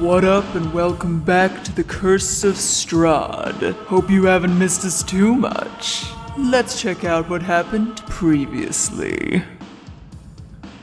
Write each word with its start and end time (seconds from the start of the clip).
What 0.00 0.24
up, 0.24 0.54
and 0.54 0.74
welcome 0.74 1.20
back 1.20 1.64
to 1.64 1.72
the 1.74 1.82
Curse 1.82 2.44
of 2.44 2.56
Strahd. 2.56 3.72
Hope 3.86 4.10
you 4.10 4.26
haven't 4.26 4.58
missed 4.58 4.84
us 4.84 5.02
too 5.02 5.34
much. 5.34 6.04
Let's 6.36 6.78
check 6.78 7.04
out 7.04 7.30
what 7.30 7.40
happened 7.40 7.96
previously. 8.06 9.42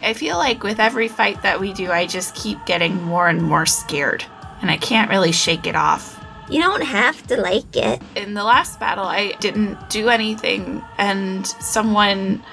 I 0.02 0.14
feel 0.14 0.38
like 0.38 0.64
with 0.64 0.80
every 0.80 1.08
fight 1.08 1.44
that 1.44 1.60
we 1.60 1.74
do, 1.74 1.92
I 1.92 2.08
just 2.08 2.34
keep 2.34 2.66
getting 2.66 3.04
more 3.04 3.28
and 3.28 3.44
more 3.44 3.68
scared, 3.68 4.26
and 4.64 4.72
I 4.72 4.78
can't 4.78 5.12
really 5.12 5.32
shake 5.32 5.68
it 5.68 5.76
off. 5.76 6.20
You 6.50 6.62
don't 6.64 6.82
have 6.82 7.22
to 7.28 7.40
like 7.40 7.76
it. 7.76 8.02
In 8.16 8.34
the 8.34 8.44
last 8.44 8.80
battle, 8.80 9.06
I 9.06 9.34
didn't 9.34 9.92
do 9.92 10.10
anything, 10.10 10.84
and 10.98 11.46
someone. 11.46 12.44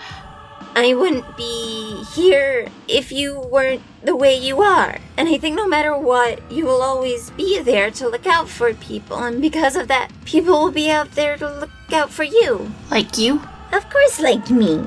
I 0.75 0.95
wouldn't 0.95 1.37
be 1.37 2.05
here 2.15 2.69
if 2.89 3.11
you 3.13 3.41
weren't 3.41 3.83
the 4.03 4.17
way 4.17 4.37
you 4.37 4.63
are. 4.63 4.99
And 5.17 5.29
I 5.29 5.37
think 5.37 5.57
no 5.57 5.67
matter 5.67 5.97
what, 5.97 6.41
you 6.51 6.65
will 6.65 6.83
always 6.83 7.31
be 7.31 7.59
there 7.61 7.91
to 7.93 8.09
look 8.09 8.27
out 8.27 8.49
for 8.49 8.73
people. 8.75 9.19
And 9.19 9.41
because 9.43 9.77
of 9.77 9.89
that, 9.89 10.11
people 10.25 10.53
will 10.61 10.73
be 10.73 10.91
out 10.91 11.13
there 11.13 11.37
to 11.37 11.49
look 11.61 11.71
out 11.93 12.11
for 12.11 12.25
you. 12.25 12.73
Like 12.91 13.19
you? 13.19 13.43
Of 13.73 13.89
course, 13.91 14.21
like 14.21 14.51
me. 14.51 14.85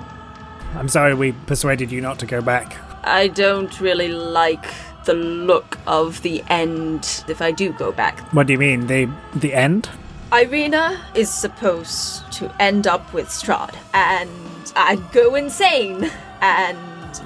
I'm 0.75 0.89
sorry 0.89 1.13
we 1.13 1.33
persuaded 1.33 1.91
you 1.91 2.01
not 2.01 2.19
to 2.19 2.25
go 2.25 2.41
back. 2.41 2.75
I 3.03 3.27
don't 3.27 3.79
really 3.79 4.07
like 4.07 4.65
the 5.05 5.13
look 5.13 5.77
of 5.85 6.21
the 6.21 6.43
end 6.49 7.23
if 7.27 7.41
I 7.41 7.51
do 7.51 7.73
go 7.73 7.91
back. 7.91 8.19
What 8.33 8.47
do 8.47 8.53
you 8.53 8.59
mean? 8.59 8.87
The 8.87 9.09
the 9.35 9.53
end? 9.53 9.89
Irina 10.31 10.99
is 11.13 11.29
supposed 11.29 12.31
to 12.33 12.51
end 12.59 12.87
up 12.87 13.13
with 13.13 13.27
Strahd, 13.27 13.75
and 13.93 14.29
I'd 14.75 15.11
go 15.11 15.35
insane 15.35 16.09
and 16.41 16.77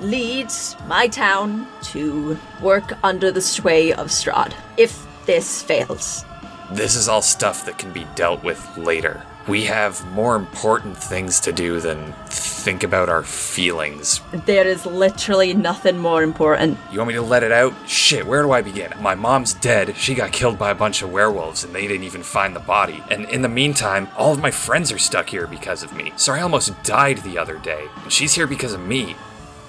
lead 0.02 0.52
my 0.88 1.08
town 1.08 1.68
to 1.84 2.38
work 2.62 2.94
under 3.04 3.32
the 3.32 3.42
sway 3.42 3.94
of 3.94 4.08
Strahd 4.08 4.54
if 4.76 5.06
this 5.26 5.62
fails. 5.64 6.26
This 6.72 6.96
is 6.96 7.08
all 7.08 7.22
stuff 7.22 7.66
that 7.66 7.78
can 7.78 7.94
be 7.94 8.06
dealt 8.16 8.44
with 8.44 8.78
later. 8.78 9.24
We 9.48 9.64
have 9.64 10.06
more 10.12 10.36
important 10.36 10.98
things 10.98 11.40
to 11.42 11.54
do 11.54 11.80
than 11.80 12.14
think 12.26 12.84
about 12.84 13.08
our 13.08 13.24
feelings. 13.24 14.20
There 14.46 14.68
is 14.68 14.86
literally 14.86 15.54
nothing 15.54 15.98
more 15.98 16.22
important. 16.22 16.78
You 16.92 16.98
want 16.98 17.08
me 17.08 17.14
to 17.14 17.22
let 17.22 17.44
it 17.44 17.54
out? 17.54 17.74
Shit, 17.88 18.28
where 18.28 18.42
do 18.42 18.52
I 18.52 18.62
begin? 18.62 18.92
My 19.00 19.16
mom's 19.16 19.54
dead. 19.54 19.96
She 19.96 20.16
got 20.16 20.34
killed 20.34 20.60
by 20.60 20.72
a 20.72 20.76
bunch 20.76 21.02
of 21.02 21.14
werewolves 21.14 21.64
and 21.64 21.74
they 21.74 21.88
didn't 21.88 22.04
even 22.04 22.24
find 22.24 22.54
the 22.54 22.60
body. 22.60 23.02
And 23.10 23.24
in 23.30 23.42
the 23.42 23.48
meantime, 23.48 24.10
all 24.18 24.34
of 24.34 24.42
my 24.42 24.52
friends 24.52 24.92
are 24.92 24.98
stuck 24.98 25.30
here 25.30 25.48
because 25.48 25.82
of 25.82 25.96
me. 25.96 26.12
Sorry, 26.18 26.42
I 26.42 26.44
almost 26.44 26.84
died 26.84 27.20
the 27.20 27.38
other 27.38 27.58
day. 27.58 27.88
And 28.04 28.12
she's 28.12 28.34
here 28.34 28.48
because 28.48 28.74
of 28.74 28.82
me. 28.82 29.14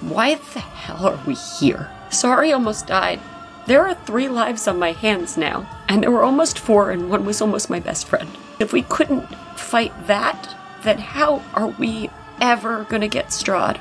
Why 0.01 0.35
the 0.35 0.59
hell 0.59 1.07
are 1.07 1.19
we 1.25 1.35
here? 1.35 1.89
Sorry, 2.09 2.51
almost 2.51 2.87
died. 2.87 3.21
There 3.65 3.87
are 3.87 3.93
three 3.93 4.27
lives 4.27 4.67
on 4.67 4.79
my 4.79 4.93
hands 4.93 5.37
now, 5.37 5.69
and 5.87 6.01
there 6.01 6.09
were 6.09 6.23
almost 6.23 6.57
four, 6.57 6.89
and 6.89 7.09
one 7.09 7.23
was 7.23 7.39
almost 7.39 7.69
my 7.69 7.79
best 7.79 8.07
friend. 8.07 8.27
If 8.59 8.73
we 8.73 8.81
couldn't 8.81 9.29
fight 9.69 9.93
that, 10.07 10.55
then 10.83 10.97
how 10.97 11.43
are 11.53 11.67
we 11.67 12.09
ever 12.41 12.85
gonna 12.89 13.07
get 13.07 13.27
Strahd? 13.27 13.79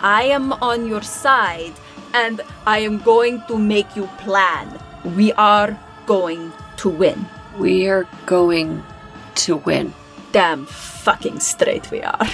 I 0.00 0.22
am 0.24 0.52
on 0.52 0.86
your 0.86 1.02
side, 1.02 1.74
and 2.14 2.40
I 2.66 2.78
am 2.78 2.98
going 2.98 3.42
to 3.48 3.58
make 3.58 3.96
you 3.96 4.06
plan. 4.18 4.78
We 5.16 5.32
are 5.32 5.78
going 6.06 6.52
to 6.76 6.88
win. 6.88 7.26
We're 7.58 8.06
going 8.26 8.84
to 9.36 9.56
win. 9.56 9.92
Damn 10.30 10.66
fucking 10.66 11.40
straight 11.40 11.90
we 11.90 12.02
are. 12.02 12.28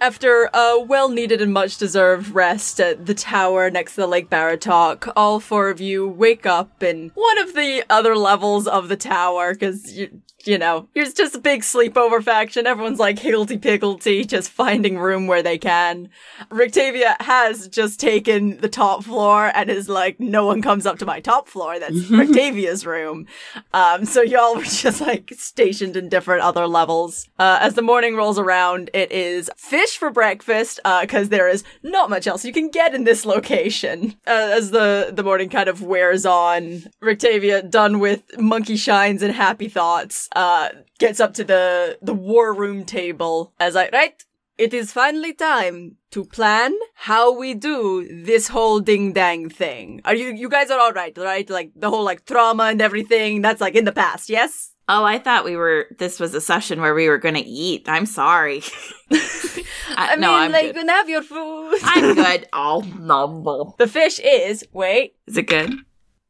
After 0.00 0.48
a 0.54 0.80
well 0.80 1.10
needed 1.10 1.42
and 1.42 1.52
much 1.52 1.76
deserved 1.76 2.34
rest 2.34 2.80
at 2.80 3.04
the 3.04 3.12
tower 3.12 3.70
next 3.70 3.96
to 3.96 4.02
the 4.02 4.06
Lake 4.06 4.30
Baratok, 4.30 5.12
all 5.14 5.40
four 5.40 5.68
of 5.68 5.78
you 5.78 6.08
wake 6.08 6.46
up 6.46 6.82
in 6.82 7.10
one 7.14 7.38
of 7.38 7.52
the 7.52 7.84
other 7.90 8.16
levels 8.16 8.66
of 8.66 8.88
the 8.88 8.96
tower 8.96 9.52
because 9.52 9.92
you, 9.98 10.22
you 10.46 10.58
know, 10.58 10.88
it's 10.94 11.14
just 11.14 11.34
a 11.34 11.40
big 11.40 11.62
sleepover 11.62 12.22
faction. 12.22 12.66
Everyone's 12.66 12.98
like 12.98 13.18
higgledy 13.18 13.58
piggledy, 13.58 14.24
just 14.24 14.50
finding 14.50 14.98
room 14.98 15.26
where 15.26 15.42
they 15.42 15.58
can. 15.58 16.08
Rictavia 16.50 17.20
has 17.20 17.68
just 17.68 18.00
taken 18.00 18.60
the 18.60 18.68
top 18.68 19.04
floor 19.04 19.50
and 19.54 19.70
is 19.70 19.88
like, 19.88 20.18
no 20.18 20.46
one 20.46 20.62
comes 20.62 20.86
up 20.86 20.98
to 20.98 21.06
my 21.06 21.20
top 21.20 21.48
floor. 21.48 21.78
That's 21.78 21.94
Rictavia's 22.10 22.86
room. 22.86 23.26
Um, 23.72 24.04
so 24.04 24.22
y'all 24.22 24.56
were 24.56 24.62
just 24.64 25.00
like 25.00 25.32
stationed 25.36 25.96
in 25.96 26.08
different 26.08 26.42
other 26.42 26.66
levels. 26.66 27.28
Uh, 27.38 27.58
as 27.60 27.74
the 27.74 27.82
morning 27.82 28.16
rolls 28.16 28.38
around, 28.38 28.90
it 28.94 29.12
is 29.12 29.50
fish 29.56 29.96
for 29.96 30.10
breakfast, 30.10 30.80
uh, 30.84 31.04
cause 31.06 31.28
there 31.28 31.48
is 31.48 31.64
not 31.82 32.10
much 32.10 32.26
else 32.26 32.44
you 32.44 32.52
can 32.52 32.70
get 32.70 32.94
in 32.94 33.04
this 33.04 33.26
location. 33.26 34.16
Uh, 34.26 34.50
as 34.52 34.70
the, 34.70 35.10
the 35.12 35.22
morning 35.22 35.48
kind 35.48 35.68
of 35.68 35.82
wears 35.82 36.24
on, 36.24 36.84
Rictavia, 37.02 37.68
done 37.68 37.98
with 37.98 38.22
monkey 38.38 38.76
shines 38.76 39.22
and 39.22 39.34
happy 39.34 39.68
thoughts, 39.68 40.28
uh, 40.36 40.68
gets 40.98 41.20
up 41.20 41.34
to 41.34 41.44
the, 41.44 41.98
the 42.02 42.14
war 42.14 42.52
room 42.54 42.84
table 42.84 43.52
as 43.60 43.76
I, 43.76 43.88
right? 43.92 44.22
It 44.58 44.74
is 44.74 44.92
finally 44.92 45.32
time 45.32 45.96
to 46.10 46.22
plan 46.24 46.74
how 46.94 47.32
we 47.32 47.54
do 47.54 48.06
this 48.24 48.48
whole 48.48 48.80
ding 48.80 49.14
dang 49.14 49.48
thing. 49.48 50.02
Are 50.04 50.14
you, 50.14 50.28
you 50.34 50.50
guys 50.50 50.70
are 50.70 50.78
alright, 50.78 51.16
right? 51.16 51.48
Like 51.48 51.72
the 51.74 51.88
whole 51.88 52.04
like 52.04 52.26
trauma 52.26 52.64
and 52.64 52.82
everything, 52.82 53.40
that's 53.40 53.60
like 53.62 53.74
in 53.74 53.86
the 53.86 53.92
past, 53.92 54.28
yes? 54.28 54.72
Oh, 54.86 55.04
I 55.04 55.18
thought 55.18 55.44
we 55.44 55.54
were. 55.56 55.86
This 55.98 56.18
was 56.18 56.34
a 56.34 56.40
session 56.40 56.80
where 56.80 56.94
we 56.94 57.08
were 57.08 57.16
going 57.16 57.36
to 57.36 57.40
eat. 57.40 57.88
I'm 57.88 58.06
sorry. 58.06 58.60
I, 59.12 59.64
I 59.96 60.14
no, 60.16 60.26
mean, 60.26 60.36
I'm 60.36 60.52
like, 60.52 60.62
good. 60.62 60.74
you 60.74 60.80
can 60.80 60.88
have 60.88 61.08
your 61.08 61.22
food. 61.22 61.78
I'm 61.84 62.14
good. 62.16 62.48
Oh, 62.52 62.84
no. 62.98 63.76
The 63.78 63.86
fish 63.86 64.18
is, 64.18 64.64
wait, 64.72 65.14
Is 65.28 65.36
it 65.36 65.44
good? 65.46 65.72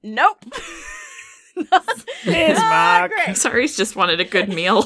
nope. 0.03 0.45
Here's 2.23 2.59
Ah, 2.61 2.99
Mark. 3.01 3.13
great. 3.13 3.37
Sorry, 3.37 3.67
just 3.69 3.97
wanted 3.97 4.21
a 4.21 4.25
good 4.25 4.49
meal. 4.61 4.83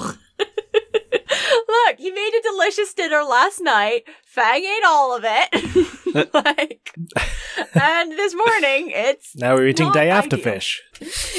Look, 1.69 1.99
he 1.99 2.11
made 2.11 2.31
a 2.39 2.43
delicious 2.43 2.95
dinner 2.95 3.23
last 3.23 3.61
night. 3.61 4.05
Fang 4.25 4.65
ate 4.65 4.85
all 4.87 5.17
of 5.17 5.25
it. 5.27 6.31
like, 6.35 6.95
and 7.75 8.13
this 8.13 8.35
morning 8.35 8.93
it's 8.95 9.35
Now 9.37 9.55
we're 9.55 9.67
eating 9.69 9.91
day 9.93 10.11
after 10.11 10.37
ideal. 10.37 10.53
fish. 10.55 10.83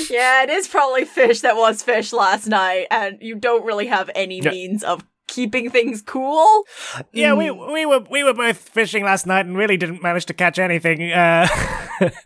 yeah, 0.09 0.43
it 0.43 0.49
is 0.49 0.67
probably 0.67 1.05
fish 1.05 1.41
that 1.41 1.55
was 1.55 1.81
fish 1.81 2.11
last 2.11 2.47
night, 2.47 2.87
and 2.91 3.17
you 3.21 3.35
don't 3.35 3.63
really 3.65 3.87
have 3.87 4.09
any 4.15 4.41
Yeah. 4.41 4.51
means 4.51 4.83
of 4.83 5.05
keeping 5.27 5.69
things 5.69 6.01
cool. 6.01 6.63
Yeah, 7.13 7.33
we 7.33 7.49
we 7.51 7.85
were 7.85 8.01
we 8.11 8.23
were 8.23 8.33
both 8.33 8.57
fishing 8.57 9.03
last 9.05 9.25
night 9.25 9.45
and 9.45 9.57
really 9.57 9.77
didn't 9.77 10.03
manage 10.03 10.25
to 10.25 10.33
catch 10.33 10.59
anything. 10.59 11.09
Uh, 11.11 11.47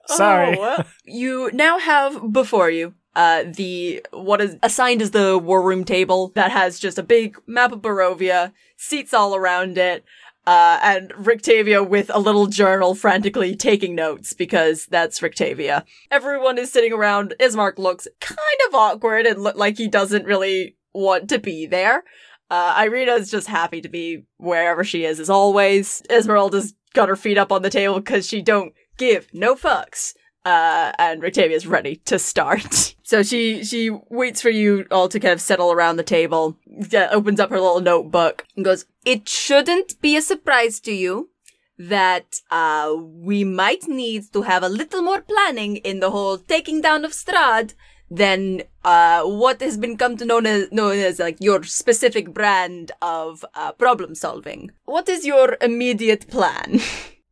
sorry. 0.07 0.57
Oh, 0.59 0.83
you 1.05 1.51
now 1.53 1.77
have 1.77 2.33
before 2.33 2.69
you 2.71 2.95
uh 3.15 3.43
the 3.45 4.05
what 4.11 4.41
is 4.41 4.57
assigned 4.63 5.01
as 5.01 5.11
the 5.11 5.37
war 5.37 5.61
room 5.61 5.83
table 5.83 6.31
that 6.35 6.51
has 6.51 6.79
just 6.79 6.97
a 6.97 7.03
big 7.03 7.37
map 7.47 7.71
of 7.71 7.81
Barovia, 7.81 8.53
seats 8.77 9.13
all 9.13 9.35
around 9.35 9.77
it. 9.77 10.03
Uh, 10.47 10.79
and 10.81 11.11
Rictavia 11.11 11.87
with 11.87 12.09
a 12.11 12.17
little 12.17 12.47
journal 12.47 12.95
frantically 12.95 13.55
taking 13.55 13.93
notes 13.93 14.33
because 14.33 14.87
that's 14.87 15.19
Rictavia. 15.19 15.83
Everyone 16.09 16.57
is 16.57 16.71
sitting 16.71 16.91
around. 16.91 17.35
Ismark 17.39 17.77
looks 17.77 18.07
kind 18.19 18.39
of 18.67 18.73
awkward 18.73 19.27
and 19.27 19.43
look 19.43 19.57
like 19.57 19.77
he 19.77 19.87
doesn't 19.87 20.25
really 20.25 20.75
want 20.91 21.29
to 21.29 21.37
be 21.37 21.67
there. 21.67 22.03
Uh, 22.49 22.87
is 22.89 23.29
just 23.29 23.47
happy 23.47 23.79
to 23.79 23.89
be 23.89 24.23
wherever 24.37 24.83
she 24.83 25.05
is 25.05 25.19
as 25.19 25.29
always. 25.29 26.01
Esmeralda's 26.09 26.73
got 26.93 27.09
her 27.09 27.15
feet 27.15 27.37
up 27.37 27.51
on 27.51 27.61
the 27.61 27.69
table 27.69 27.99
because 27.99 28.27
she 28.27 28.41
don't 28.41 28.73
give 28.97 29.27
no 29.33 29.55
fucks. 29.55 30.13
Uh, 30.45 30.93
and 30.97 31.21
Rictavia's 31.21 31.67
ready 31.67 31.97
to 32.05 32.19
start. 32.19 32.95
So 33.09 33.23
she, 33.23 33.63
she 33.63 33.89
waits 33.89 34.39
for 34.39 34.51
you 34.51 34.85
all 34.91 35.09
to 35.09 35.19
kind 35.19 35.33
of 35.33 35.41
settle 35.41 35.71
around 35.71 35.95
the 35.95 36.03
table, 36.03 36.59
uh, 36.93 37.07
opens 37.09 37.39
up 37.39 37.49
her 37.49 37.59
little 37.59 37.81
notebook 37.81 38.45
and 38.55 38.63
goes, 38.63 38.85
it 39.03 39.27
shouldn't 39.27 39.99
be 39.99 40.15
a 40.15 40.21
surprise 40.21 40.79
to 40.81 40.91
you 40.91 41.31
that, 41.79 42.41
uh, 42.51 42.93
we 42.95 43.43
might 43.43 43.87
need 43.87 44.31
to 44.33 44.43
have 44.43 44.61
a 44.61 44.69
little 44.69 45.01
more 45.01 45.21
planning 45.21 45.77
in 45.77 46.01
the 46.01 46.11
whole 46.11 46.37
taking 46.37 46.81
down 46.81 47.03
of 47.03 47.13
Strahd 47.13 47.73
than 48.11 48.61
uh, 48.83 49.23
what 49.23 49.61
has 49.61 49.77
been 49.77 49.97
come 49.97 50.17
to 50.17 50.25
known 50.25 50.45
as 50.45 50.71
known 50.71 50.97
as 50.97 51.19
like 51.19 51.37
your 51.39 51.63
specific 51.63 52.33
brand 52.33 52.91
of 53.01 53.45
uh, 53.55 53.71
problem 53.71 54.15
solving. 54.15 54.71
What 54.85 55.09
is 55.09 55.25
your 55.25 55.57
immediate 55.61 56.27
plan? 56.27 56.79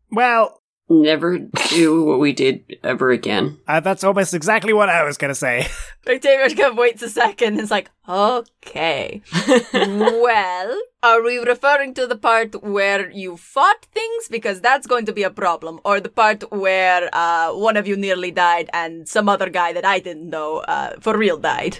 Well, 0.09 0.61
Never 0.89 1.39
do 1.69 2.05
what 2.05 2.19
we 2.19 2.31
did 2.31 2.77
ever 2.81 3.11
again. 3.11 3.59
uh, 3.67 3.81
that's 3.81 4.05
almost 4.05 4.33
exactly 4.33 4.71
what 4.71 4.87
I 4.87 5.03
was 5.03 5.17
gonna 5.17 5.35
say. 5.35 5.67
Octavia 6.07 6.47
kind 6.55 6.71
of 6.71 6.77
waits 6.77 7.03
a 7.03 7.09
second 7.09 7.53
and 7.53 7.61
is 7.61 7.71
like, 7.71 7.91
okay. 8.07 9.21
well, 9.73 10.81
are 11.03 11.21
we 11.21 11.39
referring 11.39 11.93
to 11.95 12.07
the 12.07 12.15
part 12.15 12.63
where 12.63 13.11
you 13.11 13.35
fought 13.35 13.85
things? 13.93 14.29
Because 14.29 14.61
that's 14.61 14.87
going 14.87 15.05
to 15.07 15.13
be 15.13 15.23
a 15.23 15.29
problem. 15.29 15.81
Or 15.83 15.99
the 15.99 16.09
part 16.09 16.49
where 16.51 17.09
uh, 17.11 17.51
one 17.51 17.75
of 17.75 17.85
you 17.85 17.97
nearly 17.97 18.31
died 18.31 18.69
and 18.71 19.07
some 19.09 19.27
other 19.27 19.49
guy 19.49 19.73
that 19.73 19.85
I 19.85 19.99
didn't 19.99 20.29
know 20.29 20.59
uh, 20.59 20.91
for 21.01 21.17
real 21.17 21.37
died. 21.37 21.79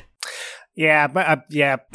Yeah, 0.76 1.08
but 1.08 1.28
uh, 1.28 1.38
yeah, 1.50 1.78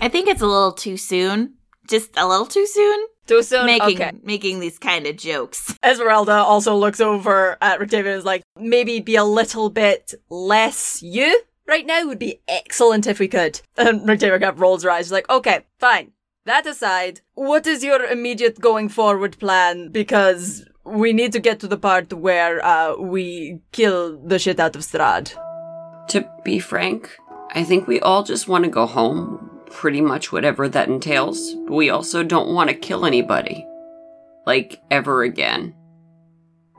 I 0.00 0.08
think 0.08 0.28
it's 0.28 0.42
a 0.42 0.46
little 0.46 0.72
too 0.72 0.96
soon. 0.96 1.54
Just 1.88 2.16
a 2.16 2.26
little 2.26 2.46
too 2.46 2.66
soon. 2.66 3.06
Too 3.26 3.42
soon? 3.42 3.66
making 3.66 4.00
Okay. 4.00 4.12
making 4.22 4.60
these 4.60 4.78
kind 4.78 5.06
of 5.06 5.16
jokes. 5.16 5.78
Esmeralda 5.82 6.32
also 6.32 6.76
looks 6.76 7.00
over 7.00 7.56
at 7.60 7.80
Rictavia 7.80 7.98
and 7.98 8.18
is 8.18 8.24
like, 8.24 8.42
maybe 8.58 9.00
be 9.00 9.16
a 9.16 9.24
little 9.24 9.70
bit 9.70 10.14
less 10.28 11.02
you 11.02 11.42
right 11.66 11.86
now 11.86 12.06
would 12.06 12.18
be 12.18 12.40
excellent 12.48 13.06
if 13.06 13.18
we 13.18 13.28
could. 13.28 13.60
And 13.76 14.02
Rictavia 14.02 14.40
kind 14.40 14.44
of 14.44 14.60
rolls 14.60 14.82
her 14.82 14.90
eyes. 14.90 15.06
She's 15.06 15.12
like, 15.12 15.28
okay, 15.30 15.64
fine. 15.78 16.12
That 16.46 16.66
aside, 16.66 17.22
what 17.34 17.66
is 17.66 17.82
your 17.82 18.04
immediate 18.04 18.60
going 18.60 18.90
forward 18.90 19.38
plan? 19.38 19.90
Because 19.90 20.66
we 20.84 21.14
need 21.14 21.32
to 21.32 21.40
get 21.40 21.60
to 21.60 21.68
the 21.68 21.78
part 21.78 22.12
where 22.12 22.62
uh, 22.64 22.96
we 22.96 23.60
kill 23.72 24.18
the 24.18 24.38
shit 24.38 24.60
out 24.60 24.76
of 24.76 24.82
Strahd. 24.82 25.34
To 26.08 26.30
be 26.44 26.58
frank, 26.58 27.16
I 27.54 27.64
think 27.64 27.86
we 27.86 27.98
all 28.00 28.22
just 28.24 28.46
want 28.46 28.64
to 28.64 28.70
go 28.70 28.84
home, 28.84 29.53
pretty 29.74 30.00
much 30.00 30.32
whatever 30.32 30.68
that 30.68 30.88
entails. 30.88 31.54
But 31.66 31.74
we 31.74 31.90
also 31.90 32.22
don't 32.22 32.54
want 32.54 32.70
to 32.70 32.74
kill 32.76 33.04
anybody. 33.04 33.66
Like, 34.46 34.80
ever 34.90 35.22
again. 35.22 35.74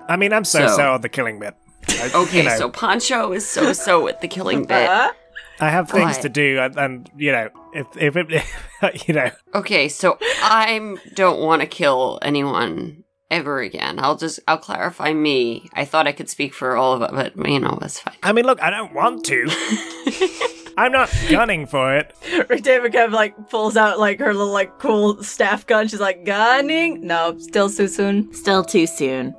I 0.08 0.16
mean, 0.18 0.34
I'm 0.34 0.46
so 0.46 0.68
so, 0.68 0.76
So- 0.78 0.94
on 0.94 1.02
the 1.02 1.10
killing 1.10 1.40
bit. 1.40 1.54
I, 1.88 2.12
Okay, 2.16 2.38
you 2.38 2.44
know, 2.44 2.58
so 2.58 2.70
Poncho 2.70 3.32
is 3.32 3.48
so 3.48 3.72
so 3.74 4.04
with 4.04 4.20
the 4.22 4.28
killing 4.28 4.66
bit. 4.68 4.90
Uh, 4.90 5.12
I 5.60 5.70
have 5.70 5.90
things 5.90 6.16
What? 6.18 6.22
to 6.24 6.30
do, 6.30 6.60
and, 6.60 6.76
and 6.78 7.12
you 7.16 7.32
know, 7.32 7.50
if 7.74 7.88
if 7.96 8.16
it, 8.18 8.44
you 9.08 9.14
know, 9.14 9.30
Okay, 9.54 9.88
so 9.88 10.18
I 10.42 10.98
don't 11.14 11.40
want 11.42 11.62
to 11.62 11.68
kill 11.68 12.18
anyone 12.24 13.04
ever 13.32 13.60
again. 13.62 14.00
I'll 14.00 14.18
just 14.18 14.40
I'll 14.48 14.58
clarify 14.58 15.14
me. 15.14 15.70
I 15.74 15.86
thought 15.86 16.08
I 16.08 16.12
could 16.12 16.30
speak 16.30 16.54
for 16.54 16.76
all 16.76 16.94
of 16.94 17.02
it, 17.20 17.34
but 17.36 17.50
you 17.50 17.60
know 17.60 17.78
that's 17.80 18.00
fine. 18.00 18.16
I 18.24 18.34
mean, 18.34 18.46
look, 18.46 18.62
I 18.62 18.70
don't 18.72 18.94
want 18.94 19.24
to. 19.26 19.46
I'm 20.78 20.92
not 20.92 21.10
gunning 21.30 21.66
for 21.66 21.96
it. 21.96 22.14
Rictavia 22.24 22.92
kind 22.92 23.06
of 23.06 23.14
like 23.14 23.50
pulls 23.50 23.78
out 23.78 24.00
like 24.00 24.20
her 24.20 24.34
little 24.34 24.52
like 24.52 24.78
cool 24.80 25.24
staff 25.24 25.66
gun. 25.66 25.88
She's 25.88 26.00
like, 26.00 26.26
gunning? 26.26 27.06
No, 27.06 27.38
still 27.40 27.70
too 27.70 27.88
soon. 27.88 28.34
Still 28.34 28.64
too 28.64 28.88
soon. 28.88 29.36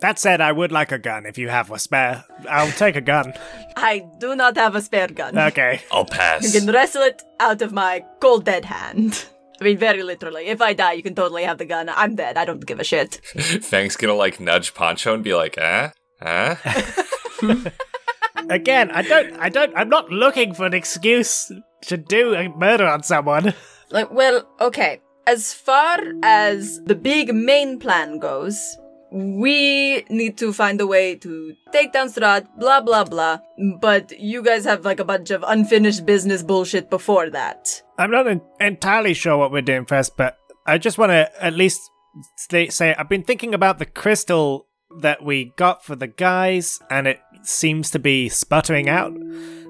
That 0.00 0.18
said, 0.18 0.40
I 0.40 0.50
would 0.50 0.72
like 0.72 0.90
a 0.90 0.98
gun 0.98 1.26
if 1.26 1.38
you 1.38 1.48
have 1.48 1.70
a 1.70 1.78
spare. 1.78 2.24
I'll 2.50 2.72
take 2.72 2.96
a 2.96 3.00
gun. 3.00 3.34
I 3.76 4.04
do 4.18 4.34
not 4.34 4.56
have 4.56 4.74
a 4.74 4.82
spare 4.82 5.06
gun. 5.06 5.38
Okay. 5.38 5.80
I'll 5.92 6.04
pass. 6.04 6.42
You 6.42 6.60
can 6.60 6.68
wrestle 6.72 7.02
it 7.02 7.22
out 7.38 7.62
of 7.62 7.72
my 7.72 8.04
cold 8.20 8.44
dead 8.44 8.64
hand. 8.64 9.24
I 9.60 9.64
mean, 9.64 9.78
very 9.78 10.02
literally. 10.02 10.48
If 10.48 10.60
I 10.60 10.72
die, 10.72 10.94
you 10.94 11.04
can 11.04 11.14
totally 11.14 11.44
have 11.44 11.58
the 11.58 11.64
gun. 11.64 11.88
I'm 11.88 12.16
dead. 12.16 12.36
I 12.36 12.44
don't 12.44 12.66
give 12.66 12.80
a 12.80 12.84
shit. 12.84 13.20
Fang's 13.62 13.96
gonna 13.96 14.14
like 14.14 14.40
nudge 14.40 14.74
Poncho 14.74 15.14
and 15.14 15.22
be 15.22 15.34
like, 15.34 15.56
eh? 15.56 15.90
Huh? 16.20 16.56
Again, 18.48 18.90
I 18.90 19.02
don't, 19.02 19.32
I 19.38 19.48
don't, 19.48 19.72
I'm 19.76 19.88
not 19.88 20.10
looking 20.10 20.54
for 20.54 20.66
an 20.66 20.74
excuse 20.74 21.50
to 21.82 21.96
do 21.96 22.34
a 22.34 22.48
murder 22.48 22.86
on 22.86 23.02
someone. 23.02 23.54
Like, 23.90 24.10
well, 24.10 24.48
okay. 24.60 25.00
As 25.26 25.52
far 25.52 25.98
as 26.22 26.82
the 26.84 26.94
big 26.94 27.34
main 27.34 27.78
plan 27.78 28.18
goes, 28.18 28.58
we 29.12 30.04
need 30.08 30.38
to 30.38 30.52
find 30.52 30.80
a 30.80 30.86
way 30.86 31.14
to 31.16 31.54
take 31.70 31.92
down 31.92 32.08
Strahd, 32.08 32.46
blah 32.58 32.80
blah 32.80 33.04
blah. 33.04 33.38
But 33.80 34.18
you 34.18 34.42
guys 34.42 34.64
have 34.64 34.84
like 34.84 34.98
a 34.98 35.04
bunch 35.04 35.30
of 35.30 35.44
unfinished 35.46 36.06
business 36.06 36.42
bullshit 36.42 36.88
before 36.88 37.28
that. 37.30 37.82
I'm 37.98 38.10
not 38.10 38.26
en- 38.26 38.40
entirely 38.58 39.14
sure 39.14 39.36
what 39.36 39.52
we're 39.52 39.60
doing 39.60 39.84
first, 39.84 40.16
but 40.16 40.38
I 40.66 40.78
just 40.78 40.96
want 40.96 41.10
to 41.10 41.30
at 41.44 41.52
least 41.52 41.80
stay, 42.36 42.68
say 42.68 42.94
I've 42.94 43.08
been 43.08 43.24
thinking 43.24 43.52
about 43.54 43.78
the 43.78 43.86
crystal 43.86 44.66
that 45.00 45.22
we 45.22 45.52
got 45.56 45.84
for 45.84 45.94
the 45.94 46.06
guys, 46.06 46.78
and 46.90 47.06
it 47.06 47.20
seems 47.46 47.90
to 47.90 47.98
be 47.98 48.28
sputtering 48.28 48.88
out. 48.88 49.12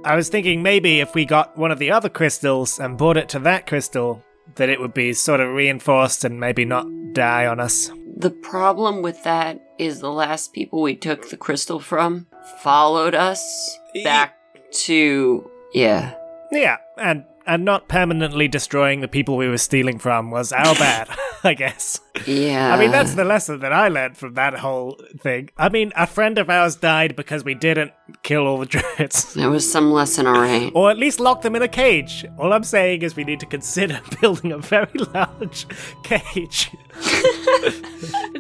I 0.05 0.17
was 0.17 0.29
thinking 0.29 0.63
maybe 0.63 1.01
if 1.01 1.15
we 1.15 1.25
got 1.25 1.57
one 1.57 1.71
of 1.71 1.79
the 1.79 1.91
other 1.91 2.09
crystals 2.09 2.79
and 2.79 2.99
brought 2.99 3.17
it 3.17 3.29
to 3.31 3.39
that 3.41 3.67
crystal, 3.67 4.25
that 4.57 4.69
it 4.69 4.81
would 4.81 4.95
be 4.95 5.13
sort 5.13 5.41
of 5.41 5.55
reinforced 5.55 6.25
and 6.25 6.41
maybe 6.41 6.65
not 6.65 6.87
die 7.13 7.47
on 7.47 7.61
us. 7.61 7.91
The 8.17 8.31
problem 8.31 9.03
with 9.03 9.23
that 9.25 9.61
is 9.79 10.01
the 10.01 10.11
last 10.11 10.53
people 10.53 10.83
we 10.83 10.95
took 10.95 11.29
the 11.29 11.37
crystal 11.37 11.81
from 11.81 12.27
followed 12.61 13.15
us 13.15 13.79
back 14.05 14.37
to 14.73 15.51
yeah. 15.73 16.15
Yeah, 16.51 16.77
and 16.99 17.25
and 17.47 17.65
not 17.65 17.89
permanently 17.89 18.49
destroying 18.49 19.01
the 19.01 19.09
people 19.09 19.37
we 19.37 19.49
were 19.49 19.59
stealing 19.59 19.99
from 19.99 20.31
was 20.31 20.53
our 20.53 20.75
bad, 20.75 21.09
I 21.45 21.55
guess. 21.55 22.01
Yeah. 22.27 22.73
I 22.73 22.79
mean, 22.79 22.91
that's 22.93 23.15
the 23.15 23.25
lesson 23.25 23.61
that 23.61 23.73
I 23.73 23.89
learned 23.89 24.17
from 24.17 24.35
that 24.35 24.55
whole 24.59 25.01
thing. 25.21 25.51
I 25.59 25.69
mean, 25.69 25.93
a 25.97 26.07
friend 26.07 26.39
of 26.39 26.49
ours 26.49 26.77
died 26.77 27.17
because 27.17 27.45
we 27.45 27.55
didn't 27.55 27.93
kill 28.23 28.47
all 28.47 28.59
the 28.59 28.67
druids. 28.67 29.35
there 29.35 29.51
was 29.51 29.71
some 29.71 29.91
lesson 29.93 30.27
alright. 30.27 30.71
Or 30.75 30.91
at 30.91 30.99
least 30.99 31.19
lock 31.19 31.43
them 31.43 31.57
in 31.57 31.63
a 31.63 31.69
cage. 31.69 32.25
All 32.39 32.53
I'm 32.53 32.65
saying 32.65 33.03
is 33.03 33.17
we 33.17 33.25
need 33.25 33.41
to 33.41 33.47
consider 33.47 34.01
building 34.21 34.53
a 34.53 34.59
very 34.59 34.93
large 35.15 35.67
cage. 36.05 36.71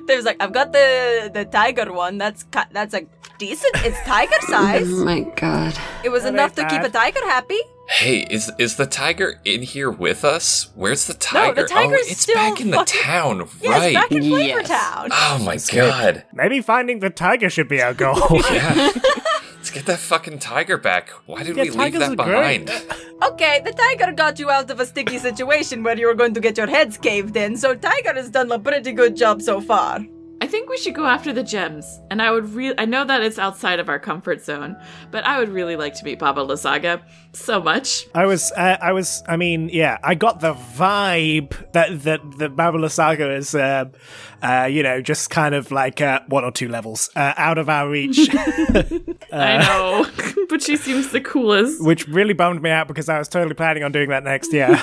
There's 0.06 0.24
like, 0.24 0.36
I've 0.40 0.52
got 0.52 0.72
the 0.72 1.30
the 1.32 1.44
tiger 1.44 1.92
one. 1.92 2.18
That's 2.18 2.44
ki- 2.44 2.70
that's 2.72 2.92
like 2.92 3.08
decent. 3.38 3.74
It's 3.84 3.98
tiger 4.02 4.36
oh 4.42 4.50
size. 4.50 4.88
Oh 4.92 5.04
my 5.04 5.20
god. 5.36 5.76
It 6.04 6.10
was 6.10 6.22
That 6.24 6.34
enough 6.34 6.58
ain't 6.58 6.68
to 6.68 6.76
keep 6.76 6.84
a 6.84 6.90
tiger 6.90 7.20
happy. 7.26 7.58
Hey, 7.88 8.26
is 8.30 8.50
is 8.58 8.76
the 8.76 8.86
tiger 8.86 9.40
in 9.44 9.62
here 9.62 9.90
with 9.90 10.24
us? 10.24 10.70
Where's 10.74 11.06
the 11.06 11.14
tiger? 11.14 11.48
No, 11.48 11.54
tiger? 11.54 11.62
the 11.62 11.68
tiger's 11.68 12.06
oh, 12.06 12.10
it's 12.10 12.20
still 12.22 12.34
back 12.36 12.60
in 12.60 12.70
the 12.70 12.76
fucking- 12.78 13.00
town, 13.02 13.48
Yes, 13.60 13.70
right? 13.80 13.94
back 13.94 14.12
in 14.12 14.22
Flavor 14.22 14.60
Yes. 14.60 14.68
Town. 14.68 15.08
oh 15.12 15.38
my 15.44 15.58
god. 15.74 16.24
Maybe 16.32 16.60
finding 16.62 17.00
the 17.00 17.10
tiger 17.10 17.50
should 17.50 17.68
be 17.68 17.82
our 17.82 17.92
goal. 17.94 18.40
Yeah. 18.50 18.90
Let's 19.56 19.70
get 19.70 19.86
that 19.86 20.00
fucking 20.00 20.40
tiger 20.40 20.76
back. 20.76 21.10
Why 21.26 21.44
did 21.44 21.56
Yeah, 21.56 21.64
we 21.64 21.70
leave 21.70 21.92
that 22.00 22.16
behind? 22.16 22.68
Okay, 23.22 23.60
the 23.64 23.72
tiger 23.72 24.10
got 24.10 24.40
you 24.40 24.50
out 24.50 24.68
of 24.70 24.80
a 24.80 24.86
sticky 24.86 25.18
situation 25.18 25.84
where 25.84 25.96
you 25.96 26.08
were 26.08 26.14
going 26.14 26.34
to 26.34 26.40
get 26.40 26.56
your 26.58 26.66
heads 26.66 26.98
caved 26.98 27.36
in, 27.36 27.56
so 27.56 27.72
Tiger 27.76 28.12
has 28.14 28.28
done 28.28 28.50
a 28.50 28.58
pretty 28.58 28.90
good 28.90 29.14
job 29.16 29.40
so 29.40 29.60
far. 29.60 30.00
I 30.42 30.46
think 30.48 30.68
we 30.68 30.76
should 30.76 30.96
go 30.96 31.06
after 31.06 31.32
the 31.32 31.44
gems. 31.44 32.00
And 32.10 32.20
I 32.20 32.32
would 32.32 32.52
really 32.52 32.74
I 32.76 32.84
know 32.84 33.04
that 33.04 33.22
it's 33.22 33.38
outside 33.38 33.78
of 33.78 33.88
our 33.88 34.00
comfort 34.00 34.44
zone, 34.44 34.76
but 35.12 35.24
I 35.24 35.38
would 35.38 35.50
really 35.50 35.76
like 35.76 35.94
to 35.94 36.04
meet 36.04 36.18
Baba 36.18 36.40
Lysaga 36.40 37.00
so 37.32 37.62
much. 37.62 38.08
I 38.12 38.26
was, 38.26 38.50
uh, 38.56 38.76
I 38.82 38.90
was, 38.92 39.22
I 39.28 39.36
mean, 39.36 39.70
yeah, 39.72 39.98
I 40.02 40.16
got 40.16 40.40
the 40.40 40.54
vibe 40.54 41.54
that 41.74 42.02
that 42.02 42.20
the 42.38 42.48
Babylon 42.48 42.88
Lasaga 42.88 43.36
is, 43.36 43.54
um, 43.54 43.92
uh, 44.42 44.64
you 44.64 44.82
know, 44.82 45.00
just 45.00 45.30
kind 45.30 45.54
of 45.54 45.70
like 45.70 46.00
uh, 46.00 46.22
one 46.26 46.42
or 46.42 46.50
two 46.50 46.68
levels 46.68 47.08
uh, 47.14 47.34
out 47.36 47.56
of 47.58 47.68
our 47.68 47.88
reach, 47.88 48.18
I 49.32 49.58
know, 49.58 50.06
but 50.48 50.60
she 50.60 50.76
seems 50.76 51.12
the 51.12 51.20
coolest. 51.20 51.84
which 51.84 52.08
really 52.08 52.34
bummed 52.34 52.62
me 52.62 52.70
out 52.70 52.88
because 52.88 53.08
I 53.08 53.16
was 53.16 53.28
totally 53.28 53.54
planning 53.54 53.84
on 53.84 53.92
doing 53.92 54.08
that 54.08 54.24
next 54.24 54.52
year. 54.52 54.76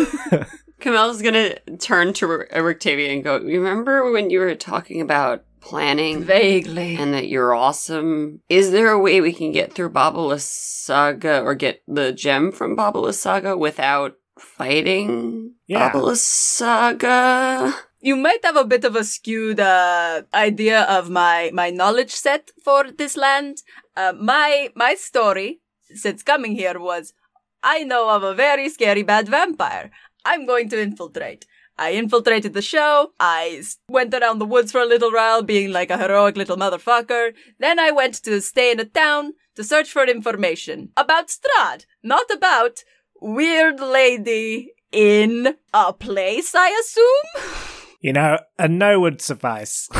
Kamel's 0.80 1.22
gonna 1.22 1.60
turn 1.80 2.14
to 2.14 2.30
R- 2.30 2.48
Rictavia 2.54 3.12
and 3.14 3.24
go, 3.26 3.38
Remember 3.40 4.10
when 4.10 4.30
you 4.30 4.40
were 4.40 4.56
talking 4.56 5.02
about 5.02 5.44
planning 5.62 6.24
Vaguely. 6.24 6.96
and 6.96 7.14
that 7.14 7.28
you're 7.28 7.54
awesome? 7.54 8.42
Is 8.50 8.72
there 8.72 8.90
a 8.90 9.00
way 9.00 9.22
we 9.22 9.34
can 9.34 9.52
get 9.52 9.74
through 9.74 9.90
Baba 9.90 10.20
Lysaga 10.20 11.44
or 11.44 11.56
get 11.56 11.82
the 11.88 12.12
gem 12.12 12.52
from 12.52 12.76
Baba 12.76 13.00
Lysaga 13.00 13.58
without 13.58 14.16
fighting 14.40 15.54
Yeah. 15.68 15.92
Baba 15.92 16.00
Lysaga? 16.06 17.74
You 18.02 18.16
might 18.16 18.44
have 18.46 18.56
a 18.56 18.64
bit 18.64 18.86
of 18.86 18.96
a 18.96 19.04
skewed 19.04 19.60
uh, 19.60 20.22
idea 20.34 20.84
of 20.84 21.10
my, 21.10 21.52
my 21.54 21.70
knowledge 21.70 22.12
set 22.12 22.52
for 22.64 22.90
this 22.92 23.18
land. 23.18 23.58
Uh, 23.96 24.14
my 24.18 24.70
my 24.76 24.96
story 24.96 25.60
since 25.94 26.24
coming 26.24 26.54
here 26.56 26.80
was 26.80 27.14
I 27.62 27.84
know 27.84 28.10
of 28.10 28.24
a 28.24 28.34
very 28.34 28.70
scary 28.70 29.04
bad 29.04 29.28
vampire. 29.28 29.92
I'm 30.24 30.46
going 30.46 30.70
to 30.70 30.82
infiltrate. 30.82 31.46
I 31.80 31.92
infiltrated 31.92 32.54
the 32.54 32.62
show. 32.62 33.12
I 33.22 33.64
went 33.88 34.14
around 34.14 34.40
the 34.40 34.46
woods 34.46 34.72
for 34.74 34.82
a 34.82 34.86
little 34.86 35.14
while, 35.14 35.42
being 35.42 35.72
like 35.72 35.90
a 35.90 35.98
heroic 35.98 36.36
little 36.36 36.58
motherfucker. 36.58 37.34
Then 37.58 37.80
I 37.80 37.90
went 37.92 38.16
to 38.24 38.42
stay 38.42 38.72
in 38.72 38.82
a 38.82 38.86
town 38.86 39.34
to 39.56 39.64
search 39.64 39.90
for 39.90 40.04
information 40.04 40.90
about 40.98 41.30
Strahd, 41.30 41.86
not 42.04 42.30
about 42.30 42.84
weird 43.22 43.80
lady 43.80 44.74
in 44.92 45.56
a 45.74 45.94
place, 45.94 46.54
I 46.54 46.70
assume? 46.82 47.88
you 48.02 48.14
know, 48.14 48.40
a 48.58 48.68
no 48.68 49.00
would 49.00 49.22
suffice. 49.22 49.88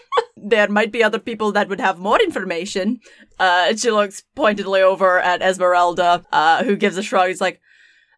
there 0.36 0.68
might 0.68 0.92
be 0.92 1.04
other 1.04 1.18
people 1.18 1.52
that 1.52 1.68
would 1.68 1.80
have 1.80 1.98
more 1.98 2.20
information. 2.20 3.00
Uh, 3.38 3.74
she 3.74 3.90
looks 3.90 4.22
pointedly 4.34 4.82
over 4.82 5.20
at 5.20 5.42
Esmeralda, 5.42 6.24
uh, 6.32 6.64
who 6.64 6.76
gives 6.76 6.96
a 6.96 7.02
shrug. 7.02 7.28
He's 7.28 7.40
like, 7.40 7.60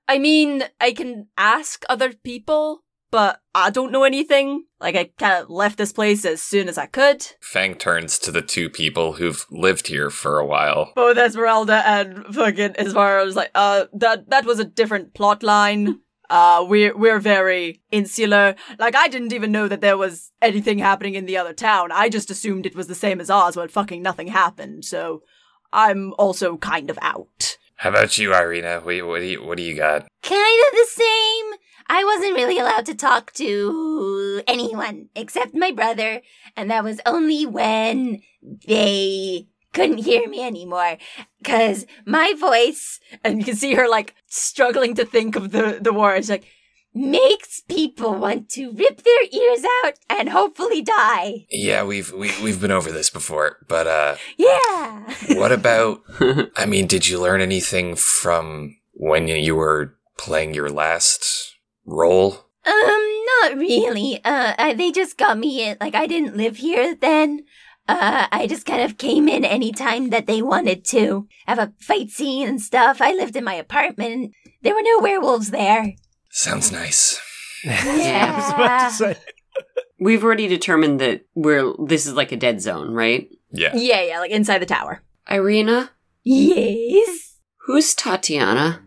I 0.09 0.19
mean, 0.19 0.65
I 0.81 0.93
can 0.93 1.29
ask 1.37 1.85
other 1.89 2.13
people, 2.13 2.85
but 3.11 3.41
I 3.55 3.71
don't 3.71 3.93
know 3.93 4.05
anything. 4.05 4.65
Like, 4.81 4.97
I 4.97 5.11
kind 5.19 5.43
of 5.43 5.49
left 5.49 5.79
this 5.79 5.93
place 5.93 6.25
as 6.25 6.43
soon 6.43 6.69
as 6.69 6.77
I 6.77 6.87
could. 6.87 7.27
Fang 7.41 7.75
turns 7.77 8.19
to 8.21 8.31
the 8.31 8.43
two 8.43 8.69
people 8.69 9.15
who've 9.15 9.47
lived 9.51 9.87
here 9.87 10.11
for 10.11 10.39
a 10.39 10.47
while. 10.47 10.93
Both 10.95 11.17
Esmeralda 11.17 11.83
and 11.87 12.35
fucking 12.35 12.75
Esmeralda's 12.77 13.37
like, 13.37 13.51
uh, 13.55 13.85
that, 13.95 14.29
that 14.31 14.45
was 14.45 14.59
a 14.59 14.65
different 14.65 15.15
plot 15.15 15.43
line. 15.43 16.01
Uh, 16.29 16.65
we're, 16.69 16.97
we're 16.97 17.21
very 17.21 17.83
insular. 17.91 18.57
Like, 18.79 18.97
I 18.97 19.09
didn't 19.09 19.33
even 19.33 19.53
know 19.53 19.69
that 19.69 19.81
there 19.81 19.97
was 19.97 20.33
anything 20.43 20.79
happening 20.79 21.15
in 21.15 21.27
the 21.27 21.37
other 21.37 21.53
town. 21.53 21.93
I 21.93 22.09
just 22.09 22.31
assumed 22.31 22.67
it 22.67 22.77
was 22.77 22.89
the 22.89 22.95
same 22.95 23.21
as 23.21 23.31
ours, 23.31 23.55
but 23.55 23.71
fucking 23.71 24.03
nothing 24.03 24.29
happened, 24.29 24.85
so 24.85 25.23
I'm 25.73 26.13
also 26.15 26.57
kind 26.57 26.91
of 26.91 26.99
out. 27.01 27.57
How 27.77 27.91
about 27.91 28.19
you, 28.19 28.35
Irina? 28.35 28.81
What, 28.81 28.93
do 28.93 29.25
you 29.25 29.45
what 29.45 29.57
do 29.59 29.63
you 29.63 29.75
got? 29.75 30.07
Kind 30.23 30.61
of 30.67 30.73
the 30.73 30.87
same. 30.89 31.45
I 31.89 32.03
wasn't 32.05 32.35
really 32.37 32.59
allowed 32.59 32.87
to 32.87 32.95
talk 32.95 33.33
to 33.35 34.43
anyone 34.47 35.09
except 35.15 35.55
my 35.55 35.71
brother, 35.71 36.23
and 36.57 36.71
that 36.71 36.85
was 36.85 37.01
only 37.05 37.45
when 37.45 38.23
they 38.67 39.49
couldn't 39.75 39.99
hear 39.99 40.27
me 40.29 40.43
anymore. 40.43 40.97
Cause 41.43 41.85
my 42.07 42.33
voice, 42.39 43.01
And 43.23 43.39
you 43.39 43.45
can 43.45 43.57
see 43.57 43.75
her 43.75 43.89
like 43.89 44.15
struggling 44.27 44.95
to 44.95 45.05
think 45.05 45.37
of 45.37 45.51
the, 45.51 45.79
the 45.81 45.93
words. 45.93 46.31
Like, 46.31 46.47
makes 46.95 47.61
people 47.63 48.15
want 48.15 48.49
to 48.51 48.71
rip 48.73 49.03
their 49.03 49.23
ears 49.33 49.65
out 49.85 49.95
and 50.09 50.29
hopefully 50.31 50.81
die. 50.83 51.47
Yeah, 51.51 51.83
we've 51.85 52.13
we, 52.13 52.31
we've 52.43 52.61
been 52.61 52.71
over 52.71 52.91
this 52.93 53.11
before, 53.11 53.59
but 53.69 53.87
uh, 53.87 54.17
Yeah. 54.37 55.13
what 55.37 55.53
about? 55.61 56.03
I 56.57 56.67
mean, 56.67 56.87
did 56.87 57.09
you 57.09 57.21
learn 57.21 57.41
anything 57.41 57.97
from 57.97 58.77
when 58.93 59.27
you 59.29 59.57
were 59.57 59.97
playing 60.19 60.55
your 60.55 60.71
last 60.71 61.57
role? 61.85 62.47
Um, 62.67 63.25
not 63.43 63.57
really. 63.59 64.21
Uh, 64.25 64.73
they 64.75 64.91
just 64.93 65.19
got 65.19 65.37
me 65.37 65.63
in. 65.69 65.77
Like, 65.81 65.95
I 65.95 66.07
didn't 66.07 66.37
live 66.37 66.57
here 66.59 66.95
then. 66.95 67.45
Uh, 67.87 68.27
I 68.33 68.47
just 68.47 68.65
kind 68.65 68.81
of 68.81 68.97
came 68.97 69.29
in 69.29 69.45
anytime 69.45 70.09
that 70.11 70.27
they 70.27 70.41
wanted 70.41 70.87
to 70.87 71.29
have 71.47 71.59
a 71.59 71.75
fight 71.79 72.09
scene 72.09 72.49
and 72.49 72.63
stuff. 72.63 73.03
I 73.03 73.13
lived 73.13 73.37
in 73.37 73.45
my 73.45 73.53
apartment. 73.55 74.33
There 74.63 74.75
were 74.75 74.81
no 74.83 75.01
werewolves 75.01 75.51
there. 75.51 75.93
Sounds 76.37 76.73
nice. 76.73 77.21
I 77.65 78.35
was 78.37 78.51
about 78.53 78.89
to 78.89 78.95
say. 78.95 79.17
We've 80.01 80.25
already 80.25 80.49
determined 80.49 81.01
that 81.01 81.25
we're 81.37 81.73
this 81.87 82.07
is 82.07 82.15
like 82.15 82.33
a 82.33 82.37
dead 82.37 82.61
zone, 82.61 82.93
right? 82.93 83.29
Yeah. 83.53 83.71
yeah, 83.75 84.03
yeah, 84.03 84.19
like 84.19 84.33
inside 84.33 84.59
the 84.59 84.67
tower. 84.67 85.01
Irina, 85.31 85.91
Yes. 86.25 87.39
who's 87.67 87.95
Tatiana? 87.95 88.83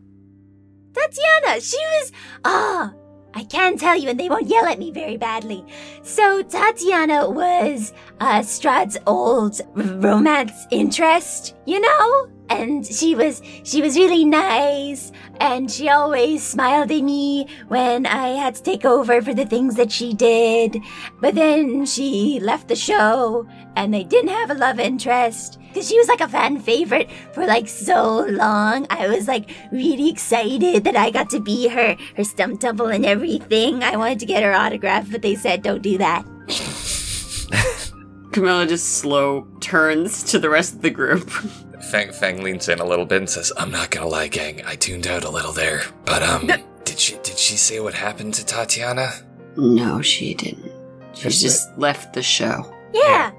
Tatiana, 0.94 1.62
she 1.62 1.78
was. 1.78 2.12
Ah, 2.44 2.94
I 3.34 3.44
can 3.46 3.78
tell 3.78 3.96
you, 3.96 4.10
and 4.10 4.20
they 4.20 4.28
won't 4.28 4.48
yell 4.48 4.66
at 4.66 4.78
me 4.78 4.92
very 4.92 5.16
badly. 5.16 5.64
So, 6.04 6.42
Tatiana 6.44 7.30
was 7.30 7.94
uh, 8.20 8.40
Strahd's 8.42 8.98
old 9.08 9.62
r- 9.78 9.84
romance 9.84 10.66
interest, 10.72 11.56
you 11.66 11.80
know? 11.80 12.30
And 12.50 12.86
she 12.86 13.16
was 13.16 13.42
she 13.64 13.82
was 13.82 13.98
really 13.98 14.24
nice, 14.24 15.12
and 15.40 15.70
she 15.70 15.90
always 15.90 16.44
smiled 16.44 16.92
at 16.92 17.04
me 17.04 17.48
when 17.68 18.06
I 18.06 18.30
had 18.30 18.56
to 18.56 18.64
take 18.64 18.86
over 18.86 19.22
for 19.22 19.34
the 19.34 19.46
things 19.46 19.76
that 19.76 19.92
she 19.92 20.14
did. 20.14 20.82
But 21.20 21.36
then 21.36 21.86
she 21.86 22.40
left 22.42 22.68
the 22.68 22.76
show, 22.76 23.48
and 23.76 23.94
they 23.94 24.04
didn't 24.04 24.30
have 24.30 24.50
a 24.50 24.56
love 24.56 24.80
interest 24.80 25.60
because 25.68 25.90
she 25.90 25.98
was 25.98 26.08
like 26.08 26.22
a 26.22 26.28
fan 26.28 26.60
favorite 26.60 27.10
for 27.34 27.46
like 27.46 27.68
so 27.68 28.26
long. 28.26 28.88
I 28.90 29.08
was 29.08 29.28
like 29.28 29.50
really 29.72 30.10
excited 30.10 30.84
that 30.86 30.96
I 30.96 31.12
got 31.12 31.30
to 31.32 31.40
be 31.40 31.68
her 31.68 31.96
her 32.16 32.24
stump 32.24 32.62
double 32.62 32.88
and 32.88 33.06
everything. 33.06 33.84
I 33.84 33.98
wanted 33.98 34.20
to 34.20 34.26
get 34.26 34.44
her 34.44 34.54
autograph, 34.54 35.12
but 35.12 35.22
they 35.22 35.36
said 35.36 35.62
don't 35.62 35.82
do 35.82 35.98
that. 35.98 36.26
Camilla 38.32 38.66
just 38.68 38.98
slow 39.00 39.48
turns 39.62 40.24
to 40.26 40.40
the 40.40 40.50
rest 40.50 40.76
of 40.76 40.82
the 40.82 40.90
group. 40.90 41.32
Fang, 41.82 42.12
Fang 42.12 42.44
leans 42.44 42.68
in 42.70 42.80
a 42.80 42.86
little 42.86 43.06
bit 43.06 43.20
and 43.20 43.30
says, 43.30 43.52
"I'm 43.58 43.72
not 43.72 43.92
gonna 43.92 44.08
lie, 44.08 44.28
gang. 44.28 44.62
I 44.66 44.76
tuned 44.76 45.08
out 45.08 45.24
a 45.24 45.30
little 45.30 45.54
there, 45.54 45.84
but 46.06 46.24
um, 46.24 46.48
did 46.84 47.00
she 47.00 47.14
did 47.18 47.38
she 47.38 47.56
say 47.56 47.80
what 47.80 47.94
happened 47.94 48.34
to 48.36 48.46
Tatiana? 48.46 49.12
no, 49.56 50.02
she 50.02 50.34
didn't. 50.34 50.72
She 51.14 51.30
just 51.30 51.76
left 51.78 52.14
the 52.14 52.22
show. 52.22 52.72
Yeah, 52.94 53.32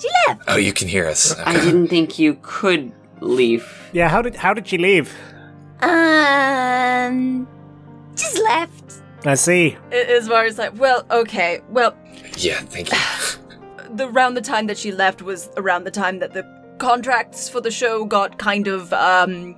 she 0.00 0.08
left. 0.28 0.42
Oh, 0.48 0.56
you 0.56 0.72
can 0.72 0.88
hear 0.88 1.06
us. 1.06 1.34
I 1.38 1.54
didn't 1.54 1.88
think 1.88 2.18
you 2.18 2.38
could 2.42 2.92
leave. 3.20 3.66
Yeah, 3.92 4.08
how 4.08 4.22
did 4.22 4.36
how 4.36 4.54
did 4.54 4.66
she 4.68 4.78
leave? 4.78 5.14
Um, 5.80 7.46
just 8.14 8.38
left. 8.42 9.02
I 9.24 9.34
see. 9.34 9.76
As 9.92 10.28
far 10.28 10.44
as 10.44 10.58
like, 10.58 10.78
well, 10.78 11.04
okay, 11.10 11.60
well, 11.70 11.94
Yeah, 12.36 12.60
thank 12.60 12.90
you. 12.92 12.98
the 13.96 14.08
around 14.08 14.34
the 14.34 14.40
time 14.40 14.66
that 14.68 14.78
she 14.78 14.92
left 14.92 15.22
was 15.22 15.50
around 15.56 15.84
the 15.84 15.90
time 15.90 16.18
that 16.20 16.32
the 16.34 16.44
contracts 16.78 17.48
for 17.48 17.60
the 17.60 17.70
show 17.70 18.04
got 18.04 18.38
kind 18.38 18.66
of 18.68 18.92
um 18.92 19.56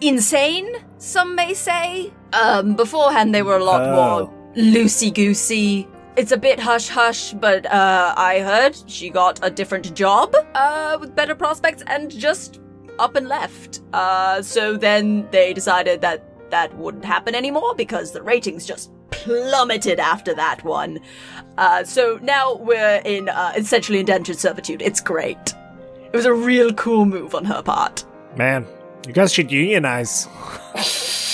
insane 0.00 0.68
some 0.98 1.34
may 1.34 1.52
say 1.54 2.12
um 2.32 2.74
beforehand 2.74 3.34
they 3.34 3.42
were 3.42 3.56
a 3.56 3.64
lot 3.64 3.82
Oh. 3.82 3.94
more 3.94 4.34
loosey 4.56 5.12
goosey 5.12 5.86
it's 6.16 6.32
a 6.32 6.36
bit 6.36 6.58
hush 6.58 6.88
hush 6.88 7.32
but 7.34 7.66
uh 7.66 8.14
i 8.16 8.40
heard 8.40 8.76
she 8.86 9.10
got 9.10 9.38
a 9.42 9.50
different 9.50 9.94
job 9.94 10.34
uh 10.54 10.96
with 11.00 11.14
better 11.14 11.34
prospects 11.34 11.82
and 11.86 12.10
just 12.10 12.60
up 12.98 13.14
and 13.14 13.28
left 13.28 13.80
uh 13.92 14.40
so 14.42 14.76
then 14.76 15.28
they 15.30 15.52
decided 15.52 16.00
that 16.00 16.24
that 16.50 16.74
wouldn't 16.76 17.04
happen 17.04 17.34
anymore 17.34 17.74
because 17.76 18.10
the 18.12 18.22
ratings 18.22 18.66
just 18.66 18.90
plummeted 19.10 20.00
after 20.00 20.34
that 20.34 20.64
one 20.64 20.98
uh, 21.58 21.84
so 21.84 22.18
now 22.22 22.54
we're 22.56 23.02
in 23.04 23.28
uh, 23.28 23.52
essentially 23.54 23.98
indentured 24.00 24.38
servitude. 24.38 24.80
It's 24.80 25.00
great. 25.00 25.54
It 26.12 26.16
was 26.16 26.26
a 26.26 26.32
real 26.34 26.72
cool 26.74 27.04
move 27.04 27.34
on 27.34 27.44
her 27.44 27.62
part. 27.62 28.04
Man, 28.36 28.66
you 29.06 29.12
guys 29.12 29.32
should 29.32 29.50
unionize. 29.52 30.26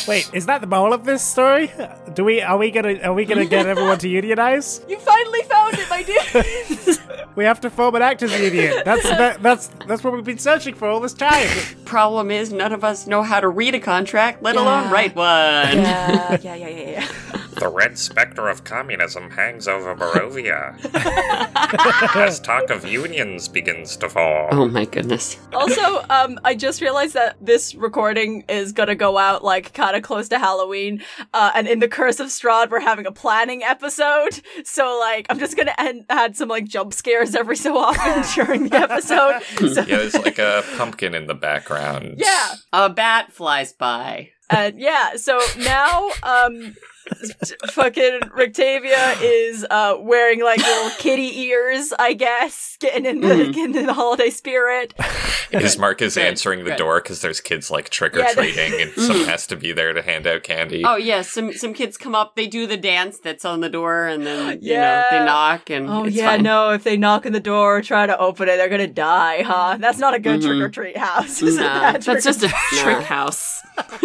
Wait, 0.07 0.31
is 0.33 0.47
that 0.47 0.61
the 0.61 0.67
moral 0.67 0.93
of 0.93 1.05
this 1.05 1.25
story? 1.25 1.73
Do 2.15 2.25
we 2.25 2.41
are 2.41 2.57
we 2.57 2.71
gonna 2.71 2.95
are 3.03 3.13
we 3.13 3.25
gonna 3.25 3.47
get 3.47 3.67
everyone 3.73 3.99
to 3.99 4.09
unionize? 4.09 4.83
You 4.89 4.99
finally 4.99 5.43
found 5.43 5.75
it, 5.79 5.89
my 5.91 6.03
dear. 6.03 6.97
We 7.35 7.45
have 7.45 7.61
to 7.63 7.71
form 7.71 7.95
an 7.97 8.03
actors 8.03 8.33
union. 8.39 8.83
That's 8.85 9.03
that, 9.03 9.43
that's 9.43 9.69
that's 9.87 10.03
what 10.05 10.13
we've 10.15 10.25
been 10.25 10.39
searching 10.39 10.75
for 10.75 10.89
all 10.89 11.01
this 11.01 11.13
time. 11.13 11.49
Problem 11.85 12.31
is, 12.31 12.53
none 12.53 12.73
of 12.73 12.83
us 12.85 13.07
know 13.07 13.23
how 13.23 13.41
to 13.41 13.49
read 13.49 13.75
a 13.75 13.81
contract, 13.81 14.43
let 14.43 14.57
alone 14.57 14.91
write 14.91 15.15
one. 15.17 15.27
yeah, 15.27 16.39
yeah, 16.43 16.55
yeah, 16.55 16.69
yeah, 16.69 16.91
yeah. 16.91 17.09
The 17.57 17.69
red 17.69 17.97
specter 17.99 18.49
of 18.49 18.65
communism 18.65 19.31
hangs 19.31 19.67
over 19.67 19.95
Barovia. 19.95 20.77
As 22.17 22.39
talk 22.41 22.69
of 22.71 22.85
unions 22.85 23.49
begins 23.49 23.97
to 23.99 24.09
fall. 24.11 24.49
Oh 24.53 24.69
my 24.69 24.85
goodness. 24.85 25.39
Also, 25.53 26.05
um, 26.11 26.39
I 26.45 26.55
just 26.55 26.81
realized 26.83 27.15
that 27.15 27.37
this 27.41 27.75
recording 27.75 28.45
is 28.49 28.73
gonna 28.73 28.95
go 28.95 29.17
out 29.17 29.43
like 29.43 29.73
kind 29.73 29.97
of 29.97 30.03
close 30.03 30.29
to 30.29 30.39
Halloween, 30.39 31.03
uh, 31.33 31.51
and 31.55 31.67
in 31.67 31.79
the 31.79 31.89
Curse 31.89 32.21
of 32.21 32.27
Strahd, 32.29 32.71
we're 32.71 32.81
having 32.81 33.07
a 33.07 33.13
planning 33.13 33.63
episode. 33.63 34.41
So, 34.65 34.99
like, 35.01 35.27
I'm 35.31 35.39
just 35.39 35.57
gonna 35.57 35.75
end, 35.79 36.05
add 36.11 36.37
some 36.37 36.49
like 36.49 36.65
jump 36.67 36.93
scares 36.93 37.35
every 37.35 37.57
so 37.57 37.77
often 37.79 38.23
during 38.45 38.69
the 38.69 38.77
episode. 38.77 39.41
So, 39.73 39.81
Yeah, 39.83 39.97
there's 39.97 40.15
like 40.15 40.39
a 40.39 40.63
pumpkin 40.77 41.15
in 41.15 41.27
the 41.27 41.35
background. 41.35 42.17
yeah, 42.19 42.55
A 42.73 42.91
bat 42.91 43.33
flies 43.33 43.73
by. 43.73 44.31
And 44.51 44.79
yeah, 44.79 45.17
so 45.17 45.41
now 45.59 46.11
um 46.23 46.75
fucking 47.71 48.21
Rictavia 48.37 49.17
is 49.23 49.65
uh 49.71 49.97
wearing 49.99 50.43
like 50.43 50.59
little 50.59 50.91
kitty 50.99 51.41
ears, 51.43 51.93
I 51.99 52.13
guess, 52.15 52.77
getting 52.81 53.07
in 53.07 53.21
the 53.21 53.29
Mhm. 53.29 53.55
getting 53.55 53.75
in 53.77 53.87
the 53.87 53.93
holiday 53.95 54.31
spirit. 54.31 54.95
Ismark 55.53 56.03
is 56.03 56.15
Good, 56.17 56.27
answering 56.27 56.65
the 56.65 56.71
good. 56.71 56.79
door 56.79 57.01
because 57.01 57.21
there's 57.21 57.41
kids 57.41 57.71
like 57.71 57.89
trick 57.91 58.17
or 58.17 58.21
Yeah, 58.21 58.33
the- 58.35 58.43
treating, 58.43 58.81
and 58.81 58.93
someone 58.93 59.27
has 59.29 59.47
to 59.49 59.57
be 59.57 59.73
there 59.73 59.93
to 59.93 60.03
hand 60.03 60.27
out 60.27 60.43
candy. 60.43 60.83
Oh 60.85 60.97
yeah, 60.97 61.23
some 61.23 61.53
some 61.53 61.73
kids 61.73 61.97
come 61.97 62.15
up, 62.15 62.35
they 62.37 62.47
do 62.47 62.67
the 62.67 62.77
dance 62.77 63.19
that's 63.21 63.45
on 63.45 63.61
the 63.61 63.69
door, 63.69 64.07
and 64.07 64.27
then 64.27 64.59
you 64.61 64.75
know 64.75 65.05
they 65.11 65.25
knock, 65.25 65.71
and 65.71 65.89
Oh 65.89 66.05
it's 66.05 66.17
yeah, 66.17 66.31
fine. 66.31 66.43
no, 66.43 66.71
if 66.71 66.83
they 66.85 66.97
knock 66.97 67.25
on 67.27 67.33
the 67.33 67.41
door 67.41 67.77
or 67.79 67.83
try 67.83 68.07
to 68.07 68.19
open 68.19 68.49
it, 68.49 68.57
they're 68.57 68.69
gonna 68.69 68.87
die, 68.89 69.43
huh? 69.43 69.77
That's 69.79 69.99
not 69.99 70.15
a 70.15 70.19
good 70.19 70.41
Mhm. 70.41 70.45
trick 70.45 70.61
or 70.63 70.69
treat 70.69 70.97
house. 70.97 71.41
is 71.43 71.57
it? 71.57 71.61
No, 71.61 71.67
That 71.67 72.01
That's 72.03 72.25
just 72.25 72.43
a 72.43 72.49
trick 72.49 73.03
house. 73.03 73.63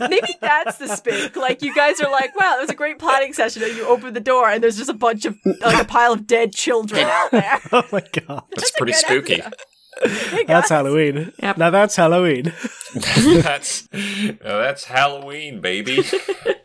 Maybe 0.00 0.36
that's 0.40 0.76
the 0.78 0.88
spink. 0.96 1.36
Like 1.36 1.62
you 1.62 1.74
guys 1.74 2.00
are 2.00 2.10
like, 2.10 2.34
wow, 2.44 2.56
that 2.56 2.60
was 2.60 2.70
a 2.70 2.74
great 2.74 2.98
planning 2.98 3.32
session, 3.32 3.62
and 3.62 3.76
you 3.76 3.86
open 3.86 4.14
the 4.14 4.20
door 4.20 4.48
and 4.48 4.62
there's 4.62 4.76
just 4.76 4.90
a 4.90 4.94
bunch 4.94 5.24
of 5.24 5.36
like 5.60 5.82
a 5.82 5.84
pile 5.84 6.12
of 6.12 6.26
dead 6.26 6.52
children 6.52 7.04
out 7.04 7.30
there. 7.30 7.60
Oh 7.72 7.82
my 7.90 8.02
god. 8.12 8.44
That's 8.54 8.70
a 8.70 8.78
pretty 8.78 8.92
spooky. 8.92 9.42
Hey, 10.02 10.44
That's. 10.46 10.68
Halloween. 10.68 11.32
Yep. 11.42 11.58
Now 11.58 11.70
that's 11.70 11.96
Halloween. 11.96 12.52
that's 12.94 13.88
no, 13.92 14.58
that's 14.58 14.84
Halloween, 14.84 15.60
baby. 15.60 16.04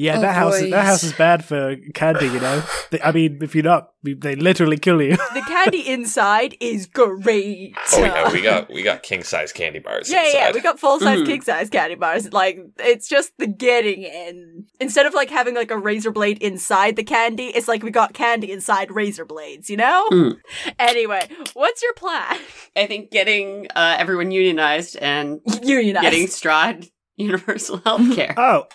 Yeah, 0.00 0.18
Oh, 0.18 0.20
that 0.20 0.34
house 0.36 0.60
that 0.60 0.84
house 0.86 1.02
is 1.02 1.12
bad 1.12 1.44
for 1.44 1.74
candy, 1.92 2.26
you 2.26 2.38
know. 2.40 2.62
They- 2.90 3.00
I 3.02 3.10
mean, 3.12 3.40
if 3.42 3.54
you're 3.54 3.64
not, 3.64 3.90
they 4.04 4.36
literally 4.36 4.78
kill 4.78 5.02
you. 5.02 5.16
The 5.16 5.44
candy 5.46 5.86
inside 5.96 6.56
is 6.60 6.86
great. 6.86 7.74
oh 7.92 7.98
yeah, 7.98 8.32
we 8.32 8.40
got 8.40 8.72
we 8.72 8.82
got 8.82 9.02
king 9.02 9.24
size 9.24 9.52
candy 9.52 9.80
bars. 9.80 10.08
Yeah, 10.10 10.22
yeah, 10.32 10.52
we 10.54 10.60
got 10.60 10.78
full 10.80 11.00
size 11.00 11.26
king 11.26 11.42
size 11.42 11.68
candy 11.68 11.96
bars. 11.96 12.32
Like 12.32 12.58
it's 12.78 13.08
just 13.08 13.32
the 13.38 13.46
getting 13.48 14.04
in. 14.04 14.66
Instead 14.80 15.04
of 15.06 15.14
like 15.14 15.30
having 15.30 15.54
like 15.56 15.72
a 15.72 15.76
razor 15.76 16.12
blade 16.12 16.38
inside 16.38 16.94
the 16.96 17.02
candy, 17.04 17.46
it's 17.48 17.66
like 17.68 17.82
we 17.82 17.90
got 17.90 18.14
candy 18.14 18.52
inside 18.52 18.90
razor 18.92 19.24
blades. 19.24 19.68
You 19.68 19.78
know. 19.78 20.08
Mm. 20.12 20.36
Anyway, 20.78 21.28
what's 21.54 21.82
your 21.82 21.94
plan? 21.94 22.38
I 22.76 22.86
think 22.86 23.10
getting 23.10 23.66
uh, 23.74 23.96
everyone 23.98 24.30
unionized 24.30 24.96
and 24.96 25.40
Unionize. 25.62 26.02
getting 26.02 26.26
Strahd 26.28 26.88
universal 27.16 27.78
health 27.78 28.14
care. 28.14 28.32
Oh, 28.36 28.66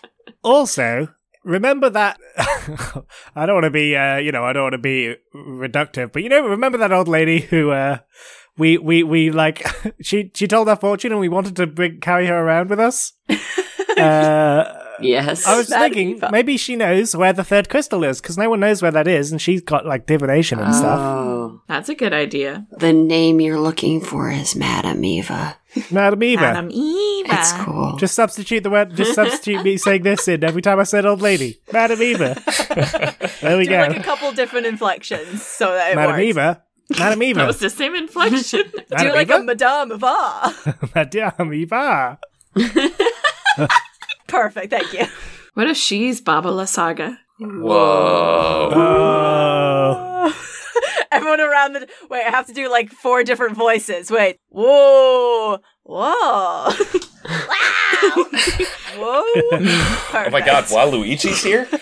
also, 0.44 1.08
remember 1.44 1.90
that. 1.90 2.20
I 3.36 3.46
don't 3.46 3.56
want 3.56 3.66
to 3.66 3.70
be, 3.70 3.96
uh, 3.96 4.18
you 4.18 4.32
know, 4.32 4.44
I 4.44 4.54
don't 4.54 4.64
want 4.64 4.74
to 4.74 4.78
be 4.80 5.16
reductive, 5.36 6.12
but 6.12 6.24
you 6.24 6.30
know, 6.30 6.48
remember 6.48 6.78
that 6.80 6.92
old 6.92 7.08
lady 7.08 7.40
who, 7.40 7.72
uh, 7.72 8.00
we, 8.58 8.78
we, 8.78 9.04
we 9.04 9.32
like, 9.32 9.66
she, 10.02 10.32
she 10.34 10.48
told 10.48 10.70
our 10.70 10.76
fortune 10.76 11.12
and 11.12 11.22
we 11.22 11.30
wanted 11.30 11.56
to 11.58 11.68
bring, 11.68 12.00
carry 12.00 12.28
her 12.28 12.38
around 12.38 12.70
with 12.70 12.80
us? 12.80 13.14
uh, 13.98 14.83
Yes. 15.14 15.46
I 15.46 15.58
was 15.58 15.70
thinking 15.70 16.20
maybe 16.32 16.58
she 16.58 16.76
knows 16.76 17.16
where 17.16 17.34
the 17.34 17.44
third 17.44 17.70
crystal 17.70 18.04
is 18.04 18.22
because 18.22 18.38
no 18.38 18.50
one 18.50 18.60
knows 18.60 18.82
where 18.82 18.92
that 18.92 19.08
is, 19.08 19.32
and 19.32 19.42
she's 19.42 19.62
got 19.62 19.86
like 19.86 20.06
divination 20.06 20.60
and 20.60 20.74
stuff. 20.74 21.00
Oh, 21.00 21.62
That's 21.68 21.90
a 21.90 21.96
good 21.96 22.14
idea. 22.14 22.66
the 22.78 22.94
name 22.94 23.40
you're 23.42 23.60
looking 23.60 24.02
for 24.02 24.32
is 24.32 24.56
Madame 24.56 25.04
Eva. 25.04 25.58
Madame 25.92 26.24
Eva. 26.24 26.42
Madam 26.42 26.70
Eva. 26.72 27.30
It's 27.34 27.52
cool. 27.54 27.98
Just 27.98 28.16
substitute 28.16 28.64
the 28.64 28.70
word. 28.70 28.96
Just 28.96 29.16
substitute 29.16 29.64
me 29.64 29.78
saying 29.78 30.04
this 30.04 30.28
in 30.28 30.44
every 30.44 30.62
time 30.62 30.80
I 30.80 30.84
said 30.84 31.06
old 31.06 31.22
lady. 31.22 31.60
Madame 31.72 32.02
Eva. 32.02 32.36
there 33.42 33.58
we 33.58 33.64
Do 33.66 33.72
go. 33.72 33.78
like 33.80 33.98
a 33.98 34.04
couple 34.04 34.32
different 34.34 34.66
inflections 34.68 35.42
so 35.44 35.74
that 35.74 35.92
it 35.92 35.96
Madam 35.96 36.12
works. 36.16 36.24
Eva. 36.24 36.64
Madam 37.00 37.20
That 37.34 37.48
was 37.48 37.60
the 37.60 37.70
same 37.70 37.96
inflection. 37.96 38.64
Do 38.72 38.84
Madam 38.92 39.14
like 39.14 39.28
Eva. 39.30 39.36
a 39.40 39.44
Madame 39.44 39.92
Eva. 39.94 40.56
Madame 40.94 41.54
Eva. 41.54 42.20
Perfect, 44.34 44.72
thank 44.72 44.92
you. 44.94 45.06
what 45.54 45.68
if 45.68 45.78
she's 45.78 46.20
Baba 46.20 46.50
Lysaga? 46.50 47.20
Whoa. 47.40 48.72
Oh. 48.74 50.36
Everyone 51.12 51.40
around 51.40 51.74
the 51.74 51.88
wait, 52.10 52.24
I 52.26 52.32
have 52.32 52.48
to 52.48 52.54
do 52.54 52.68
like 52.68 52.90
four 52.90 53.24
different 53.24 53.56
voices. 53.56 54.10
Wait, 54.10 54.40
whoa, 54.50 55.60
whoa, 55.84 56.00
wow, 57.30 58.26
whoa. 58.98 59.24
Oh 60.26 60.30
my 60.32 60.42
god, 60.42 60.66
Waluigi's 60.66 61.44
here? 61.44 61.68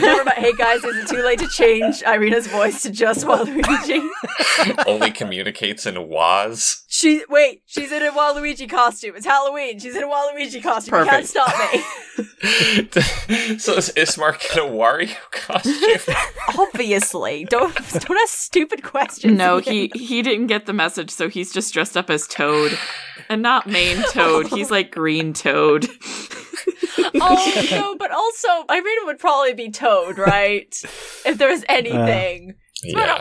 Never 0.00 0.24
mind. 0.24 0.38
Hey 0.38 0.52
guys, 0.52 0.84
is 0.84 0.96
it 0.96 1.08
too 1.08 1.22
late 1.22 1.38
to 1.40 1.48
change 1.48 2.02
Irina's 2.04 2.46
voice 2.46 2.82
to 2.82 2.90
just 2.90 3.24
Waluigi? 3.26 4.08
Only 4.86 5.10
communicates 5.10 5.86
in 5.86 6.08
Waz. 6.08 6.84
She 6.88 7.24
wait, 7.28 7.62
she's 7.66 7.90
in 7.90 8.02
a 8.02 8.10
Waluigi 8.12 8.68
costume. 8.68 9.16
It's 9.16 9.26
Halloween. 9.26 9.78
She's 9.78 9.96
in 9.96 10.02
a 10.02 10.06
Waluigi 10.06 10.62
costume. 10.62 11.00
You 11.00 11.04
can't 11.06 11.26
stop 11.26 11.54
me. 11.72 11.80
so 13.58 13.74
is 13.74 13.92
Ismark 13.96 14.52
in 14.52 14.58
a 14.58 14.70
Wario 14.70 15.16
costume? 15.30 16.14
Obviously, 16.58 17.44
don't 17.44 17.74
don't 17.74 18.18
ask 18.22 18.34
stupid 18.36 18.82
questions. 18.82 19.36
No, 19.36 19.58
he 19.58 19.90
he 19.94 20.22
didn't 20.22 20.48
get 20.48 20.66
the 20.66 20.72
message, 20.72 21.10
so 21.10 21.28
he's 21.28 21.52
just 21.52 21.72
dressed 21.72 21.96
up 21.96 22.10
as 22.10 22.26
Toad. 22.26 22.78
And 23.28 23.40
not 23.40 23.66
main 23.66 24.02
Toad. 24.10 24.48
He's 24.48 24.70
like 24.70 24.90
green 24.90 25.11
Toad. 25.34 25.86
oh 27.20 27.68
no, 27.70 27.96
but 27.96 28.10
also 28.10 28.48
Irina 28.70 29.06
would 29.06 29.18
probably 29.18 29.54
be 29.54 29.70
Toad, 29.70 30.18
right? 30.18 30.74
if 31.24 31.38
there's 31.38 31.64
anything. 31.68 32.54
yeah. 32.82 33.20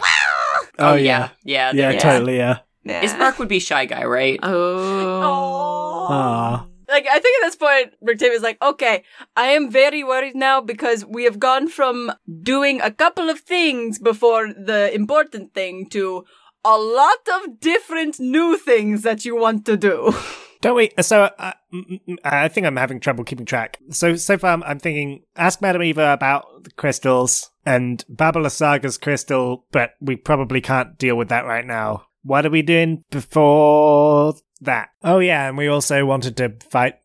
Oh 0.80 0.96
yeah. 0.96 1.30
Yeah. 1.44 1.72
Yeah, 1.74 1.92
yeah. 1.92 2.00
totally. 2.00 2.38
Yeah. 2.38 2.60
Nah. 2.84 3.02
Ismark 3.02 3.38
would 3.38 3.48
be 3.48 3.60
shy 3.60 3.86
guy, 3.86 4.06
right? 4.06 4.40
Oh. 4.42 5.22
Oh. 5.24 6.08
Ah. 6.10 6.66
Like 6.90 7.08
I 7.08 7.20
think 7.20 7.44
at 7.44 7.48
this 7.48 7.56
point, 7.56 7.94
Rictavia's 8.02 8.42
like, 8.42 8.62
okay, 8.62 9.04
I 9.36 9.48
am 9.48 9.70
very 9.72 10.04
worried 10.04 10.36
now 10.36 10.60
because 10.62 11.06
we 11.06 11.24
have 11.24 11.40
gone 11.40 11.70
from 11.70 12.12
doing 12.42 12.82
a 12.82 12.92
couple 12.92 13.30
of 13.30 13.40
things 13.40 13.98
before 14.00 14.48
the 14.48 14.92
important 14.94 15.54
thing 15.54 15.88
to 15.92 16.26
a 16.66 16.78
lot 16.78 17.28
of 17.34 17.60
different 17.60 18.20
new 18.20 18.58
things 18.58 19.04
that 19.04 19.26
you 19.26 19.36
want 19.36 19.66
to 19.66 19.78
do. 19.78 20.14
Don't 20.62 20.76
we? 20.76 20.92
So 21.02 21.30
uh, 21.40 21.54
Mm, 21.74 21.90
mm, 21.90 22.02
mm, 22.08 22.18
I 22.24 22.48
think 22.48 22.68
I'm 22.68 22.76
having 22.76 23.00
trouble 23.00 23.24
keeping 23.24 23.46
track. 23.46 23.78
So 23.92 24.16
so 24.16 24.38
far, 24.38 24.52
I'm, 24.52 24.64
I'm 24.64 24.80
thinking 24.80 25.24
ask 25.36 25.62
Madame 25.62 25.84
Eva 25.84 26.12
about 26.12 26.64
the 26.64 26.72
crystals 26.72 27.52
and 27.66 28.04
Baba 28.10 28.40
Lysaga's 28.40 28.98
crystal, 28.98 29.66
but 29.72 29.92
we 30.02 30.16
probably 30.16 30.62
can't 30.62 30.98
deal 30.98 31.16
with 31.16 31.30
that 31.30 31.46
right 31.46 31.66
now. 31.66 32.06
What 32.24 32.46
are 32.46 32.50
we 32.50 32.62
doing 32.62 33.04
before 33.10 34.34
that? 34.62 34.90
Oh 35.04 35.20
yeah, 35.20 35.48
and 35.48 35.58
we 35.58 35.68
also 35.68 36.06
wanted 36.06 36.38
to 36.38 36.54
fight. 36.70 36.96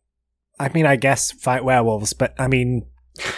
I 0.59 0.69
mean, 0.71 0.87
I 0.87 0.97
guess 0.97 1.33
fight 1.33 1.65
werewolves, 1.65 2.13
but 2.13 2.35
I 2.39 2.49
mean, 2.49 2.87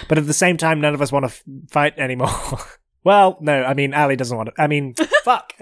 but 0.08 0.18
at 0.18 0.26
the 0.26 0.32
same 0.32 0.56
time, 0.56 0.80
none 0.80 0.94
of 0.94 1.02
us 1.02 1.12
want 1.12 1.24
to 1.24 1.32
f- 1.32 1.42
fight 1.70 1.98
anymore. 1.98 2.30
well, 3.04 3.38
no, 3.40 3.64
I 3.64 3.74
mean, 3.74 3.92
Ali 3.92 4.16
doesn't 4.16 4.36
want 4.36 4.54
to. 4.54 4.62
I 4.62 4.66
mean, 4.66 4.94
fuck. 5.24 5.52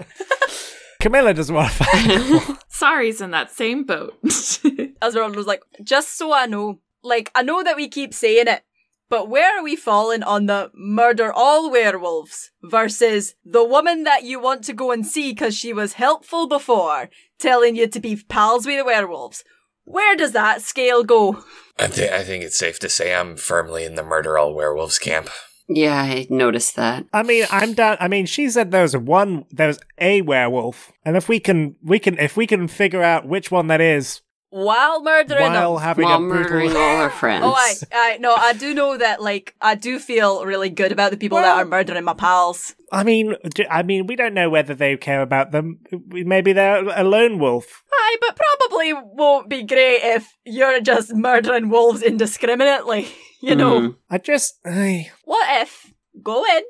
Camilla 1.07 1.33
doesn't 1.33 1.55
want 1.55 1.71
to 1.71 1.85
fight. 1.85 2.11
anymore. 2.11 2.59
Sorry's 2.67 3.21
in 3.21 3.31
that 3.31 3.53
same 3.53 3.85
boat. 3.85 4.19
Esmeralda 4.25 5.37
was 5.37 5.47
like, 5.47 5.63
just 5.85 6.19
so 6.19 6.33
I 6.33 6.47
know, 6.47 6.81
like, 7.05 7.31
I 7.33 7.43
know 7.43 7.63
that 7.63 7.77
we 7.77 7.87
keep 7.87 8.13
saying 8.13 8.49
it, 8.49 8.65
but 9.09 9.29
where 9.29 9.57
are 9.57 9.63
we 9.63 9.77
falling 9.77 10.25
on 10.25 10.47
the 10.47 10.73
murder 10.75 11.33
all 11.33 11.71
werewolves 11.71 12.51
versus 12.61 13.37
the 13.45 13.63
woman 13.63 14.03
that 14.03 14.25
you 14.25 14.41
want 14.41 14.65
to 14.65 14.73
go 14.73 14.91
and 14.91 15.07
see 15.07 15.31
because 15.31 15.57
she 15.57 15.73
was 15.73 15.93
helpful 15.93 16.49
before, 16.49 17.09
telling 17.39 17.77
you 17.77 17.87
to 17.87 18.01
be 18.01 18.17
pals 18.29 18.67
with 18.67 18.79
the 18.79 18.85
werewolves? 18.85 19.45
Where 19.85 20.17
does 20.17 20.33
that 20.33 20.61
scale 20.61 21.05
go? 21.05 21.45
I, 21.79 21.87
thi- 21.87 22.11
I 22.11 22.25
think 22.25 22.43
it's 22.43 22.59
safe 22.59 22.81
to 22.81 22.89
say 22.89 23.15
I'm 23.15 23.37
firmly 23.37 23.85
in 23.85 23.95
the 23.95 24.03
murder 24.03 24.37
all 24.37 24.53
werewolves 24.53 24.99
camp. 24.99 25.29
Yeah, 25.69 26.01
I 26.01 26.27
noticed 26.31 26.77
that. 26.77 27.07
I 27.13 27.23
mean, 27.25 27.45
I'm 27.51 27.73
down. 27.75 27.97
I 27.99 28.07
mean, 28.07 28.27
she 28.27 28.49
said 28.49 28.71
there 28.71 28.83
was 28.83 28.97
one, 28.97 29.47
there 29.51 29.67
was 29.67 29.81
a 29.99 30.23
werewolf, 30.23 30.93
and 31.05 31.17
if 31.17 31.29
we 31.29 31.41
can, 31.41 31.75
we 31.83 31.99
can, 31.99 32.19
if 32.19 32.37
we 32.37 32.47
can 32.47 32.69
figure 32.69 33.03
out 33.03 33.27
which 33.27 33.51
one 33.51 33.67
that 33.67 33.81
is 33.81 34.21
While 34.57 35.03
murdering 35.03 35.53
while 35.53 35.75
them. 35.75 35.83
having 35.83 36.05
While 36.07 36.17
a 36.17 36.21
murdering 36.21 36.69
brutal. 36.71 36.81
all 36.83 36.97
our 36.97 37.11
friends. 37.11 37.45
Oh, 37.47 37.53
I, 37.55 37.75
I, 37.93 38.17
no, 38.19 38.35
I 38.35 38.55
do 38.55 38.73
know 38.73 38.97
that, 38.97 39.21
like, 39.21 39.55
I 39.61 39.75
do 39.75 39.99
feel 39.99 40.47
really 40.47 40.71
good 40.71 40.93
about 40.93 41.11
the 41.11 41.19
people 41.19 41.37
that 41.37 41.59
are 41.59 41.65
murdering 41.67 42.03
my 42.05 42.15
pals. 42.15 42.75
I 42.91 43.05
mean, 43.05 43.35
I 43.71 43.83
mean, 43.83 44.07
we 44.07 44.17
don't 44.17 44.33
know 44.33 44.49
whether 44.49 44.75
they 44.75 44.97
care 44.97 45.21
about 45.21 45.51
them. 45.51 45.81
Maybe 46.09 46.55
they're 46.55 46.89
a 46.89 47.05
lone 47.05 47.39
wolf. 47.39 47.83
Aye, 47.93 48.17
but 48.23 48.35
probably 48.37 48.95
won't 48.95 49.51
be 49.51 49.63
great 49.63 50.01
if 50.03 50.33
you're 50.47 50.81
just 50.81 51.13
murdering 51.15 51.69
wolves 51.69 52.03
indiscriminately. 52.03 53.09
You 53.43 53.55
know? 53.55 53.81
Mhm. 53.81 53.97
I 54.09 54.17
just, 54.19 54.59
I, 54.65 55.11
What 55.25 55.47
if 55.61 55.93
go 56.23 56.43
in, 56.57 56.63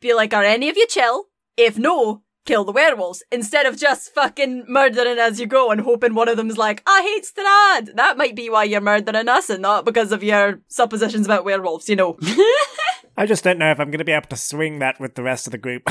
be 0.00 0.12
like, 0.12 0.34
are 0.34 0.42
any 0.42 0.68
of 0.68 0.76
you 0.76 0.86
chill? 0.88 1.26
If 1.56 1.78
no, 1.78 2.22
kill 2.44 2.64
the 2.64 2.72
werewolves 2.72 3.22
instead 3.30 3.66
of 3.66 3.76
just 3.78 4.14
fucking 4.14 4.64
murdering 4.68 5.18
as 5.18 5.38
you 5.40 5.46
go 5.46 5.70
and 5.70 5.80
hoping 5.80 6.14
one 6.14 6.28
of 6.28 6.36
them's 6.36 6.58
like, 6.58 6.82
I 6.86 7.02
hate 7.02 7.24
Strahd. 7.24 7.94
That 7.96 8.16
might 8.16 8.34
be 8.34 8.50
why 8.50 8.64
you're 8.64 8.80
murdering 8.80 9.28
us 9.28 9.50
and 9.50 9.62
not 9.62 9.84
because 9.84 10.12
of 10.12 10.22
your 10.22 10.60
suppositions 10.68 11.26
about 11.26 11.44
werewolves, 11.44 11.88
you 11.88 11.96
know. 11.96 12.18
I 13.16 13.26
just 13.26 13.44
don't 13.44 13.58
know 13.58 13.70
if 13.70 13.78
I'm 13.78 13.90
going 13.90 13.98
to 13.98 14.04
be 14.04 14.12
able 14.12 14.28
to 14.28 14.36
swing 14.36 14.78
that 14.78 14.98
with 14.98 15.14
the 15.14 15.22
rest 15.22 15.46
of 15.46 15.50
the 15.50 15.58
group. 15.58 15.82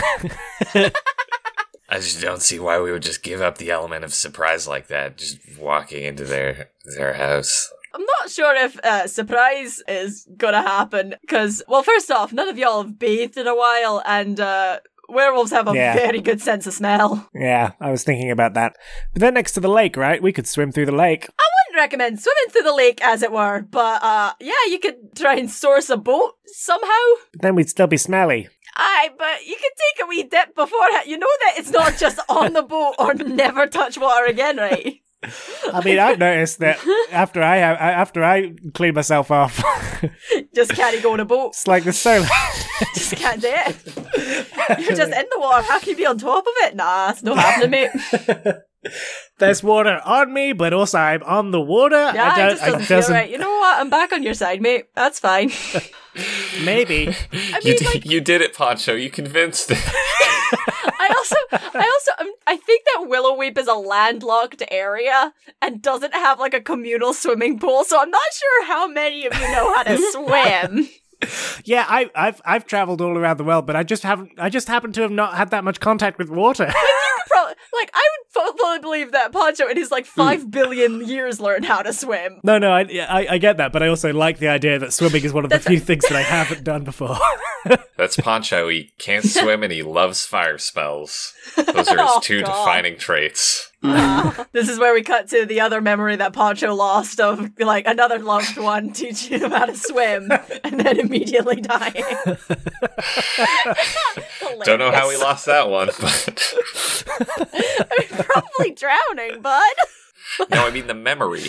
I 1.91 1.97
just 1.97 2.21
don't 2.21 2.41
see 2.41 2.59
why 2.59 2.79
we 2.79 2.91
would 2.91 3.01
just 3.01 3.23
give 3.23 3.41
up 3.41 3.57
the 3.57 3.71
element 3.71 4.03
of 4.03 4.13
surprise 4.13 4.67
like 4.67 4.87
that, 4.87 5.17
just 5.17 5.39
walking 5.59 6.03
into 6.03 6.23
their 6.23 6.69
their 6.85 7.13
house. 7.13 7.71
I'm 7.93 8.05
not 8.19 8.29
sure 8.29 8.55
if 8.55 8.79
uh, 8.79 9.07
surprise 9.07 9.81
is 9.87 10.27
gonna 10.37 10.61
happen 10.61 11.15
because, 11.21 11.63
well, 11.67 11.81
first 11.81 12.11
off, 12.11 12.31
none 12.31 12.47
of 12.47 12.59
y'all 12.59 12.83
have 12.83 12.99
bathed 12.99 13.37
in 13.37 13.47
a 13.47 13.55
while, 13.55 14.03
and 14.05 14.39
uh, 14.39 14.79
werewolves 15.09 15.51
have 15.51 15.67
a 15.67 15.73
Yeah. 15.73 15.93
very 15.95 16.21
good 16.21 16.41
sense 16.41 16.67
of 16.67 16.73
smell. 16.73 17.29
yeah, 17.33 17.71
I 17.81 17.91
was 17.91 18.03
thinking 18.03 18.31
about 18.31 18.53
that. 18.53 18.75
But 19.13 19.21
they're 19.21 19.31
next 19.31 19.53
to 19.53 19.59
the 19.59 19.67
lake, 19.69 19.97
right? 19.97 20.21
We 20.21 20.31
could 20.33 20.47
swim 20.47 20.71
through 20.71 20.85
the 20.87 20.91
lake. 20.95 21.27
I 21.39 21.43
wouldn't 21.67 21.81
recommend 21.83 22.19
swimming 22.19 22.49
through 22.51 22.63
the 22.63 22.73
lake, 22.75 22.99
as 23.03 23.21
it 23.23 23.31
were, 23.31 23.61
but 23.69 24.03
uh, 24.03 24.33
yeah, 24.39 24.53
you 24.67 24.79
could 24.79 25.15
try 25.15 25.35
and 25.35 25.49
source 25.49 25.89
a 25.89 25.97
boat 25.97 26.33
somehow. 26.45 27.03
But 27.33 27.41
then 27.41 27.55
we'd 27.55 27.69
still 27.69 27.87
be 27.87 27.97
smelly. 27.97 28.47
Aye, 28.75 29.09
but 29.17 29.45
you 29.45 29.55
could 29.55 29.71
take 29.97 30.05
a 30.05 30.07
wee 30.07 30.23
dip 30.23 30.55
before 30.55 30.65
beforehand. 30.65 31.07
You 31.09 31.17
know 31.17 31.27
that 31.45 31.55
it's 31.57 31.71
not 31.71 31.97
just 31.97 32.19
on 32.29 32.53
the 32.53 32.61
boat 32.63 32.95
or 32.99 33.13
never 33.13 33.67
touch 33.67 33.97
water 33.97 34.25
again, 34.25 34.57
right? 34.57 35.01
I 35.21 35.81
mean, 35.83 35.99
I've 35.99 36.17
noticed 36.19 36.59
that 36.59 36.79
after 37.11 37.41
I 37.43 37.57
have, 37.57 37.77
after 37.77 38.23
I 38.23 38.53
clean 38.73 38.93
myself 38.93 39.31
off, 39.31 39.61
Just 40.55 40.71
can't 40.71 41.01
go 41.03 41.13
on 41.13 41.19
a 41.19 41.25
boat. 41.25 41.49
it's 41.49 41.67
like 41.67 41.83
the 41.83 41.91
so. 41.93 42.23
Just 42.95 43.15
can't 43.17 43.41
do 43.41 43.49
it. 43.51 44.79
You're 44.79 44.95
just 44.95 45.11
in 45.11 45.25
the 45.31 45.37
water. 45.39 45.63
How 45.67 45.79
can 45.79 45.89
you 45.89 45.95
be 45.97 46.05
on 46.05 46.17
top 46.17 46.45
of 46.45 46.53
it? 46.63 46.75
Nah, 46.75 47.09
it's 47.11 47.21
not 47.23 47.37
happening, 47.37 47.71
mate. 47.71 48.55
There's 49.39 49.61
water 49.61 49.99
on 50.05 50.31
me, 50.33 50.53
but 50.53 50.71
also 50.73 50.97
I'm 50.97 51.21
on 51.23 51.51
the 51.51 51.59
water. 51.59 51.95
Yeah, 51.95 52.23
I 52.23 52.33
it 52.33 52.37
don't. 52.37 52.49
just 52.51 52.87
doesn't, 52.89 53.07
feel 53.07 53.15
right. 53.15 53.29
You 53.29 53.37
know 53.37 53.49
what? 53.49 53.79
I'm 53.79 53.89
back 53.89 54.13
on 54.13 54.23
your 54.23 54.33
side, 54.33 54.61
mate. 54.61 54.85
That's 54.95 55.19
fine. 55.19 55.51
Maybe. 56.63 57.09
I 57.09 57.59
You, 57.61 57.71
mean, 57.71 57.77
d- 57.77 57.85
like, 57.85 58.05
you 58.05 58.21
did 58.21 58.41
it, 58.41 58.53
Poncho. 58.53 58.93
You 58.95 59.09
convinced 59.09 59.71
it. 59.71 59.77
I 61.31 61.55
also, 61.55 61.71
I 61.77 61.79
also, 61.79 62.11
um, 62.19 62.33
I 62.47 62.57
think 62.57 62.83
that 62.85 63.07
Willow 63.07 63.35
Weep 63.35 63.57
is 63.57 63.67
a 63.67 63.73
landlocked 63.73 64.63
area 64.69 65.33
and 65.61 65.81
doesn't 65.81 66.13
have 66.13 66.39
like 66.39 66.53
a 66.53 66.61
communal 66.61 67.13
swimming 67.13 67.59
pool. 67.59 67.83
So 67.83 67.99
I'm 67.99 68.09
not 68.09 68.21
sure 68.33 68.65
how 68.65 68.87
many 68.87 69.25
of 69.25 69.33
you 69.33 69.51
know 69.51 69.73
how 69.75 69.83
to 69.83 69.97
swim. 70.11 70.89
Yeah, 71.65 71.85
I, 71.87 72.09
I've 72.15 72.41
I've 72.45 72.65
traveled 72.65 73.01
all 73.01 73.17
around 73.17 73.37
the 73.37 73.43
world, 73.43 73.65
but 73.65 73.75
I 73.75 73.83
just 73.83 74.03
haven't. 74.03 74.31
I 74.37 74.49
just 74.49 74.69
happen 74.69 74.93
to 74.93 75.01
have 75.01 75.11
not 75.11 75.33
had 75.35 75.51
that 75.51 75.65
much 75.65 75.79
contact 75.81 76.17
with 76.17 76.29
water. 76.29 76.71
Probably, 77.39 77.55
like, 77.73 77.91
I 77.93 78.09
would 78.35 78.57
fully 78.57 78.79
believe 78.79 79.11
that 79.11 79.31
Pancho 79.31 79.67
in 79.67 79.77
his 79.77 79.91
like 79.91 80.05
mm. 80.05 80.09
five 80.09 80.51
billion 80.51 81.05
years 81.07 81.39
learned 81.39 81.65
how 81.65 81.81
to 81.81 81.93
swim. 81.93 82.39
no, 82.43 82.57
no, 82.57 82.71
I, 82.71 82.81
I 82.81 83.27
I 83.31 83.37
get 83.37 83.57
that, 83.57 83.71
but 83.71 83.83
I 83.83 83.87
also 83.87 84.13
like 84.13 84.39
the 84.39 84.47
idea 84.47 84.79
that 84.79 84.93
swimming 84.93 85.23
is 85.23 85.33
one 85.33 85.43
of 85.43 85.49
the 85.49 85.59
few 85.59 85.79
things 85.79 86.03
that 86.03 86.15
I 86.15 86.21
haven't 86.21 86.63
done 86.63 86.83
before. 86.83 87.17
That's 87.97 88.15
Pancho. 88.17 88.69
He 88.69 88.91
can't 88.97 89.25
swim 89.39 89.63
and 89.63 89.71
he 89.71 89.83
loves 89.83 90.25
fire 90.25 90.57
spells. 90.57 91.33
Those 91.55 91.89
are 91.89 91.97
his 91.97 91.99
Oh, 91.99 92.19
two 92.21 92.41
God. 92.41 92.47
defining 92.47 92.97
traits. 92.97 93.71
Ah. 93.83 94.45
This 94.51 94.67
is 94.67 94.77
where 94.79 94.93
we 94.93 95.03
cut 95.03 95.29
to 95.29 95.45
the 95.45 95.61
other 95.61 95.79
memory 95.79 96.17
that 96.17 96.33
Pancho 96.33 96.73
lost 96.73 97.19
of 97.21 97.57
like 97.59 97.85
another 97.87 98.19
loved 98.19 98.57
one 98.57 98.91
teaching 98.91 99.39
him 99.39 99.51
how 99.51 99.65
to 99.65 99.75
swim 99.75 100.29
and 100.63 100.79
then 100.79 100.99
immediately 100.99 101.61
dying. 101.61 102.03
Don't 104.63 104.79
know 104.79 104.91
how 104.91 105.09
Hilarious. 105.09 105.21
lost 105.21 105.45
that 105.45 105.69
one, 105.69 105.87
but 105.99 106.53
Probably 108.25 108.71
drowning, 108.71 109.41
bud. 109.41 109.73
no, 110.51 110.67
I 110.67 110.71
mean 110.71 110.87
the 110.87 110.93
memory. 110.93 111.45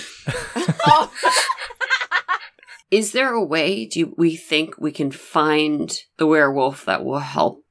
Oh. 0.87 1.13
Is 2.91 3.13
there 3.13 3.33
a 3.33 3.45
way 3.45 3.87
do 3.87 4.15
we 4.17 4.35
think 4.37 4.75
we 4.79 4.91
can 4.91 5.11
find 5.13 5.97
the 6.17 6.27
werewolf 6.27 6.85
that 6.87 7.05
will 7.05 7.21
help 7.21 7.65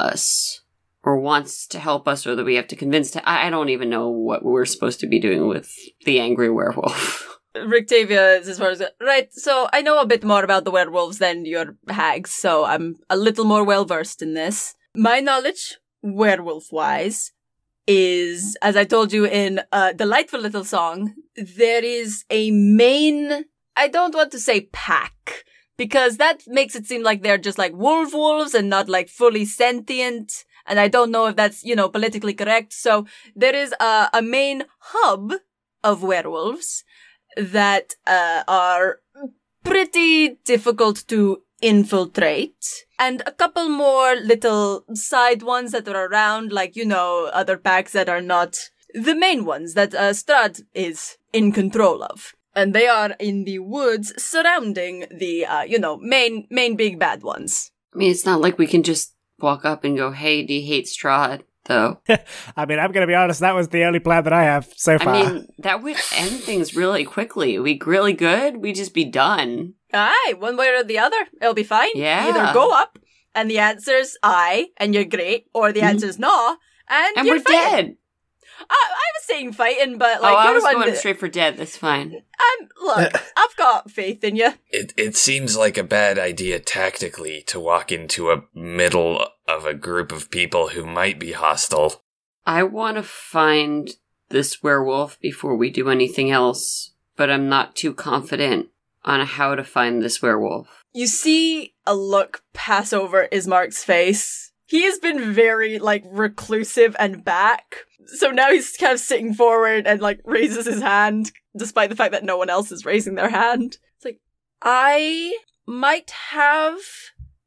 us? 0.00 0.60
Or 1.06 1.18
wants 1.18 1.66
to 1.68 1.78
help 1.78 2.08
us, 2.08 2.26
or 2.26 2.34
that 2.34 2.44
we 2.46 2.54
have 2.54 2.66
to 2.68 2.76
convince 2.76 3.10
to. 3.10 3.28
I 3.28 3.46
I 3.46 3.50
don't 3.50 3.68
even 3.68 3.90
know 3.90 4.08
what 4.08 4.42
we're 4.42 4.64
supposed 4.64 5.00
to 5.00 5.06
be 5.06 5.20
doing 5.20 5.46
with 5.48 5.70
the 6.06 6.18
angry 6.18 6.48
werewolf. 6.50 7.33
Rictavia 7.56 8.40
is 8.40 8.48
as 8.48 8.58
far 8.58 8.70
as 8.70 8.82
right. 9.00 9.32
So 9.32 9.68
I 9.72 9.80
know 9.80 10.00
a 10.00 10.06
bit 10.06 10.24
more 10.24 10.42
about 10.42 10.64
the 10.64 10.70
werewolves 10.70 11.18
than 11.18 11.44
your 11.44 11.76
hags, 11.88 12.30
so 12.30 12.64
I'm 12.64 12.96
a 13.08 13.16
little 13.16 13.44
more 13.44 13.64
well 13.64 13.84
versed 13.84 14.22
in 14.22 14.34
this. 14.34 14.74
My 14.96 15.20
knowledge, 15.20 15.78
werewolf 16.02 16.72
wise, 16.72 17.32
is 17.86 18.56
as 18.60 18.76
I 18.76 18.84
told 18.84 19.12
you 19.12 19.24
in 19.24 19.60
a 19.70 19.94
delightful 19.94 20.40
little 20.40 20.64
song. 20.64 21.14
There 21.36 21.84
is 21.84 22.24
a 22.30 22.50
main. 22.50 23.44
I 23.76 23.88
don't 23.88 24.14
want 24.14 24.32
to 24.32 24.38
say 24.38 24.62
pack 24.72 25.44
because 25.76 26.16
that 26.16 26.42
makes 26.46 26.74
it 26.74 26.86
seem 26.86 27.02
like 27.02 27.22
they're 27.22 27.38
just 27.38 27.58
like 27.58 27.72
wolf 27.74 28.12
wolves 28.12 28.54
and 28.54 28.68
not 28.68 28.88
like 28.88 29.08
fully 29.08 29.44
sentient. 29.44 30.44
And 30.66 30.80
I 30.80 30.88
don't 30.88 31.10
know 31.10 31.26
if 31.26 31.36
that's 31.36 31.62
you 31.62 31.76
know 31.76 31.88
politically 31.88 32.34
correct. 32.34 32.72
So 32.72 33.06
there 33.36 33.54
is 33.54 33.72
a, 33.78 34.08
a 34.12 34.22
main 34.22 34.64
hub 34.78 35.34
of 35.84 36.02
werewolves 36.02 36.82
that 37.36 37.94
uh, 38.06 38.42
are 38.48 39.00
pretty 39.64 40.36
difficult 40.44 41.06
to 41.08 41.42
infiltrate. 41.60 42.84
And 42.98 43.22
a 43.26 43.32
couple 43.32 43.68
more 43.68 44.14
little 44.16 44.84
side 44.94 45.42
ones 45.42 45.72
that 45.72 45.88
are 45.88 46.06
around, 46.06 46.52
like, 46.52 46.76
you 46.76 46.84
know, 46.84 47.30
other 47.32 47.56
packs 47.56 47.92
that 47.92 48.08
are 48.08 48.20
not 48.20 48.58
the 48.92 49.14
main 49.14 49.44
ones 49.44 49.74
that 49.74 49.94
uh, 49.94 50.10
Strahd 50.10 50.62
is 50.74 51.16
in 51.32 51.52
control 51.52 52.02
of. 52.02 52.34
And 52.54 52.72
they 52.72 52.86
are 52.86 53.16
in 53.18 53.44
the 53.44 53.58
woods 53.58 54.12
surrounding 54.22 55.06
the, 55.10 55.44
uh, 55.44 55.62
you 55.62 55.78
know, 55.78 55.96
main, 55.96 56.46
main 56.50 56.76
big 56.76 56.98
bad 56.98 57.22
ones. 57.22 57.72
I 57.92 57.98
mean, 57.98 58.10
it's 58.10 58.26
not 58.26 58.40
like 58.40 58.58
we 58.58 58.66
can 58.66 58.82
just 58.82 59.14
walk 59.38 59.64
up 59.64 59.84
and 59.84 59.96
go, 59.96 60.10
"Hey, 60.12 60.44
do 60.44 60.54
you 60.54 60.66
hate 60.66 60.86
Strahd?" 60.86 61.42
Though. 61.66 62.00
I 62.56 62.66
mean, 62.66 62.78
I'm 62.78 62.92
going 62.92 63.06
to 63.06 63.10
be 63.10 63.14
honest, 63.14 63.40
that 63.40 63.54
was 63.54 63.68
the 63.68 63.84
only 63.84 63.98
plan 63.98 64.24
that 64.24 64.32
I 64.32 64.42
have 64.42 64.68
so 64.76 64.98
far. 64.98 65.14
I 65.14 65.22
mean, 65.32 65.48
that 65.58 65.82
would 65.82 65.96
end 66.14 66.40
things 66.40 66.76
really 66.76 67.04
quickly. 67.04 67.58
We 67.58 67.80
really 67.84 68.12
good. 68.12 68.58
We 68.58 68.72
just 68.72 68.92
be 68.92 69.04
done. 69.04 69.74
Aye, 69.92 70.34
one 70.38 70.56
way 70.56 70.68
or 70.68 70.82
the 70.84 70.98
other, 70.98 71.16
it'll 71.40 71.54
be 71.54 71.62
fine. 71.62 71.90
Yeah. 71.94 72.26
Either 72.28 72.52
go 72.52 72.70
up, 72.70 72.98
and 73.34 73.50
the 73.50 73.58
answer's 73.58 74.16
aye, 74.22 74.68
and 74.76 74.94
you're 74.94 75.04
great, 75.04 75.46
or 75.54 75.72
the 75.72 75.80
hmm? 75.80 75.86
answer's 75.86 76.18
no, 76.18 76.56
and, 76.88 77.16
And 77.16 77.26
you're 77.26 77.36
we're 77.36 77.42
fighting. 77.42 77.86
dead. 77.86 77.96
I, 78.70 78.90
I 78.90 79.06
was 79.18 79.24
saying 79.26 79.52
fighting, 79.52 79.98
but 79.98 80.22
like 80.22 80.34
oh, 80.34 80.36
I 80.36 80.52
was 80.52 80.62
one 80.62 80.74
going 80.74 80.90
that- 80.90 80.98
straight 80.98 81.20
for 81.20 81.28
dead. 81.28 81.56
That's 81.56 81.76
fine. 81.76 82.14
Um, 82.14 82.68
look, 82.82 83.14
I've 83.36 83.56
got 83.56 83.90
faith 83.90 84.22
in 84.24 84.36
you. 84.36 84.54
It 84.70 84.92
it 84.96 85.16
seems 85.16 85.56
like 85.56 85.76
a 85.76 85.84
bad 85.84 86.18
idea 86.18 86.58
tactically 86.58 87.42
to 87.46 87.60
walk 87.60 87.92
into 87.92 88.30
a 88.30 88.44
middle 88.54 89.26
of 89.48 89.66
a 89.66 89.74
group 89.74 90.12
of 90.12 90.30
people 90.30 90.68
who 90.68 90.86
might 90.86 91.18
be 91.18 91.32
hostile. 91.32 92.02
I 92.46 92.62
want 92.62 92.96
to 92.96 93.02
find 93.02 93.90
this 94.28 94.62
werewolf 94.62 95.18
before 95.20 95.56
we 95.56 95.70
do 95.70 95.88
anything 95.88 96.30
else, 96.30 96.92
but 97.16 97.30
I'm 97.30 97.48
not 97.48 97.76
too 97.76 97.94
confident 97.94 98.68
on 99.04 99.24
how 99.26 99.54
to 99.54 99.64
find 99.64 100.02
this 100.02 100.22
werewolf. 100.22 100.84
You 100.92 101.06
see 101.06 101.74
a 101.86 101.94
look 101.94 102.42
pass 102.52 102.92
over 102.92 103.28
Ismark's 103.30 103.84
face. 103.84 104.52
He 104.66 104.84
has 104.84 104.98
been 104.98 105.32
very 105.32 105.78
like 105.78 106.04
reclusive 106.06 106.96
and 106.98 107.24
back. 107.24 107.76
So 108.06 108.30
now 108.30 108.50
he's 108.50 108.76
kind 108.76 108.92
of 108.92 109.00
sitting 109.00 109.34
forward 109.34 109.86
and 109.86 110.00
like 110.00 110.20
raises 110.24 110.66
his 110.66 110.82
hand, 110.82 111.32
despite 111.56 111.90
the 111.90 111.96
fact 111.96 112.12
that 112.12 112.24
no 112.24 112.36
one 112.36 112.50
else 112.50 112.70
is 112.70 112.84
raising 112.84 113.14
their 113.14 113.30
hand. 113.30 113.78
It's 113.96 114.04
like, 114.04 114.20
I 114.62 115.36
might 115.66 116.10
have 116.30 116.78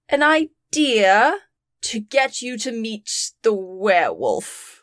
an 0.10 0.24
idea 0.24 1.38
to 1.82 2.00
get 2.00 2.42
you 2.42 2.58
to 2.58 2.72
meet 2.72 3.10
the 3.44 3.54
werewolf. 3.54 4.77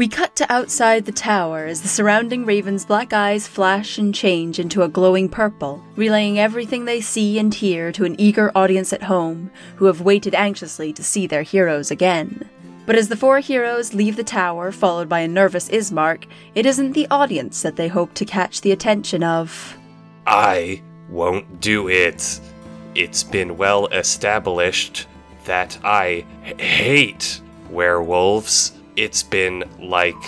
We 0.00 0.08
cut 0.08 0.34
to 0.36 0.50
outside 0.50 1.04
the 1.04 1.12
tower 1.12 1.66
as 1.66 1.82
the 1.82 1.88
surrounding 1.88 2.46
ravens' 2.46 2.86
black 2.86 3.12
eyes 3.12 3.46
flash 3.46 3.98
and 3.98 4.14
change 4.14 4.58
into 4.58 4.82
a 4.82 4.88
glowing 4.88 5.28
purple, 5.28 5.84
relaying 5.94 6.38
everything 6.38 6.86
they 6.86 7.02
see 7.02 7.38
and 7.38 7.52
hear 7.52 7.92
to 7.92 8.06
an 8.06 8.18
eager 8.18 8.50
audience 8.54 8.94
at 8.94 9.02
home 9.02 9.50
who 9.76 9.84
have 9.84 10.00
waited 10.00 10.34
anxiously 10.34 10.90
to 10.94 11.04
see 11.04 11.26
their 11.26 11.42
heroes 11.42 11.90
again. 11.90 12.48
But 12.86 12.96
as 12.96 13.10
the 13.10 13.16
four 13.16 13.40
heroes 13.40 13.92
leave 13.92 14.16
the 14.16 14.24
tower, 14.24 14.72
followed 14.72 15.06
by 15.06 15.20
a 15.20 15.28
nervous 15.28 15.68
Ismark, 15.68 16.24
it 16.54 16.64
isn't 16.64 16.92
the 16.92 17.06
audience 17.10 17.60
that 17.60 17.76
they 17.76 17.88
hope 17.88 18.14
to 18.14 18.24
catch 18.24 18.62
the 18.62 18.72
attention 18.72 19.22
of. 19.22 19.76
I 20.26 20.82
won't 21.10 21.60
do 21.60 21.90
it. 21.90 22.40
It's 22.94 23.22
been 23.22 23.58
well 23.58 23.86
established 23.88 25.06
that 25.44 25.78
I 25.84 26.24
h- 26.46 26.58
hate 26.58 27.42
werewolves. 27.68 28.79
It's 29.00 29.22
been 29.22 29.64
like 29.78 30.22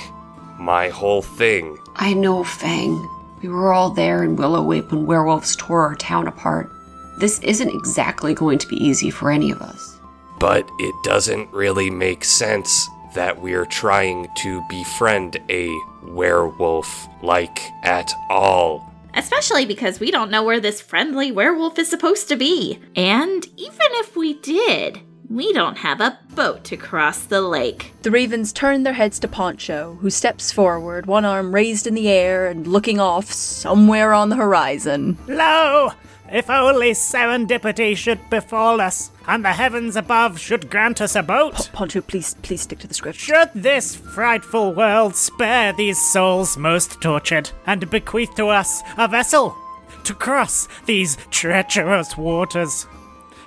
my 0.58 0.88
whole 0.88 1.20
thing. 1.20 1.76
I 1.96 2.14
know, 2.14 2.42
Fang. 2.42 3.06
We 3.42 3.50
were 3.50 3.70
all 3.70 3.90
there 3.90 4.24
in 4.24 4.36
Willow 4.36 4.62
Weep 4.62 4.90
when 4.90 5.04
werewolves 5.04 5.56
tore 5.56 5.82
our 5.82 5.94
town 5.94 6.26
apart. 6.26 6.70
This 7.18 7.38
isn't 7.40 7.68
exactly 7.68 8.32
going 8.32 8.56
to 8.56 8.66
be 8.66 8.82
easy 8.82 9.10
for 9.10 9.30
any 9.30 9.50
of 9.50 9.60
us. 9.60 9.98
But 10.38 10.66
it 10.78 10.94
doesn't 11.04 11.52
really 11.52 11.90
make 11.90 12.24
sense 12.24 12.88
that 13.14 13.42
we're 13.42 13.66
trying 13.66 14.28
to 14.38 14.64
befriend 14.70 15.36
a 15.50 15.70
werewolf, 16.04 17.08
like, 17.22 17.58
at 17.82 18.10
all. 18.30 18.90
Especially 19.12 19.66
because 19.66 20.00
we 20.00 20.10
don't 20.10 20.30
know 20.30 20.44
where 20.44 20.60
this 20.60 20.80
friendly 20.80 21.30
werewolf 21.30 21.78
is 21.78 21.90
supposed 21.90 22.26
to 22.30 22.36
be. 22.36 22.78
And 22.96 23.46
even 23.58 23.88
if 24.00 24.16
we 24.16 24.32
did, 24.32 25.02
we 25.32 25.52
don't 25.52 25.78
have 25.78 26.00
a 26.00 26.18
boat 26.34 26.62
to 26.64 26.76
cross 26.76 27.20
the 27.20 27.40
lake. 27.40 27.92
The 28.02 28.10
ravens 28.10 28.52
turn 28.52 28.82
their 28.82 28.92
heads 28.92 29.18
to 29.20 29.28
Poncho, 29.28 29.96
who 30.00 30.10
steps 30.10 30.52
forward, 30.52 31.06
one 31.06 31.24
arm 31.24 31.54
raised 31.54 31.86
in 31.86 31.94
the 31.94 32.08
air 32.08 32.46
and 32.46 32.66
looking 32.66 33.00
off 33.00 33.32
somewhere 33.32 34.12
on 34.12 34.28
the 34.28 34.36
horizon. 34.36 35.16
Lo! 35.26 35.92
If 36.30 36.48
only 36.48 36.92
serendipity 36.92 37.94
should 37.96 38.18
befall 38.30 38.80
us, 38.80 39.10
and 39.26 39.44
the 39.44 39.52
heavens 39.52 39.96
above 39.96 40.38
should 40.38 40.70
grant 40.70 41.00
us 41.00 41.14
a 41.14 41.22
boat. 41.22 41.70
Poncho, 41.72 42.00
please, 42.00 42.34
please 42.42 42.62
stick 42.62 42.78
to 42.80 42.86
the 42.86 42.94
script. 42.94 43.18
Should 43.18 43.50
this 43.54 43.94
frightful 43.94 44.72
world 44.72 45.14
spare 45.14 45.72
these 45.72 46.00
souls 46.00 46.56
most 46.56 47.02
tortured, 47.02 47.50
and 47.66 47.90
bequeath 47.90 48.34
to 48.36 48.48
us 48.48 48.82
a 48.96 49.08
vessel 49.08 49.56
to 50.04 50.14
cross 50.14 50.68
these 50.86 51.16
treacherous 51.30 52.16
waters? 52.16 52.86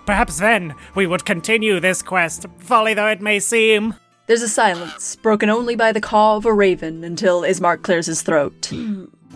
Perhaps 0.06 0.40
then 0.40 0.76
we 0.94 1.08
would 1.08 1.26
continue 1.26 1.80
this 1.80 2.02
quest, 2.02 2.46
folly 2.60 2.94
though 2.94 3.08
it 3.08 3.22
may 3.22 3.40
seem. 3.40 3.96
There's 4.28 4.42
a 4.42 4.50
silence, 4.50 5.16
broken 5.16 5.50
only 5.50 5.76
by 5.76 5.92
the 5.92 6.02
caw 6.02 6.38
of 6.38 6.46
a 6.46 6.54
raven 6.54 7.04
until 7.04 7.42
Ismark 7.42 7.84
clears 7.84 8.08
his 8.08 8.22
throat. 8.22 8.72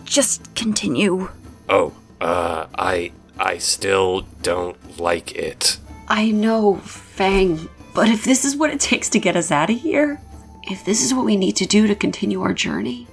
Just 0.04 0.54
continue. 0.54 1.28
Oh, 1.68 1.92
uh, 2.20 2.66
I. 2.76 3.12
I 3.38 3.56
still 3.56 4.26
don't 4.42 5.00
like 5.00 5.34
it. 5.34 5.78
I 6.08 6.30
know, 6.30 6.76
Fang, 6.76 7.70
but 7.94 8.06
if 8.08 8.22
this 8.22 8.44
is 8.44 8.54
what 8.54 8.68
it 8.68 8.80
takes 8.80 9.08
to 9.10 9.18
get 9.18 9.34
us 9.34 9.50
out 9.50 9.70
of 9.70 9.80
here, 9.80 10.20
if 10.64 10.84
this 10.84 11.02
is 11.02 11.14
what 11.14 11.24
we 11.24 11.38
need 11.38 11.56
to 11.56 11.64
do 11.64 11.86
to 11.86 11.94
continue 11.94 12.42
our 12.42 12.52
journey, 12.52 13.06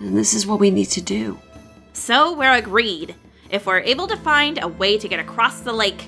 then 0.00 0.14
this 0.14 0.32
is 0.32 0.46
what 0.46 0.60
we 0.60 0.70
need 0.70 0.86
to 0.86 1.02
do. 1.02 1.38
So 1.92 2.34
we're 2.34 2.54
agreed. 2.54 3.16
If 3.50 3.66
we're 3.66 3.80
able 3.80 4.06
to 4.06 4.16
find 4.16 4.58
a 4.62 4.68
way 4.68 4.96
to 4.96 5.08
get 5.08 5.20
across 5.20 5.60
the 5.60 5.74
lake, 5.74 6.06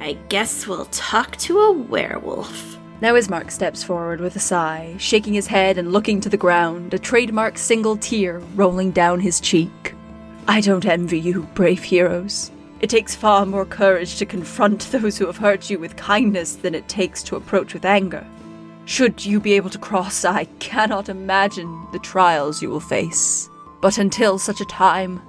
I 0.00 0.14
guess 0.30 0.66
we'll 0.66 0.86
talk 0.86 1.36
to 1.38 1.58
a 1.60 1.72
werewolf. 1.72 2.78
Now 3.02 3.14
Ismark 3.14 3.50
steps 3.50 3.84
forward 3.84 4.20
with 4.20 4.34
a 4.34 4.40
sigh, 4.40 4.94
shaking 4.98 5.34
his 5.34 5.46
head 5.46 5.76
and 5.76 5.92
looking 5.92 6.22
to 6.22 6.30
the 6.30 6.38
ground, 6.38 6.94
a 6.94 6.98
trademark 6.98 7.58
single 7.58 7.98
tear 7.98 8.38
rolling 8.54 8.92
down 8.92 9.20
his 9.20 9.40
cheek. 9.40 9.94
I 10.48 10.62
don't 10.62 10.86
envy 10.86 11.20
you, 11.20 11.42
brave 11.54 11.82
heroes. 11.82 12.50
It 12.80 12.88
takes 12.88 13.14
far 13.14 13.44
more 13.44 13.66
courage 13.66 14.16
to 14.16 14.24
confront 14.24 14.90
those 14.90 15.18
who 15.18 15.26
have 15.26 15.36
hurt 15.36 15.68
you 15.68 15.78
with 15.78 15.96
kindness 15.96 16.56
than 16.56 16.74
it 16.74 16.88
takes 16.88 17.22
to 17.24 17.36
approach 17.36 17.74
with 17.74 17.84
anger. 17.84 18.26
Should 18.86 19.24
you 19.24 19.38
be 19.38 19.52
able 19.52 19.70
to 19.70 19.78
cross, 19.78 20.24
I 20.24 20.46
cannot 20.60 21.10
imagine 21.10 21.86
the 21.92 21.98
trials 21.98 22.62
you 22.62 22.70
will 22.70 22.80
face. 22.80 23.50
But 23.82 23.98
until 23.98 24.38
such 24.38 24.62
a 24.62 24.66
time, 24.66 25.20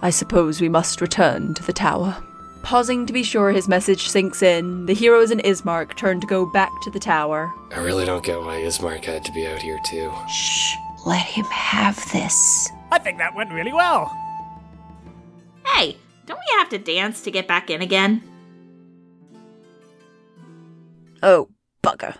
I 0.00 0.10
suppose 0.10 0.60
we 0.60 0.68
must 0.68 1.00
return 1.00 1.54
to 1.54 1.62
the 1.64 1.72
tower. 1.72 2.24
Pausing 2.62 3.06
to 3.06 3.12
be 3.12 3.22
sure 3.22 3.50
his 3.50 3.68
message 3.68 4.08
sinks 4.08 4.42
in, 4.42 4.86
the 4.86 4.94
heroes 4.94 5.30
and 5.30 5.42
Ismark 5.42 5.96
turn 5.96 6.20
to 6.20 6.26
go 6.26 6.46
back 6.46 6.70
to 6.82 6.90
the 6.90 7.00
tower. 7.00 7.52
I 7.74 7.80
really 7.80 8.04
don't 8.04 8.24
get 8.24 8.38
why 8.40 8.56
Ismark 8.60 9.04
had 9.04 9.24
to 9.24 9.32
be 9.32 9.46
out 9.46 9.62
here 9.62 9.80
too. 9.84 10.12
Shh, 10.28 10.76
let 11.06 11.22
him 11.24 11.46
have 11.46 11.96
this. 12.12 12.70
I 12.92 12.98
think 12.98 13.18
that 13.18 13.34
went 13.34 13.52
really 13.52 13.72
well. 13.72 14.06
Hey, 15.66 15.96
don't 16.26 16.38
we 16.38 16.58
have 16.58 16.68
to 16.70 16.78
dance 16.78 17.22
to 17.22 17.30
get 17.30 17.48
back 17.48 17.70
in 17.70 17.82
again? 17.82 18.22
Oh, 21.22 21.48
bugger. 21.82 22.16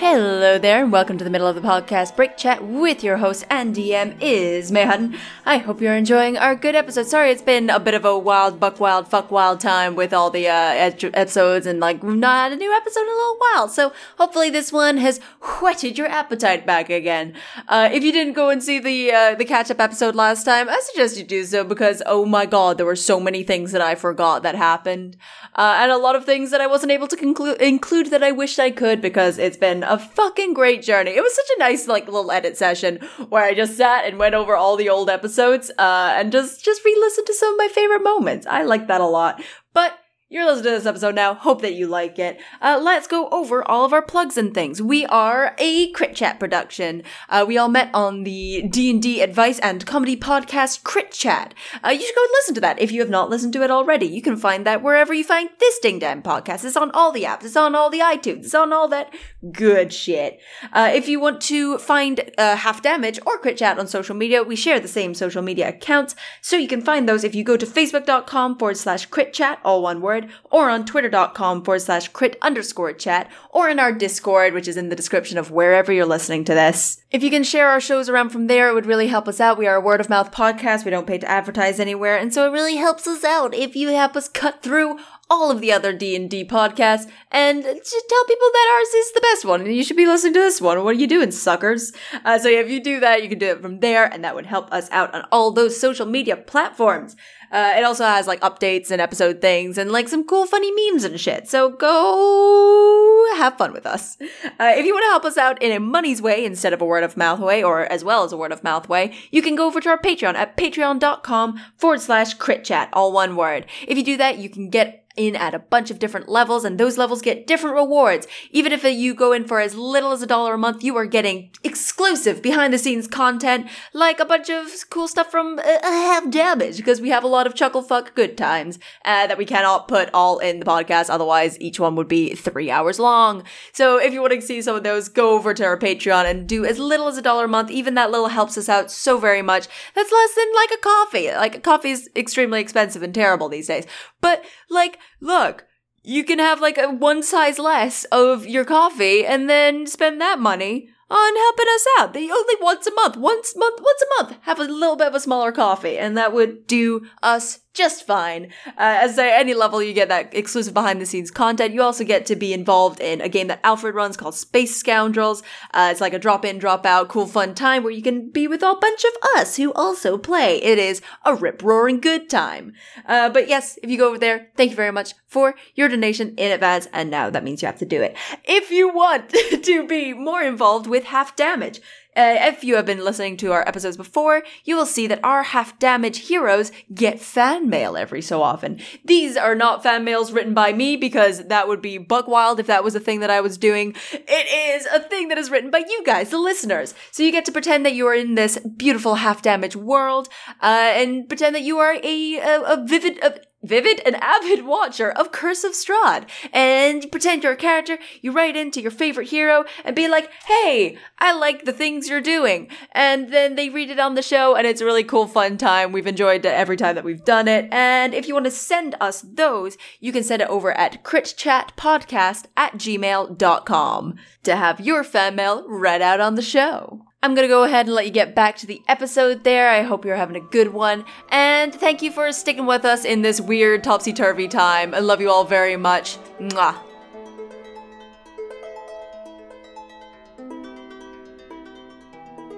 Hello 0.00 0.56
there, 0.56 0.82
and 0.82 0.90
welcome 0.90 1.18
to 1.18 1.24
the 1.24 1.28
middle 1.28 1.46
of 1.46 1.54
the 1.54 1.60
podcast 1.60 2.16
break 2.16 2.38
chat 2.38 2.64
with 2.64 3.04
your 3.04 3.18
host 3.18 3.44
and 3.50 3.76
DM 3.76 4.16
is 4.18 4.72
May 4.72 4.86
Hutton. 4.86 5.18
I 5.44 5.58
hope 5.58 5.82
you're 5.82 5.94
enjoying 5.94 6.38
our 6.38 6.56
good 6.56 6.74
episode. 6.74 7.06
Sorry, 7.06 7.30
it's 7.30 7.42
been 7.42 7.68
a 7.68 7.78
bit 7.78 7.92
of 7.92 8.06
a 8.06 8.18
wild, 8.18 8.58
buck 8.58 8.80
wild, 8.80 9.08
fuck 9.08 9.30
wild 9.30 9.60
time 9.60 9.96
with 9.96 10.14
all 10.14 10.30
the 10.30 10.48
uh, 10.48 10.92
episodes, 11.12 11.66
and 11.66 11.80
like 11.80 12.02
not 12.02 12.50
had 12.50 12.52
a 12.52 12.56
new 12.56 12.74
episode 12.74 13.02
in 13.02 13.08
a 13.08 13.10
little 13.10 13.36
while. 13.36 13.68
So 13.68 13.92
hopefully 14.16 14.48
this 14.48 14.72
one 14.72 14.96
has 14.96 15.20
whetted 15.60 15.98
your 15.98 16.06
appetite 16.06 16.64
back 16.64 16.88
again. 16.88 17.34
Uh, 17.68 17.90
if 17.92 18.02
you 18.02 18.10
didn't 18.10 18.32
go 18.32 18.48
and 18.48 18.62
see 18.62 18.78
the 18.78 19.12
uh, 19.12 19.34
the 19.34 19.44
catch 19.44 19.70
up 19.70 19.80
episode 19.80 20.14
last 20.14 20.44
time, 20.44 20.70
I 20.70 20.80
suggest 20.82 21.18
you 21.18 21.24
do 21.24 21.44
so 21.44 21.62
because 21.62 22.02
oh 22.06 22.24
my 22.24 22.46
god, 22.46 22.78
there 22.78 22.86
were 22.86 22.96
so 22.96 23.20
many 23.20 23.42
things 23.42 23.72
that 23.72 23.82
I 23.82 23.96
forgot 23.96 24.44
that 24.44 24.54
happened, 24.54 25.18
uh, 25.56 25.76
and 25.76 25.92
a 25.92 25.98
lot 25.98 26.16
of 26.16 26.24
things 26.24 26.52
that 26.52 26.62
I 26.62 26.66
wasn't 26.66 26.90
able 26.90 27.08
to 27.08 27.18
conclude 27.18 27.60
include 27.60 28.06
that 28.06 28.22
I 28.22 28.32
wished 28.32 28.58
I 28.58 28.70
could 28.70 29.02
because 29.02 29.36
it's 29.36 29.58
been 29.58 29.89
a 29.90 29.98
fucking 29.98 30.54
great 30.54 30.82
journey. 30.82 31.10
It 31.10 31.20
was 31.20 31.34
such 31.34 31.50
a 31.56 31.58
nice 31.58 31.88
like 31.88 32.06
little 32.06 32.30
edit 32.30 32.56
session 32.56 32.96
where 33.28 33.44
I 33.44 33.54
just 33.54 33.76
sat 33.76 34.04
and 34.04 34.18
went 34.18 34.36
over 34.36 34.54
all 34.54 34.76
the 34.76 34.88
old 34.88 35.10
episodes 35.10 35.70
uh, 35.78 36.14
and 36.16 36.30
just 36.30 36.64
just 36.64 36.84
re-listened 36.84 37.26
to 37.26 37.34
some 37.34 37.52
of 37.52 37.58
my 37.58 37.68
favorite 37.68 38.04
moments. 38.04 38.46
I 38.46 38.62
like 38.62 38.86
that 38.86 39.00
a 39.00 39.06
lot. 39.06 39.42
But 39.74 39.98
you're 40.32 40.46
listening 40.46 40.62
to 40.62 40.70
this 40.70 40.86
episode 40.86 41.16
now. 41.16 41.34
Hope 41.34 41.60
that 41.62 41.74
you 41.74 41.88
like 41.88 42.16
it. 42.16 42.40
Uh, 42.62 42.80
let's 42.80 43.08
go 43.08 43.28
over 43.30 43.68
all 43.68 43.84
of 43.84 43.92
our 43.92 44.00
plugs 44.00 44.38
and 44.38 44.54
things. 44.54 44.80
We 44.80 45.04
are 45.06 45.56
a 45.58 45.90
Crit 45.90 46.14
Chat 46.14 46.38
production. 46.38 47.02
Uh, 47.28 47.44
we 47.46 47.58
all 47.58 47.68
met 47.68 47.90
on 47.92 48.22
the 48.22 48.62
D&D 48.62 49.22
advice 49.22 49.58
and 49.58 49.84
comedy 49.84 50.16
podcast 50.16 50.84
Crit 50.84 51.10
Chat. 51.10 51.52
Uh, 51.84 51.88
you 51.88 52.00
should 52.00 52.14
go 52.14 52.22
and 52.22 52.30
listen 52.34 52.54
to 52.54 52.60
that 52.60 52.80
if 52.80 52.92
you 52.92 53.00
have 53.00 53.10
not 53.10 53.28
listened 53.28 53.52
to 53.54 53.64
it 53.64 53.72
already. 53.72 54.06
You 54.06 54.22
can 54.22 54.36
find 54.36 54.64
that 54.64 54.84
wherever 54.84 55.12
you 55.12 55.24
find 55.24 55.50
this 55.58 55.80
ding 55.80 55.98
dang 55.98 56.22
podcast. 56.22 56.64
It's 56.64 56.76
on 56.76 56.92
all 56.92 57.10
the 57.10 57.24
apps. 57.24 57.44
It's 57.44 57.56
on 57.56 57.74
all 57.74 57.90
the 57.90 57.98
iTunes. 57.98 58.44
It's 58.44 58.54
on 58.54 58.72
all 58.72 58.86
that 58.86 59.12
good 59.50 59.92
shit. 59.92 60.38
Uh, 60.72 60.92
if 60.94 61.08
you 61.08 61.18
want 61.18 61.40
to 61.42 61.78
find 61.78 62.30
uh, 62.38 62.54
Half 62.54 62.82
Damage 62.82 63.18
or 63.26 63.36
Crit 63.38 63.56
Chat 63.56 63.80
on 63.80 63.88
social 63.88 64.14
media, 64.14 64.44
we 64.44 64.54
share 64.54 64.78
the 64.78 64.86
same 64.86 65.12
social 65.12 65.42
media 65.42 65.70
accounts. 65.70 66.14
So 66.40 66.56
you 66.56 66.68
can 66.68 66.82
find 66.82 67.08
those 67.08 67.24
if 67.24 67.34
you 67.34 67.42
go 67.42 67.56
to 67.56 67.66
facebook.com 67.66 68.58
forward 68.58 68.76
slash 68.76 69.06
crit 69.06 69.32
chat, 69.32 69.58
all 69.64 69.82
one 69.82 70.00
word, 70.00 70.19
or 70.50 70.68
on 70.68 70.84
twitter.com 70.84 71.64
forward 71.64 71.80
slash 71.80 72.08
crit 72.08 72.36
underscore 72.42 72.92
chat, 72.92 73.30
or 73.50 73.68
in 73.68 73.78
our 73.78 73.92
Discord, 73.92 74.52
which 74.52 74.68
is 74.68 74.76
in 74.76 74.88
the 74.88 74.96
description 74.96 75.38
of 75.38 75.50
wherever 75.50 75.92
you're 75.92 76.04
listening 76.04 76.44
to 76.44 76.54
this. 76.54 77.02
If 77.10 77.22
you 77.22 77.30
can 77.30 77.44
share 77.44 77.68
our 77.68 77.80
shows 77.80 78.08
around 78.08 78.30
from 78.30 78.46
there, 78.46 78.68
it 78.68 78.74
would 78.74 78.86
really 78.86 79.08
help 79.08 79.26
us 79.26 79.40
out. 79.40 79.58
We 79.58 79.66
are 79.66 79.76
a 79.76 79.80
word 79.80 80.00
of 80.00 80.08
mouth 80.08 80.32
podcast. 80.32 80.84
We 80.84 80.90
don't 80.90 81.06
pay 81.06 81.18
to 81.18 81.30
advertise 81.30 81.80
anywhere. 81.80 82.16
And 82.16 82.32
so 82.32 82.46
it 82.46 82.52
really 82.52 82.76
helps 82.76 83.06
us 83.06 83.24
out 83.24 83.54
if 83.54 83.74
you 83.74 83.88
help 83.88 84.16
us 84.16 84.28
cut 84.28 84.62
through 84.62 84.98
all 85.30 85.50
of 85.50 85.60
the 85.60 85.72
other 85.72 85.92
D&D 85.92 86.44
podcasts 86.44 87.08
and 87.30 87.62
just 87.62 88.08
tell 88.08 88.24
people 88.24 88.48
that 88.52 88.74
ours 88.74 88.88
is 88.88 89.12
the 89.12 89.20
best 89.20 89.44
one 89.44 89.60
and 89.60 89.74
you 89.74 89.84
should 89.84 89.96
be 89.96 90.06
listening 90.06 90.34
to 90.34 90.40
this 90.40 90.60
one. 90.60 90.82
What 90.82 90.96
are 90.96 90.98
you 90.98 91.06
doing, 91.06 91.30
suckers? 91.30 91.92
Uh, 92.24 92.38
so 92.38 92.48
if 92.48 92.68
you 92.68 92.82
do 92.82 92.98
that, 93.00 93.22
you 93.22 93.28
can 93.28 93.38
do 93.38 93.46
it 93.46 93.62
from 93.62 93.78
there 93.78 94.12
and 94.12 94.24
that 94.24 94.34
would 94.34 94.46
help 94.46 94.72
us 94.72 94.90
out 94.90 95.14
on 95.14 95.24
all 95.30 95.52
those 95.52 95.78
social 95.78 96.04
media 96.04 96.36
platforms. 96.36 97.14
Uh, 97.52 97.74
it 97.76 97.84
also 97.84 98.04
has 98.04 98.26
like 98.26 98.40
updates 98.40 98.90
and 98.90 99.00
episode 99.00 99.40
things 99.40 99.76
and 99.76 99.90
like 99.90 100.08
some 100.08 100.24
cool 100.24 100.46
funny 100.46 100.70
memes 100.70 101.04
and 101.04 101.18
shit. 101.20 101.48
So 101.48 101.68
go 101.70 103.26
have 103.36 103.56
fun 103.58 103.72
with 103.72 103.86
us. 103.86 104.16
Uh, 104.20 104.72
if 104.76 104.84
you 104.84 104.92
want 104.92 105.04
to 105.04 105.10
help 105.10 105.24
us 105.24 105.36
out 105.36 105.60
in 105.62 105.72
a 105.72 105.80
money's 105.80 106.22
way 106.22 106.44
instead 106.44 106.72
of 106.72 106.80
a 106.80 106.84
word 106.84 107.02
of 107.02 107.16
mouth 107.16 107.40
way 107.40 107.62
or 107.62 107.90
as 107.90 108.04
well 108.04 108.24
as 108.24 108.32
a 108.32 108.36
word 108.36 108.52
of 108.52 108.62
mouth 108.62 108.88
way, 108.88 109.16
you 109.30 109.42
can 109.42 109.56
go 109.56 109.66
over 109.66 109.80
to 109.80 109.88
our 109.88 109.98
Patreon 109.98 110.34
at 110.34 110.56
patreon.com 110.56 111.60
forward 111.76 112.00
slash 112.00 112.34
crit 112.34 112.64
chat, 112.64 112.88
all 112.92 113.12
one 113.12 113.34
word. 113.34 113.66
If 113.88 113.98
you 113.98 114.04
do 114.04 114.16
that, 114.16 114.38
you 114.38 114.48
can 114.48 114.70
get 114.70 114.99
in 115.26 115.36
at 115.36 115.54
a 115.54 115.58
bunch 115.58 115.90
of 115.90 115.98
different 115.98 116.28
levels 116.28 116.64
and 116.64 116.78
those 116.78 116.96
levels 116.96 117.20
get 117.20 117.46
different 117.46 117.76
rewards. 117.76 118.26
Even 118.50 118.72
if 118.72 118.84
you 118.84 119.14
go 119.14 119.32
in 119.32 119.44
for 119.44 119.60
as 119.60 119.74
little 119.74 120.12
as 120.12 120.22
a 120.22 120.26
dollar 120.26 120.54
a 120.54 120.58
month, 120.58 120.82
you 120.82 120.96
are 120.96 121.06
getting 121.06 121.50
exclusive 121.62 122.42
behind 122.42 122.72
the 122.72 122.78
scenes 122.78 123.06
content 123.06 123.68
like 123.92 124.18
a 124.20 124.24
bunch 124.24 124.48
of 124.48 124.68
cool 124.90 125.06
stuff 125.06 125.30
from 125.30 125.58
uh, 125.58 125.78
Half 125.82 126.30
Damage 126.30 126.78
because 126.78 127.00
we 127.00 127.10
have 127.10 127.24
a 127.24 127.28
lot 127.28 127.46
of 127.46 127.54
chuckle 127.54 127.82
fuck 127.82 128.14
good 128.14 128.36
times 128.36 128.78
uh, 129.04 129.26
that 129.26 129.38
we 129.38 129.44
cannot 129.44 129.88
put 129.88 130.10
all 130.14 130.38
in 130.38 130.58
the 130.58 130.66
podcast. 130.66 131.10
Otherwise, 131.10 131.60
each 131.60 131.78
one 131.78 131.96
would 131.96 132.08
be 132.08 132.34
three 132.34 132.70
hours 132.70 132.98
long. 132.98 133.44
So 133.72 133.98
if 133.98 134.12
you 134.12 134.20
want 134.20 134.32
to 134.32 134.40
see 134.40 134.62
some 134.62 134.76
of 134.76 134.82
those, 134.82 135.08
go 135.08 135.34
over 135.34 135.52
to 135.54 135.64
our 135.64 135.78
Patreon 135.78 136.30
and 136.30 136.48
do 136.48 136.64
as 136.64 136.78
little 136.78 137.08
as 137.08 137.18
a 137.18 137.22
dollar 137.22 137.44
a 137.44 137.48
month. 137.48 137.70
Even 137.70 137.94
that 137.94 138.10
little 138.10 138.28
helps 138.28 138.56
us 138.56 138.68
out 138.68 138.90
so 138.90 139.18
very 139.18 139.42
much. 139.42 139.68
That's 139.94 140.12
less 140.12 140.34
than 140.34 140.46
like 140.54 140.70
a 140.72 140.82
coffee. 140.82 141.30
Like 141.32 141.62
coffee 141.62 141.90
is 141.90 142.08
extremely 142.16 142.60
expensive 142.60 143.02
and 143.02 143.14
terrible 143.14 143.48
these 143.48 143.66
days. 143.66 143.86
But 144.20 144.44
like, 144.68 144.98
look, 145.20 145.66
you 146.02 146.24
can 146.24 146.38
have 146.38 146.60
like 146.60 146.78
a 146.78 146.88
one 146.88 147.22
size 147.22 147.58
less 147.58 148.04
of 148.04 148.46
your 148.46 148.64
coffee 148.64 149.24
and 149.26 149.48
then 149.48 149.86
spend 149.86 150.20
that 150.20 150.38
money 150.38 150.88
on 151.10 151.36
helping 151.36 151.66
us 151.74 151.86
out. 151.98 152.12
They 152.12 152.30
only 152.30 152.54
once 152.60 152.86
a 152.86 152.94
month, 152.94 153.16
once 153.16 153.56
month, 153.56 153.80
once 153.82 154.02
a 154.02 154.22
month, 154.22 154.38
have 154.42 154.60
a 154.60 154.64
little 154.64 154.96
bit 154.96 155.08
of 155.08 155.14
a 155.14 155.20
smaller 155.20 155.52
coffee, 155.52 155.98
and 155.98 156.16
that 156.16 156.32
would 156.32 156.66
do 156.66 157.06
us 157.22 157.60
just 157.80 158.06
fine. 158.06 158.48
Uh, 158.66 159.00
as 159.00 159.18
at 159.18 159.40
any 159.40 159.54
level, 159.54 159.82
you 159.82 159.94
get 159.94 160.08
that 160.08 160.34
exclusive 160.34 160.74
behind 160.74 161.00
the 161.00 161.06
scenes 161.06 161.30
content. 161.30 161.72
You 161.72 161.80
also 161.80 162.04
get 162.04 162.26
to 162.26 162.36
be 162.36 162.52
involved 162.52 163.00
in 163.00 163.22
a 163.22 163.28
game 163.28 163.46
that 163.46 163.60
Alfred 163.64 163.94
runs 163.94 164.18
called 164.18 164.34
Space 164.34 164.76
Scoundrels. 164.76 165.42
Uh, 165.72 165.88
it's 165.90 166.02
like 166.02 166.12
a 166.12 166.18
drop 166.18 166.44
in, 166.44 166.58
drop 166.58 166.84
out, 166.84 167.08
cool, 167.08 167.26
fun 167.26 167.54
time 167.54 167.82
where 167.82 167.92
you 167.92 168.02
can 168.02 168.28
be 168.28 168.46
with 168.46 168.62
a 168.62 168.76
bunch 168.78 169.02
of 169.04 169.12
us 169.34 169.56
who 169.56 169.72
also 169.72 170.18
play. 170.18 170.62
It 170.62 170.78
is 170.78 171.00
a 171.24 171.34
rip 171.34 171.62
roaring 171.62 172.00
good 172.00 172.28
time. 172.28 172.74
Uh, 173.06 173.30
but 173.30 173.48
yes, 173.48 173.78
if 173.82 173.88
you 173.88 173.96
go 173.96 174.08
over 174.08 174.18
there, 174.18 174.48
thank 174.56 174.70
you 174.70 174.76
very 174.76 174.92
much 174.92 175.14
for 175.26 175.54
your 175.74 175.88
donation 175.88 176.34
in 176.36 176.52
advance. 176.52 176.86
And 176.92 177.10
now 177.10 177.30
that 177.30 177.42
means 177.42 177.62
you 177.62 177.66
have 177.66 177.78
to 177.78 177.86
do 177.86 178.02
it. 178.02 178.14
If 178.44 178.70
you 178.70 178.92
want 178.92 179.30
to 179.62 179.86
be 179.86 180.12
more 180.12 180.42
involved 180.42 180.86
with 180.86 181.04
Half 181.04 181.34
Damage, 181.34 181.80
uh, 182.16 182.36
if 182.40 182.64
you 182.64 182.76
have 182.76 182.86
been 182.86 183.04
listening 183.04 183.36
to 183.38 183.52
our 183.52 183.66
episodes 183.66 183.96
before, 183.96 184.42
you 184.64 184.76
will 184.76 184.86
see 184.86 185.06
that 185.06 185.20
our 185.24 185.42
half 185.42 185.78
damage 185.78 186.28
heroes 186.28 186.72
get 186.92 187.20
fan 187.20 187.68
mail 187.68 187.96
every 187.96 188.22
so 188.22 188.42
often. 188.42 188.80
These 189.04 189.36
are 189.36 189.54
not 189.54 189.82
fan 189.82 190.04
mails 190.04 190.32
written 190.32 190.54
by 190.54 190.72
me 190.72 190.96
because 190.96 191.46
that 191.46 191.68
would 191.68 191.80
be 191.80 191.98
buck 191.98 192.26
wild 192.26 192.58
if 192.58 192.66
that 192.66 192.84
was 192.84 192.94
a 192.94 193.00
thing 193.00 193.20
that 193.20 193.30
I 193.30 193.40
was 193.40 193.56
doing. 193.56 193.94
It 194.12 194.76
is 194.76 194.86
a 194.86 195.00
thing 195.00 195.28
that 195.28 195.38
is 195.38 195.50
written 195.50 195.70
by 195.70 195.78
you 195.78 196.02
guys, 196.04 196.30
the 196.30 196.38
listeners. 196.38 196.94
So 197.12 197.22
you 197.22 197.32
get 197.32 197.44
to 197.44 197.52
pretend 197.52 197.86
that 197.86 197.94
you 197.94 198.06
are 198.06 198.14
in 198.14 198.34
this 198.34 198.58
beautiful 198.76 199.16
half 199.16 199.42
damage 199.42 199.76
world, 199.76 200.28
uh, 200.60 200.92
and 200.94 201.28
pretend 201.28 201.54
that 201.54 201.62
you 201.62 201.78
are 201.78 201.94
a, 202.02 202.36
a, 202.36 202.60
a 202.62 202.84
vivid, 202.86 203.22
a, 203.22 203.40
vivid 203.62 204.00
and 204.06 204.16
avid 204.16 204.64
watcher 204.64 205.10
of 205.10 205.32
Curse 205.32 205.64
of 205.64 205.72
Strahd. 205.72 206.28
And 206.52 207.04
you 207.04 207.10
pretend 207.10 207.42
you're 207.42 207.52
a 207.52 207.56
character, 207.56 207.98
you 208.22 208.32
write 208.32 208.56
into 208.56 208.80
your 208.80 208.90
favorite 208.90 209.28
hero 209.28 209.64
and 209.84 209.94
be 209.94 210.08
like, 210.08 210.30
hey, 210.46 210.96
I 211.18 211.32
like 211.32 211.64
the 211.64 211.72
things 211.72 212.08
you're 212.08 212.20
doing. 212.20 212.68
And 212.92 213.32
then 213.32 213.56
they 213.56 213.68
read 213.68 213.90
it 213.90 213.98
on 213.98 214.14
the 214.14 214.22
show 214.22 214.54
and 214.56 214.66
it's 214.66 214.80
a 214.80 214.86
really 214.86 215.04
cool, 215.04 215.26
fun 215.26 215.58
time. 215.58 215.92
We've 215.92 216.06
enjoyed 216.06 216.44
it 216.44 216.54
every 216.54 216.76
time 216.76 216.94
that 216.94 217.04
we've 217.04 217.24
done 217.24 217.48
it. 217.48 217.68
And 217.72 218.14
if 218.14 218.28
you 218.28 218.34
want 218.34 218.46
to 218.46 218.50
send 218.50 218.94
us 219.00 219.22
those, 219.22 219.76
you 220.00 220.12
can 220.12 220.22
send 220.22 220.42
it 220.42 220.48
over 220.48 220.72
at 220.72 221.04
critchatpodcast 221.04 222.46
at 222.56 222.74
gmail.com 222.74 224.16
to 224.42 224.56
have 224.56 224.80
your 224.80 225.04
fan 225.04 225.34
mail 225.36 225.64
read 225.68 226.02
out 226.02 226.20
on 226.20 226.34
the 226.34 226.42
show. 226.42 227.09
I'm 227.22 227.34
gonna 227.34 227.48
go 227.48 227.64
ahead 227.64 227.84
and 227.86 227.94
let 227.94 228.06
you 228.06 228.10
get 228.10 228.34
back 228.34 228.56
to 228.58 228.66
the 228.66 228.80
episode 228.88 229.44
there. 229.44 229.68
I 229.68 229.82
hope 229.82 230.06
you're 230.06 230.16
having 230.16 230.36
a 230.36 230.40
good 230.40 230.72
one. 230.72 231.04
And 231.28 231.74
thank 231.74 232.00
you 232.00 232.10
for 232.10 232.32
sticking 232.32 232.64
with 232.64 232.86
us 232.86 233.04
in 233.04 233.20
this 233.20 233.42
weird 233.42 233.84
topsy 233.84 234.14
turvy 234.14 234.48
time. 234.48 234.94
I 234.94 235.00
love 235.00 235.20
you 235.20 235.30
all 235.30 235.44
very 235.44 235.76
much. 235.76 236.16
Mwah. 236.38 236.78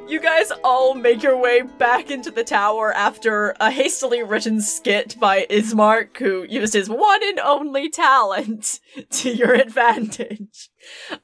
You 0.06 0.20
guys 0.20 0.52
all 0.62 0.94
make 0.94 1.22
your 1.22 1.38
way 1.38 1.62
back 1.62 2.10
into 2.10 2.30
the 2.30 2.44
tower 2.44 2.92
after 2.92 3.56
a 3.58 3.70
hastily 3.70 4.22
written 4.22 4.60
skit 4.60 5.16
by 5.18 5.46
Ismark, 5.48 6.18
who 6.18 6.44
used 6.48 6.74
his 6.74 6.88
one 6.88 7.20
and 7.24 7.40
only 7.40 7.88
talent 7.88 8.78
to 9.10 9.30
your 9.30 9.54
advantage. 9.54 10.68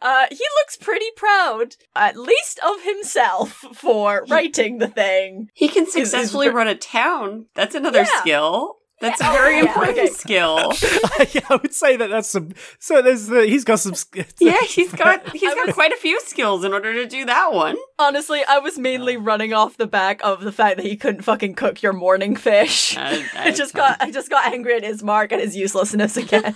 Uh, 0.00 0.26
he 0.30 0.44
looks 0.60 0.76
pretty 0.76 1.10
proud, 1.16 1.76
at 1.94 2.16
least 2.16 2.60
of 2.64 2.82
himself, 2.84 3.52
for 3.74 4.24
writing 4.28 4.78
the 4.78 4.88
thing. 4.88 5.50
He 5.54 5.68
can 5.68 5.86
successfully 5.90 6.48
ver- 6.48 6.54
run 6.54 6.68
a 6.68 6.74
town. 6.74 7.46
That's 7.54 7.74
another 7.74 8.00
Yeah. 8.00 8.20
skill. 8.20 8.74
That's 9.00 9.20
a 9.20 9.24
very 9.30 9.58
yeah, 9.58 9.66
important 9.66 9.96
okay. 9.98 10.06
skill. 10.08 10.72
yeah, 11.32 11.42
I 11.48 11.56
would 11.62 11.72
say 11.72 11.96
that 11.96 12.08
that's 12.10 12.28
some. 12.28 12.50
So 12.80 13.00
there's 13.00 13.28
the, 13.28 13.46
he's 13.46 13.62
got 13.62 13.78
some. 13.78 13.94
Yeah, 14.40 14.60
he's 14.62 14.92
got 14.92 15.36
he's 15.36 15.54
got 15.54 15.72
quite 15.72 15.92
a 15.92 15.96
few 15.96 16.18
skills 16.22 16.64
in 16.64 16.72
order 16.72 16.92
to 16.94 17.06
do 17.06 17.24
that 17.26 17.52
one. 17.52 17.76
Honestly, 18.00 18.40
I 18.48 18.58
was 18.58 18.76
mainly 18.76 19.16
running 19.16 19.52
off 19.52 19.76
the 19.76 19.86
back 19.86 20.20
of 20.24 20.40
the 20.42 20.50
fact 20.50 20.78
that 20.78 20.86
he 20.86 20.96
couldn't 20.96 21.22
fucking 21.22 21.54
cook 21.54 21.80
your 21.80 21.92
morning 21.92 22.34
fish. 22.34 22.96
Uh, 22.96 23.22
I 23.36 23.52
just 23.52 23.72
got 23.72 23.98
I 24.02 24.10
just 24.10 24.30
got 24.30 24.52
angry 24.52 24.74
at 24.76 24.82
Ismark 24.82 25.30
and 25.30 25.40
his 25.40 25.54
uselessness 25.54 26.16
again. 26.16 26.54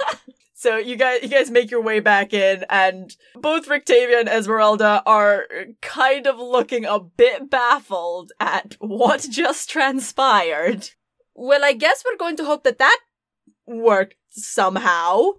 So 0.62 0.77
you 0.77 0.94
guys 0.94 1.22
you 1.22 1.29
guys 1.29 1.51
make 1.51 1.72
your 1.72 1.83
way 1.83 1.98
back 1.98 2.33
in 2.33 2.64
and 2.70 3.16
both 3.35 3.68
Rictavia 3.68 4.20
and 4.20 4.29
Esmeralda 4.29 5.03
are 5.05 5.46
kind 5.81 6.29
of 6.29 6.38
looking 6.38 6.85
a 6.85 7.01
bit 7.01 7.51
baffled 7.51 8.31
at 8.38 8.77
what 8.79 9.27
just 9.29 9.68
transpired. 9.68 10.90
Well, 11.35 11.64
I 11.64 11.72
guess 11.72 12.05
we're 12.05 12.16
going 12.16 12.37
to 12.37 12.44
hope 12.44 12.62
that 12.62 12.79
that 12.79 13.01
worked 13.66 14.14
somehow. 14.31 15.33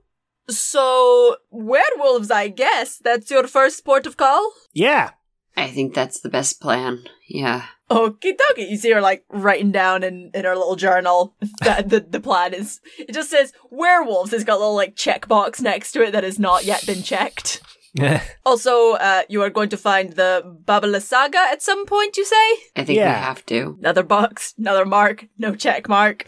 So, 0.50 1.38
werewolves, 1.50 2.30
I 2.30 2.50
guess. 2.50 2.98
That's 2.98 3.32
your 3.32 3.48
first 3.48 3.86
port 3.86 4.06
of 4.06 4.18
call? 4.18 4.52
Yeah. 4.74 5.12
I 5.56 5.70
think 5.70 5.94
that's 5.94 6.20
the 6.20 6.30
best 6.30 6.60
plan. 6.60 7.08
Yeah. 7.30 7.68
Okie 7.90 8.34
dokie. 8.38 8.70
You 8.70 8.78
see 8.78 8.92
her 8.92 9.02
like 9.02 9.26
writing 9.30 9.72
down 9.72 10.04
in, 10.04 10.32
in 10.34 10.46
her 10.46 10.56
little 10.56 10.76
journal 10.76 11.36
that 11.62 11.90
the, 11.90 12.00
the 12.00 12.20
plan 12.20 12.54
is 12.54 12.80
it 12.98 13.14
just 13.14 13.30
says 13.30 13.54
werewolves. 13.70 14.34
It's 14.34 14.44
got 14.44 14.56
a 14.56 14.60
little 14.60 14.76
like 14.76 14.96
checkbox 14.96 15.62
next 15.62 15.92
to 15.94 16.04
it 16.04 16.12
that 16.12 16.24
has 16.24 16.40
not 16.40 16.66
yet 16.66 16.86
been 16.86 17.04
checked. 17.04 17.62
Also, 18.46 18.94
uh, 18.94 19.22
you 19.30 19.42
are 19.42 19.50
going 19.50 19.70
to 19.70 19.78
find 19.78 20.14
the 20.14 20.42
Baba 20.66 20.88
Lysaga 20.88 21.36
at 21.36 21.62
some 21.62 21.86
point, 21.86 22.18
you 22.18 22.26
say? 22.26 22.52
I 22.76 22.84
think 22.84 22.98
Yeah. 22.98 23.18
we 23.20 23.24
have 23.24 23.46
to. 23.48 23.78
Another 23.80 24.04
box, 24.04 24.54
another 24.58 24.86
mark, 24.86 25.26
no 25.38 25.56
check 25.56 25.88
mark. 25.88 26.26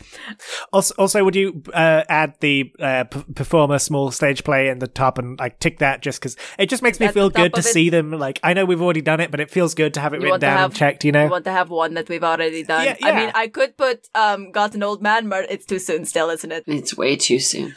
Also, 0.72 0.94
also, 0.98 1.24
would 1.26 1.36
you 1.36 1.62
uh, 1.74 2.04
add 2.08 2.36
the 2.40 2.72
uh, 2.80 3.04
p- 3.06 3.24
performer 3.36 3.80
small 3.80 4.12
stage 4.12 4.44
play 4.44 4.70
in 4.70 4.80
the 4.80 4.88
top 4.88 5.18
and 5.18 5.38
like 5.40 5.60
tick 5.60 5.80
that 5.80 6.02
just 6.02 6.20
because 6.22 6.38
it 6.58 6.70
just 6.70 6.82
makes 6.84 7.00
me 7.00 7.08
At 7.08 7.14
feel 7.14 7.30
good 7.30 7.54
to 7.54 7.60
it? 7.60 7.64
see 7.64 7.90
them. 7.90 8.12
Like 8.12 8.40
I 8.44 8.54
know 8.54 8.64
we've 8.66 8.82
already 8.82 9.02
done 9.02 9.20
it, 9.20 9.30
but 9.32 9.40
it 9.40 9.50
feels 9.52 9.74
good 9.76 9.94
to 9.96 10.00
have 10.00 10.14
it 10.14 10.22
You 10.22 10.26
written 10.28 10.40
down 10.40 10.58
have- 10.58 10.72
and 10.72 10.76
checked. 10.78 11.04
You 11.04 11.12
know. 11.12 11.26
I 11.26 11.30
want 11.30 11.46
to 11.46 11.52
have 11.52 11.70
one 11.70 11.96
that 11.96 12.08
we've 12.10 12.24
already 12.24 12.64
done. 12.64 12.86
Yeah, 12.86 12.96
I 13.04 13.12
mean, 13.16 13.32
I 13.36 13.48
could 13.48 13.76
put 13.78 14.08
um 14.16 14.52
got 14.52 14.74
an 14.76 14.84
old 14.84 15.02
man 15.02 15.28
murder. 15.28 15.48
It's 15.50 15.66
too 15.66 15.80
soon 15.80 16.06
still, 16.06 16.30
isn't 16.30 16.52
it? 16.52 16.64
It's 16.68 16.96
way 16.96 17.16
too 17.18 17.40
soon. 17.40 17.74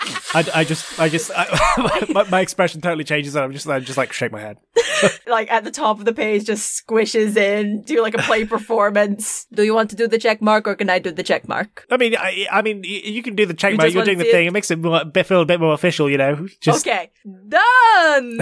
I, 0.00 0.46
I 0.54 0.64
just, 0.64 1.00
I 1.00 1.08
just, 1.08 1.30
I, 1.34 2.04
my, 2.12 2.22
my 2.24 2.40
expression 2.40 2.80
totally 2.80 3.04
changes, 3.04 3.34
and 3.34 3.44
I'm 3.44 3.52
just, 3.52 3.66
I 3.66 3.80
just 3.80 3.98
like 3.98 4.12
shake 4.12 4.30
my 4.30 4.40
head. 4.40 4.58
like 5.26 5.50
at 5.50 5.64
the 5.64 5.70
top 5.70 5.98
of 5.98 6.04
the 6.04 6.12
page 6.12 6.44
just 6.44 6.86
squishes 6.86 7.36
in, 7.36 7.82
do 7.82 8.00
like 8.02 8.14
a 8.14 8.18
play 8.22 8.44
performance. 8.44 9.46
Do 9.52 9.64
you 9.64 9.74
want 9.74 9.90
to 9.90 9.96
do 9.96 10.06
the 10.06 10.18
check 10.18 10.40
mark 10.40 10.68
or 10.68 10.74
can 10.74 10.90
I 10.90 10.98
do 10.98 11.10
the 11.10 11.22
check 11.22 11.48
mark? 11.48 11.86
I 11.90 11.96
mean, 11.96 12.14
I, 12.16 12.46
I 12.50 12.62
mean, 12.62 12.84
you 12.84 13.22
can 13.22 13.34
do 13.34 13.46
the 13.46 13.54
check 13.54 13.72
you 13.72 13.76
mark. 13.76 13.92
You're 13.92 14.04
doing 14.04 14.18
the 14.18 14.24
thing. 14.24 14.44
it? 14.44 14.48
It 14.48 14.52
makes 14.52 14.70
it 14.70 14.78
more, 14.78 15.02
feel 15.24 15.42
a 15.42 15.46
bit 15.46 15.60
more 15.60 15.74
official, 15.74 16.08
you 16.08 16.18
know. 16.18 16.46
Just, 16.60 16.86
Okay, 16.86 17.10
done. 17.48 18.38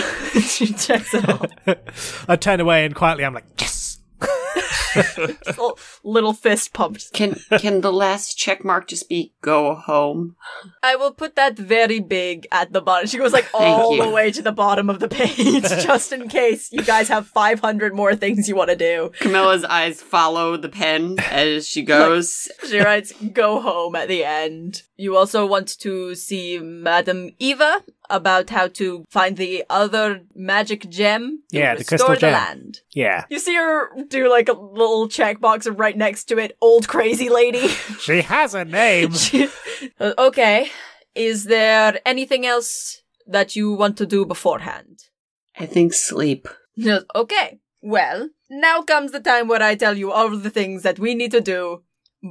she 0.40 0.66
checks 0.72 1.14
it 1.14 1.28
off. 1.28 2.24
I 2.28 2.36
turn 2.36 2.60
away 2.60 2.84
and 2.84 2.94
quietly, 2.94 3.24
I'm 3.24 3.34
like, 3.34 3.46
yes. 3.58 3.98
Little, 4.96 5.78
little 6.02 6.32
fist 6.32 6.72
pumped. 6.72 7.12
Can 7.12 7.34
can 7.58 7.80
the 7.80 7.92
last 7.92 8.36
check 8.36 8.64
mark 8.64 8.88
just 8.88 9.08
be 9.08 9.32
go 9.40 9.74
home? 9.74 10.36
I 10.82 10.96
will 10.96 11.12
put 11.12 11.36
that 11.36 11.56
very 11.58 12.00
big 12.00 12.46
at 12.52 12.72
the 12.72 12.80
bottom. 12.80 13.06
She 13.08 13.18
goes 13.18 13.32
like 13.32 13.46
all 13.54 13.96
you. 13.96 14.02
the 14.02 14.10
way 14.10 14.30
to 14.32 14.42
the 14.42 14.52
bottom 14.52 14.88
of 14.90 15.00
the 15.00 15.08
page, 15.08 15.62
just 15.84 16.12
in 16.12 16.28
case 16.28 16.72
you 16.72 16.82
guys 16.82 17.08
have 17.08 17.26
500 17.26 17.94
more 17.94 18.14
things 18.14 18.48
you 18.48 18.56
want 18.56 18.70
to 18.70 18.76
do. 18.76 19.10
Camilla's 19.20 19.64
eyes 19.64 20.00
follow 20.02 20.56
the 20.56 20.68
pen 20.68 21.16
as 21.30 21.66
she 21.66 21.82
goes. 21.94 22.48
She 22.68 22.78
writes, 22.78 23.12
go 23.32 23.60
home 23.60 23.94
at 23.96 24.08
the 24.08 24.24
end. 24.24 24.82
You 24.96 25.16
also 25.16 25.44
want 25.46 25.78
to 25.80 26.14
see 26.14 26.58
Madam 26.58 27.30
Eva 27.38 27.82
about 28.10 28.50
how 28.50 28.68
to 28.68 29.04
find 29.10 29.36
the 29.36 29.64
other 29.70 30.20
magic 30.36 30.88
gem. 30.90 31.42
to 31.50 31.58
Yeah, 31.58 31.74
the 31.74 31.78
restore 31.78 31.98
crystal 31.98 32.14
the 32.14 32.20
gem. 32.20 32.32
land. 32.32 32.80
Yeah, 32.92 33.24
You 33.30 33.38
see 33.38 33.54
her 33.56 33.88
do 34.08 34.30
like 34.30 34.48
a 34.48 34.54
little 34.88 35.08
checkbox 35.08 35.66
and 35.66 35.78
right 35.78 35.96
next 35.96 36.24
to 36.26 36.38
it, 36.38 36.56
old 36.60 36.88
crazy 36.88 37.28
lady. 37.28 37.68
she 38.00 38.22
has 38.22 38.54
a 38.54 38.64
name. 38.64 39.12
Uh, 40.00 40.14
okay. 40.16 40.70
Is 41.14 41.44
there 41.44 42.00
anything 42.06 42.46
else 42.46 43.02
that 43.26 43.54
you 43.54 43.72
want 43.74 43.98
to 43.98 44.06
do 44.06 44.24
beforehand? 44.24 44.98
I 45.58 45.66
think 45.66 45.92
sleep. 45.92 46.48
Yes, 46.74 47.02
okay. 47.14 47.60
Well, 47.82 48.30
now 48.48 48.80
comes 48.82 49.12
the 49.12 49.20
time 49.20 49.46
where 49.46 49.62
I 49.62 49.74
tell 49.74 49.96
you 49.98 50.10
all 50.10 50.30
the 50.36 50.48
things 50.48 50.82
that 50.84 50.98
we 50.98 51.14
need 51.14 51.32
to 51.32 51.40
do 51.42 51.82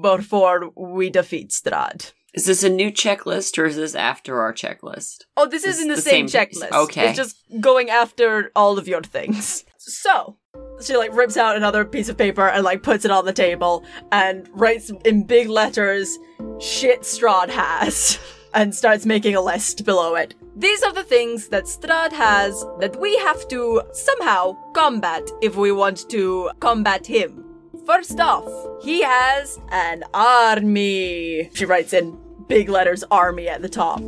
before 0.02 0.72
we 0.76 1.10
defeat 1.10 1.52
Strahd. 1.52 2.12
Is 2.34 2.46
this 2.46 2.64
a 2.64 2.70
new 2.70 2.92
checklist 2.92 3.58
or 3.60 3.66
is 3.66 3.76
this 3.76 3.94
after 3.94 4.42
our 4.42 4.52
checklist? 4.54 5.26
Oh, 5.38 5.48
this 5.48 5.64
is 5.64 5.76
It's 5.76 5.82
in 5.84 5.88
the, 5.90 5.96
the 5.96 6.02
same, 6.02 6.28
same- 6.28 6.48
checklist. 6.48 6.72
okay. 6.72 7.10
It's 7.10 7.18
just 7.18 7.38
going 7.62 7.90
after 7.92 8.52
all 8.56 8.80
of 8.80 8.88
your 8.88 9.04
things. 9.04 9.64
So, 9.78 10.38
she 10.86 10.98
like 10.98 11.16
rips 11.16 11.38
out 11.38 11.56
another 11.56 11.86
piece 11.86 12.10
of 12.10 12.18
paper 12.18 12.48
and 12.48 12.64
like 12.64 12.84
puts 12.84 13.06
it 13.06 13.12
on 13.12 13.26
the 13.26 13.34
table 13.34 13.84
and 14.12 14.50
writes 14.54 14.92
in 15.06 15.24
big 15.24 15.50
letters, 15.50 16.18
shit 16.60 17.02
Strahd 17.02 17.50
has, 17.50 18.20
and 18.54 18.74
starts 18.74 19.06
making 19.06 19.36
a 19.36 19.42
list 19.42 19.86
below 19.86 20.16
it. 20.16 20.36
These 20.56 20.84
are 20.84 20.94
the 20.94 21.04
things 21.04 21.48
that 21.50 21.66
Strahd 21.66 22.12
has 22.12 22.66
that 22.80 23.00
we 23.00 23.18
have 23.18 23.48
to 23.48 23.82
somehow 23.92 24.56
combat 24.74 25.28
if 25.42 25.56
we 25.56 25.72
want 25.72 26.10
to 26.10 26.52
combat 26.60 27.08
him. 27.08 27.46
First 27.86 28.20
off, 28.20 28.48
he 28.84 29.02
has 29.02 29.60
an 29.70 30.04
army. 30.14 31.50
She 31.54 31.66
writes 31.66 31.94
in 31.94 32.18
big 32.48 32.70
letters 32.70 33.04
army 33.10 33.48
at 33.50 33.62
the 33.62 33.70
top. 33.70 34.02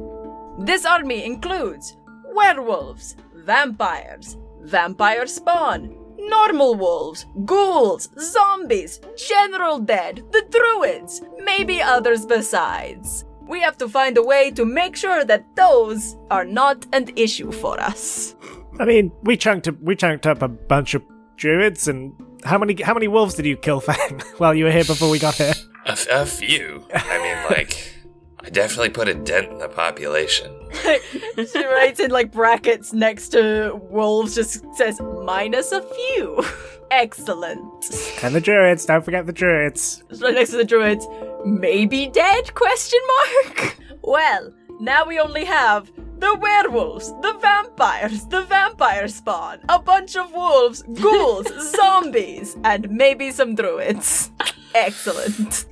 This 0.60 0.86
army 0.86 1.26
includes 1.26 1.98
werewolves, 2.34 3.16
vampires, 3.34 4.38
vampire 4.62 5.28
spawn, 5.28 6.05
normal 6.30 6.76
wolves, 6.76 7.26
ghouls, 7.46 8.10
zombies, 8.20 9.00
general 9.18 9.80
dead, 9.80 10.24
the 10.32 10.44
druids, 10.50 11.22
maybe 11.44 11.82
others 11.82 12.26
besides. 12.26 13.26
We 13.48 13.62
have 13.62 13.78
to 13.78 13.88
find 13.90 14.18
a 14.18 14.24
way 14.24 14.52
to 14.52 14.66
make 14.66 14.96
sure 14.96 15.24
that 15.26 15.46
those 15.56 16.18
are 16.32 16.46
not 16.46 16.86
an 16.94 17.10
issue 17.16 17.52
for 17.52 17.80
us. 17.80 18.36
I 18.80 18.86
mean, 18.86 19.12
we 19.24 19.38
chunked, 19.38 19.68
up, 19.68 19.80
we 19.82 19.96
chunked 19.96 20.26
up 20.26 20.42
a 20.42 20.48
bunch 20.48 20.96
of 20.96 21.04
druids, 21.38 21.88
and 21.88 22.14
how 22.44 22.58
many, 22.58 22.82
how 22.82 22.94
many 22.94 23.08
wolves 23.08 23.36
did 23.36 23.46
you 23.46 23.56
kill, 23.58 23.80
Fang, 23.88 24.22
while 24.38 24.54
you 24.54 24.66
were 24.66 24.72
here 24.72 24.84
before 24.84 25.10
we 25.10 25.20
got 25.20 25.36
here? 25.36 25.54
A, 25.86 25.92
f- 25.92 26.08
a 26.10 26.26
few. 26.26 26.84
I 26.94 27.18
mean, 27.20 27.38
like, 27.58 27.94
I 28.46 28.50
definitely 28.50 28.90
put 28.90 29.08
a 29.08 29.16
dent 29.16 29.52
in 29.52 29.58
the 29.58 29.68
population. 29.68 30.52
she 31.52 31.66
writes 31.66 32.00
in 32.00 32.12
like 32.12 32.32
brackets 32.32 32.94
next 32.94 33.30
to 33.30 33.80
wolves, 33.90 34.36
just 34.36 34.64
says 34.76 35.02
minus 35.26 35.72
a 35.72 35.82
few. 35.82 36.44
Excellent. 36.92 37.64
And 38.24 38.36
the 38.36 38.42
druids, 38.42 38.86
don't 38.86 39.04
forget 39.04 39.26
the 39.26 39.34
druids. 39.34 40.04
It's 40.12 40.22
right 40.22 40.36
next 40.36 40.52
to 40.52 40.58
the 40.58 40.64
druids. 40.64 41.08
Maybe 41.44 42.08
dead? 42.08 42.54
Question 42.54 43.00
mark. 43.08 43.78
Well, 44.08 44.54
now 44.80 45.04
we 45.04 45.20
only 45.20 45.46
have 45.46 45.92
the 46.20 46.36
werewolves, 46.36 47.10
the 47.24 47.36
vampires, 47.42 48.28
the 48.28 48.44
vampire 48.44 49.08
spawn, 49.08 49.62
a 49.68 49.80
bunch 49.80 50.16
of 50.16 50.32
wolves, 50.32 50.84
ghouls, 51.02 51.48
zombies, 51.76 52.56
and 52.64 52.88
maybe 52.92 53.32
some 53.32 53.56
druids. 53.56 54.30
Excellent. 54.76 55.66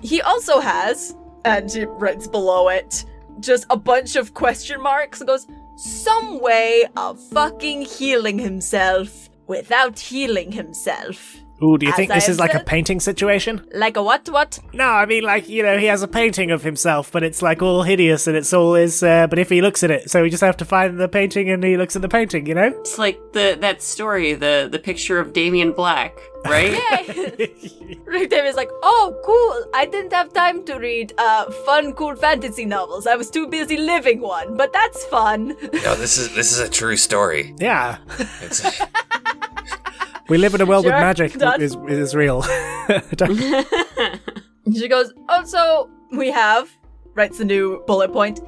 he 0.00 0.22
also 0.22 0.60
has, 0.60 1.16
and 1.44 1.74
it 1.74 1.86
writes 1.86 2.26
below 2.26 2.68
it, 2.68 3.04
just 3.40 3.66
a 3.70 3.76
bunch 3.76 4.16
of 4.16 4.34
question 4.34 4.80
marks 4.80 5.20
and 5.20 5.28
goes, 5.28 5.46
some 5.76 6.40
way 6.40 6.86
of 6.96 7.18
fucking 7.18 7.82
healing 7.82 8.38
himself 8.38 9.30
without 9.46 9.98
healing 9.98 10.52
himself. 10.52 11.36
Ooh, 11.62 11.76
do 11.76 11.86
you 11.86 11.92
As 11.92 11.96
think 11.96 12.10
I 12.10 12.14
this 12.14 12.26
have 12.26 12.34
is 12.34 12.38
like 12.40 12.54
a 12.54 12.60
painting 12.60 13.00
situation? 13.00 13.66
Like 13.74 13.96
a 13.96 14.02
what 14.02 14.28
what? 14.30 14.58
No, 14.72 14.84
I 14.86 15.04
mean, 15.06 15.24
like, 15.24 15.48
you 15.48 15.62
know, 15.62 15.76
he 15.78 15.86
has 15.86 16.02
a 16.02 16.08
painting 16.08 16.50
of 16.50 16.62
himself, 16.62 17.12
but 17.12 17.22
it's 17.22 17.42
like 17.42 17.60
all 17.62 17.82
hideous 17.82 18.26
and 18.26 18.36
it's 18.36 18.52
all 18.52 18.74
his, 18.74 19.02
uh, 19.02 19.26
but 19.26 19.38
if 19.38 19.48
he 19.50 19.60
looks 19.60 19.82
at 19.82 19.90
it, 19.90 20.10
so 20.10 20.22
we 20.22 20.30
just 20.30 20.42
have 20.42 20.56
to 20.58 20.64
find 20.64 20.98
the 20.98 21.08
painting 21.08 21.50
and 21.50 21.62
he 21.62 21.76
looks 21.76 21.94
at 21.96 22.02
the 22.02 22.08
painting, 22.08 22.46
you 22.46 22.54
know? 22.54 22.68
It's 22.80 22.98
like 22.98 23.18
the 23.32 23.58
that 23.60 23.82
story, 23.82 24.34
the 24.34 24.68
the 24.70 24.78
picture 24.78 25.18
of 25.18 25.32
Damien 25.32 25.72
Black, 25.72 26.16
right? 26.44 26.70
Yeah. 26.90 27.46
Rick 28.04 28.30
Davis 28.30 28.56
like, 28.56 28.70
oh, 28.82 29.14
cool. 29.24 29.70
I 29.74 29.84
didn't 29.86 30.12
have 30.12 30.32
time 30.32 30.64
to 30.64 30.74
read 30.78 31.12
uh, 31.18 31.50
fun, 31.66 31.92
cool 31.92 32.16
fantasy 32.16 32.64
novels. 32.64 33.06
I 33.06 33.14
was 33.16 33.30
too 33.30 33.46
busy 33.46 33.76
living 33.76 34.20
one, 34.20 34.56
but 34.56 34.72
that's 34.72 35.04
fun. 35.06 35.48
No, 35.84 35.94
this 35.94 36.18
is 36.18 36.34
this 36.34 36.52
is 36.52 36.58
a 36.58 36.68
true 36.68 36.96
story. 36.96 37.54
Yeah. 37.58 37.98
It's 38.40 38.62
We 40.30 40.38
live 40.38 40.54
in 40.54 40.60
a 40.60 40.66
world 40.66 40.84
with 40.84 40.94
magic 40.94 41.34
done. 41.34 41.60
is, 41.60 41.76
is 41.88 42.14
real. 42.14 42.44
She 44.72 44.88
goes, 44.88 45.12
also, 45.28 45.90
we 46.12 46.30
have, 46.30 46.70
writes 47.14 47.38
the 47.38 47.44
new 47.44 47.82
bullet 47.86 48.12
point, 48.12 48.40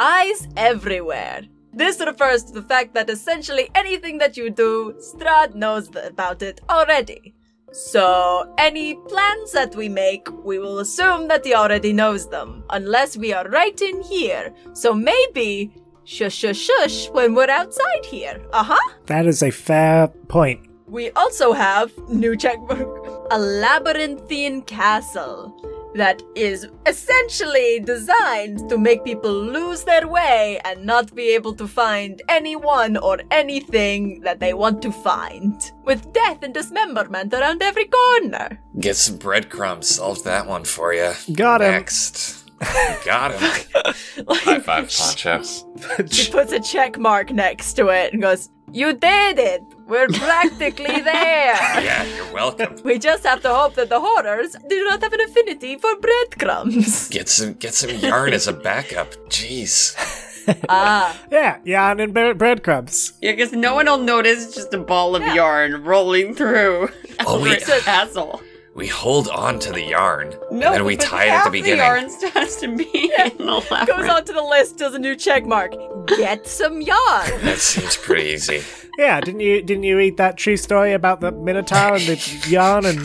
eyes 0.00 0.48
everywhere. 0.56 1.42
This 1.72 2.00
refers 2.00 2.42
to 2.44 2.52
the 2.52 2.62
fact 2.62 2.94
that 2.94 3.08
essentially 3.08 3.70
anything 3.74 4.18
that 4.18 4.36
you 4.36 4.50
do, 4.50 4.94
Strahd 4.98 5.54
knows 5.54 5.88
about 5.94 6.42
it 6.42 6.60
already. 6.68 7.34
So, 7.72 8.52
any 8.58 8.96
plans 9.06 9.52
that 9.52 9.76
we 9.76 9.88
make, 9.88 10.28
we 10.44 10.58
will 10.58 10.80
assume 10.80 11.28
that 11.28 11.44
he 11.44 11.54
already 11.54 11.92
knows 11.92 12.28
them, 12.28 12.64
unless 12.70 13.16
we 13.16 13.32
are 13.32 13.48
right 13.48 13.80
in 13.80 14.02
here. 14.02 14.52
So 14.72 14.92
maybe 14.92 15.72
shush 16.02 16.34
shush 16.34 16.58
shush 16.58 17.08
when 17.10 17.36
we're 17.36 17.50
outside 17.50 18.04
here. 18.04 18.44
Uh 18.52 18.64
huh. 18.64 18.94
That 19.06 19.26
is 19.26 19.40
a 19.44 19.52
fair 19.52 20.08
point. 20.26 20.69
We 20.90 21.10
also 21.12 21.52
have 21.52 21.96
new 22.08 22.36
checkbook, 22.36 23.28
a 23.30 23.38
labyrinthine 23.38 24.62
castle 24.62 25.54
that 25.94 26.20
is 26.34 26.66
essentially 26.86 27.78
designed 27.78 28.68
to 28.68 28.76
make 28.76 29.04
people 29.04 29.32
lose 29.32 29.84
their 29.84 30.08
way 30.08 30.60
and 30.64 30.84
not 30.84 31.14
be 31.14 31.32
able 31.34 31.54
to 31.54 31.68
find 31.68 32.20
anyone 32.28 32.96
or 32.96 33.20
anything 33.30 34.20
that 34.22 34.40
they 34.40 34.52
want 34.52 34.82
to 34.82 34.90
find, 34.90 35.70
with 35.84 36.12
death 36.12 36.42
and 36.42 36.52
dismemberment 36.54 37.32
around 37.34 37.62
every 37.62 37.86
corner. 37.86 38.60
Get 38.80 38.96
some 38.96 39.16
breadcrumbs. 39.16 39.86
Solved 39.86 40.24
that 40.24 40.46
one 40.46 40.64
for 40.64 40.92
you. 40.92 41.12
Got 41.32 41.60
him. 41.60 41.70
Next. 41.70 42.50
Got 43.04 43.32
him. 43.32 43.50
High 44.28 44.58
five, 44.58 44.90
Poncho. 44.90 45.42
She 46.10 46.30
puts 46.30 46.52
a 46.52 46.60
check 46.60 46.98
mark 46.98 47.30
next 47.32 47.74
to 47.74 47.88
it 47.88 48.12
and 48.12 48.20
goes, 48.20 48.50
You 48.72 48.92
did 48.94 49.38
it! 49.38 49.62
We're 49.86 50.06
practically 50.12 51.00
there! 51.00 51.54
yeah, 51.82 52.04
you're 52.04 52.32
welcome. 52.32 52.76
We 52.84 52.98
just 52.98 53.24
have 53.24 53.42
to 53.42 53.52
hope 53.52 53.74
that 53.74 53.88
the 53.88 53.98
horrors 54.00 54.54
do 54.68 54.84
not 54.84 55.02
have 55.02 55.12
an 55.12 55.20
affinity 55.22 55.76
for 55.76 55.96
breadcrumbs. 55.96 57.08
Get 57.08 57.28
some 57.28 57.54
get 57.54 57.74
some 57.74 57.90
yarn 57.90 58.32
as 58.32 58.46
a 58.46 58.52
backup. 58.52 59.12
Jeez. 59.28 59.94
Ah, 60.68 61.16
Yeah, 61.30 61.58
yarn 61.64 62.00
and 62.00 62.12
bre- 62.14 62.32
breadcrumbs. 62.32 63.12
Yeah, 63.20 63.32
because 63.32 63.52
no 63.52 63.74
one 63.74 63.86
will 63.86 63.98
notice 63.98 64.52
just 64.54 64.72
a 64.74 64.78
ball 64.78 65.14
of 65.14 65.22
yarn 65.34 65.84
rolling 65.84 66.34
through 66.34 66.88
Oh, 67.20 67.40
wait. 67.42 67.60
Elric 67.62 67.82
Castle. 67.84 68.40
We 68.74 68.86
hold 68.86 69.28
on 69.28 69.58
to 69.60 69.72
the 69.72 69.82
yarn. 69.82 70.32
No, 70.50 70.68
and 70.68 70.76
then 70.76 70.84
we 70.84 70.96
tie 70.96 71.24
it 71.24 71.30
at 71.30 71.44
the 71.44 71.50
beginning. 71.50 71.78
The 71.78 71.84
yarn 71.84 72.10
still 72.10 72.30
has 72.30 72.56
to 72.58 72.68
be 72.76 72.84
in 73.18 73.36
the 73.38 73.44
goes 73.44 73.70
labyrinth. 73.70 74.10
onto 74.10 74.32
the 74.32 74.42
list, 74.42 74.78
does 74.78 74.94
a 74.94 74.98
new 74.98 75.16
check 75.16 75.44
mark. 75.44 75.72
Get 76.06 76.46
some 76.60 76.80
yarn. 76.80 77.30
That 77.42 77.58
seems 77.58 77.96
pretty 77.96 78.30
easy. 78.30 78.62
Yeah, 78.96 79.20
didn't 79.20 79.40
you 79.40 79.62
didn't 79.62 79.84
you 79.84 79.96
read 79.96 80.16
that 80.18 80.36
true 80.36 80.56
story 80.56 80.92
about 80.92 81.20
the 81.20 81.32
Minotaur 81.32 81.94
and 81.94 82.02
the 82.02 82.46
yarn 82.48 82.84
and 82.84 83.00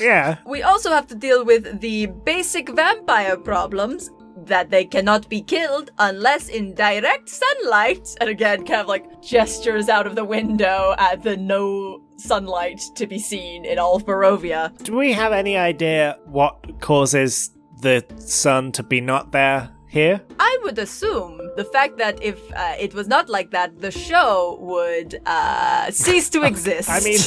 yeah. 0.00 0.38
We 0.46 0.62
also 0.62 0.90
have 0.90 1.06
to 1.08 1.14
deal 1.14 1.44
with 1.44 1.80
the 1.80 2.06
basic 2.06 2.68
vampire 2.68 3.36
problems 3.36 4.10
that 4.46 4.70
they 4.70 4.84
cannot 4.84 5.28
be 5.28 5.40
killed 5.42 5.90
unless 5.98 6.48
in 6.48 6.74
direct 6.74 7.28
sunlight. 7.28 8.08
And 8.20 8.30
again, 8.30 8.64
kind 8.64 8.80
of 8.80 8.86
like 8.86 9.22
gestures 9.22 9.88
out 9.88 10.06
of 10.06 10.14
the 10.14 10.24
window 10.24 10.94
at 10.98 11.22
the 11.22 11.36
no 11.36 12.02
sunlight 12.20 12.80
to 12.94 13.06
be 13.06 13.18
seen 13.18 13.64
in 13.64 13.78
all 13.78 13.96
of 13.96 14.04
Barovia. 14.04 14.76
Do 14.82 14.96
we 14.96 15.12
have 15.12 15.32
any 15.32 15.56
idea 15.56 16.18
what 16.26 16.80
causes 16.80 17.50
the 17.80 18.04
sun 18.18 18.72
to 18.72 18.82
be 18.82 19.00
not 19.00 19.32
there 19.32 19.70
here? 19.90 20.20
I 20.38 20.58
would 20.62 20.78
assume 20.78 21.40
the 21.56 21.64
fact 21.64 21.98
that 21.98 22.22
if 22.22 22.38
uh, 22.52 22.74
it 22.78 22.94
was 22.94 23.08
not 23.08 23.28
like 23.28 23.50
that, 23.50 23.80
the 23.80 23.90
show 23.90 24.56
would 24.60 25.20
uh, 25.26 25.90
cease 25.90 26.30
to 26.30 26.42
exist. 26.50 26.88
I 26.88 27.00
mean, 27.00 27.18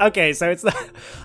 okay, 0.00 0.32
so 0.32 0.50
it's 0.50 0.64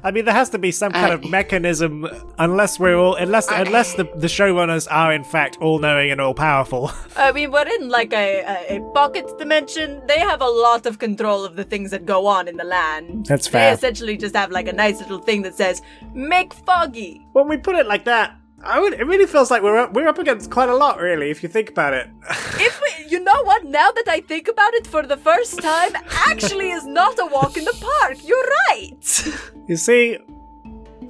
I 0.04 0.12
mean, 0.12 0.26
there 0.26 0.34
has 0.34 0.50
to 0.50 0.58
be 0.60 0.72
some 0.72 0.92
kind 0.92 1.14
of 1.14 1.30
mechanism, 1.30 2.08
unless 2.40 2.80
we're 2.80 2.98
all 2.98 3.16
unless 3.16 3.48
unless 3.52 3.94
the 3.94 4.06
the 4.16 4.28
showrunners 4.28 4.88
are 4.90 5.14
in 5.14 5.24
fact 5.24 5.58
all 5.62 5.80
knowing 5.80 6.12
and 6.12 6.20
all 6.20 6.34
powerful. 6.34 6.92
I 7.16 7.32
mean, 7.32 7.52
we're 7.52 7.68
in 7.68 7.90
like 7.90 8.12
a, 8.14 8.42
a, 8.70 8.78
a 8.78 8.92
pocket 8.94 9.26
dimension. 9.38 10.02
They 10.08 10.20
have 10.20 10.42
a 10.42 10.50
lot 10.50 10.86
of 10.86 10.98
control 10.98 11.46
of 11.46 11.56
the 11.56 11.64
things 11.64 11.92
that 11.92 12.06
go 12.06 12.26
on 12.26 12.48
in 12.48 12.58
the 12.58 12.64
land. 12.64 13.28
That's 13.28 13.48
fair. 13.48 13.70
They 13.70 13.76
essentially 13.76 14.18
just 14.18 14.36
have 14.36 14.52
like 14.52 14.68
a 14.68 14.74
nice 14.74 15.00
little 15.00 15.20
thing 15.20 15.44
that 15.44 15.56
says, 15.56 15.82
make 16.14 16.54
foggy. 16.54 17.26
when 17.34 17.48
we 17.48 17.58
put 17.58 17.76
it 17.76 17.86
like 17.86 18.06
that, 18.06 18.41
I 18.64 18.80
would. 18.80 18.94
It 18.94 19.06
really 19.06 19.26
feels 19.26 19.50
like 19.50 19.64
we're 19.64 19.78
up, 19.78 19.94
we're 19.94 20.08
up 20.08 20.20
against 20.20 20.50
quite 20.52 20.70
a 20.70 20.76
lot, 20.76 21.00
really, 21.00 21.30
if 21.30 21.44
you 21.44 21.50
think 21.50 21.70
about 21.70 21.94
it. 21.94 22.08
If 22.60 22.80
we, 22.82 23.10
you 23.10 23.20
know 23.20 23.44
what, 23.44 23.66
now 23.66 23.92
that 23.92 24.08
I 24.08 24.22
think 24.22 24.48
about 24.48 24.74
it 24.76 24.86
for 24.86 25.04
the 25.04 25.18
first 25.18 25.62
time, 25.62 25.94
actually 26.30 26.72
is 26.72 26.86
not 26.86 27.18
a 27.20 27.26
walk 27.26 27.58
in 27.58 27.66
the 27.66 27.78
park. 27.82 28.18
You're 28.24 28.50
right. 28.70 29.28
you 29.68 29.78
see, 29.78 30.20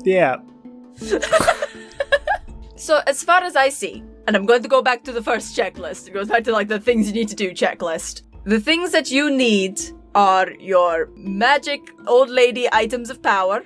yeah, 0.03 0.37
So, 2.75 3.01
as 3.05 3.23
far 3.23 3.43
as 3.43 3.55
I 3.55 3.69
see, 3.69 4.03
and 4.25 4.35
I'm 4.35 4.45
going 4.45 4.63
to 4.63 4.67
go 4.67 4.81
back 4.81 5.03
to 5.03 5.11
the 5.11 5.21
first 5.21 5.55
checklist, 5.55 6.07
it 6.07 6.13
goes 6.13 6.29
back 6.29 6.43
to 6.45 6.51
like 6.51 6.67
the 6.67 6.79
things 6.79 7.07
you 7.07 7.13
need 7.13 7.29
to 7.29 7.35
do 7.35 7.51
checklist. 7.51 8.23
The 8.43 8.59
things 8.59 8.91
that 8.91 9.11
you 9.11 9.29
need 9.29 9.79
are 10.15 10.51
your 10.53 11.09
magic 11.15 11.81
old 12.07 12.29
lady 12.29 12.67
items 12.71 13.09
of 13.09 13.21
power 13.21 13.63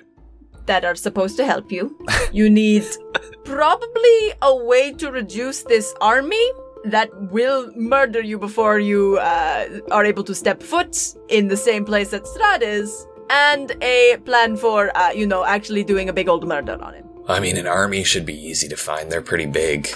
that 0.66 0.84
are 0.84 0.94
supposed 0.94 1.36
to 1.38 1.44
help 1.46 1.70
you. 1.72 1.96
You 2.32 2.50
need 2.50 2.84
probably 3.44 4.32
a 4.42 4.54
way 4.54 4.92
to 4.94 5.10
reduce 5.10 5.62
this 5.62 5.94
army 6.00 6.46
that 6.84 7.10
will 7.32 7.72
murder 7.76 8.20
you 8.20 8.38
before 8.38 8.78
you 8.78 9.18
uh, 9.18 9.80
are 9.90 10.04
able 10.04 10.22
to 10.24 10.34
step 10.34 10.62
foot 10.62 10.96
in 11.28 11.48
the 11.48 11.56
same 11.56 11.84
place 11.84 12.10
that 12.10 12.24
Strahd 12.24 12.62
is, 12.62 13.06
and 13.30 13.72
a 13.82 14.18
plan 14.24 14.56
for, 14.56 14.96
uh, 14.96 15.10
you 15.10 15.26
know, 15.26 15.44
actually 15.44 15.82
doing 15.82 16.08
a 16.08 16.12
big 16.12 16.28
old 16.28 16.46
murder 16.46 16.80
on 16.80 16.94
him. 16.94 17.08
I 17.28 17.40
mean, 17.40 17.56
an 17.56 17.66
army 17.66 18.04
should 18.04 18.24
be 18.24 18.38
easy 18.38 18.68
to 18.68 18.76
find. 18.76 19.10
They're 19.10 19.20
pretty 19.20 19.46
big. 19.46 19.88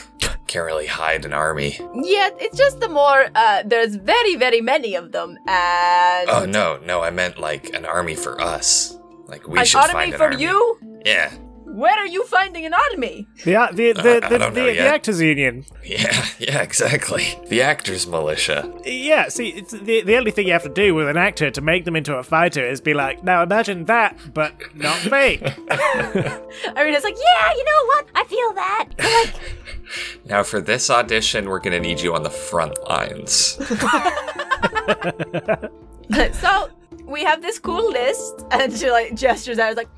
Can't 0.48 0.66
really 0.66 0.88
hide 0.88 1.24
an 1.24 1.32
army. 1.32 1.78
Yeah, 1.94 2.30
it's 2.40 2.58
just 2.58 2.80
the 2.80 2.88
more 2.88 3.28
uh 3.36 3.62
there's 3.64 3.94
very, 3.94 4.34
very 4.34 4.60
many 4.60 4.96
of 4.96 5.12
them, 5.12 5.38
and 5.46 6.28
Oh 6.28 6.44
no, 6.44 6.80
no, 6.84 7.02
I 7.02 7.10
meant 7.10 7.38
like 7.38 7.72
an 7.72 7.84
army 7.84 8.16
for 8.16 8.40
us. 8.40 8.98
Like 9.30 9.48
we 9.48 9.58
an 9.60 9.64
should 9.64 9.80
find 9.90 10.12
an 10.12 10.18
for 10.18 10.24
army. 10.24 10.42
you? 10.42 10.78
Yeah, 11.06 11.30
Where 11.82 11.96
are 11.96 12.06
you 12.06 12.24
finding 12.26 12.66
an 12.66 12.74
army? 12.74 13.26
the 13.44 13.54
uh, 13.56 13.70
the 13.72 13.92
the, 13.92 14.20
I- 14.22 14.26
I 14.26 14.28
the, 14.28 14.38
the, 14.50 14.62
the 14.72 14.78
actors 14.80 15.20
union. 15.20 15.64
yeah, 15.84 16.24
yeah, 16.38 16.62
exactly. 16.62 17.24
The 17.48 17.62
actors' 17.62 18.06
militia. 18.06 18.70
Yeah, 18.84 19.28
see, 19.28 19.48
it's 19.50 19.72
the 19.72 20.02
the 20.02 20.16
only 20.16 20.32
thing 20.32 20.46
you 20.48 20.52
have 20.52 20.64
to 20.64 20.68
do 20.84 20.94
with 20.94 21.08
an 21.08 21.16
actor 21.16 21.50
to 21.52 21.60
make 21.60 21.84
them 21.84 21.94
into 21.96 22.16
a 22.16 22.22
fighter 22.24 22.66
is 22.66 22.80
be 22.80 22.92
like, 22.92 23.22
now 23.24 23.42
imagine 23.42 23.84
that, 23.86 24.16
but 24.34 24.52
not 24.74 24.96
fake. 24.98 25.42
I 25.44 26.84
mean, 26.84 26.94
it's 26.94 27.04
like, 27.04 27.16
Yeah, 27.28 27.52
you 27.58 27.64
know 27.70 27.82
what? 27.92 28.04
I 28.20 28.24
feel 28.24 28.52
that. 28.54 28.86
Like, 28.98 29.34
Now 30.26 30.42
for 30.42 30.60
this 30.60 30.90
audition, 30.90 31.48
we're 31.48 31.60
gonna 31.60 31.80
need 31.80 32.00
you 32.00 32.14
on 32.14 32.22
the 32.24 32.30
front 32.30 32.76
lines. 32.88 33.34
so 36.42 36.68
we 37.10 37.24
have 37.24 37.42
this 37.42 37.58
cool 37.58 37.90
list, 37.90 38.46
and 38.50 38.72
she 38.72 38.90
like 38.90 39.14
gestures 39.14 39.58
I 39.58 39.68
was 39.68 39.76
like, 39.76 39.90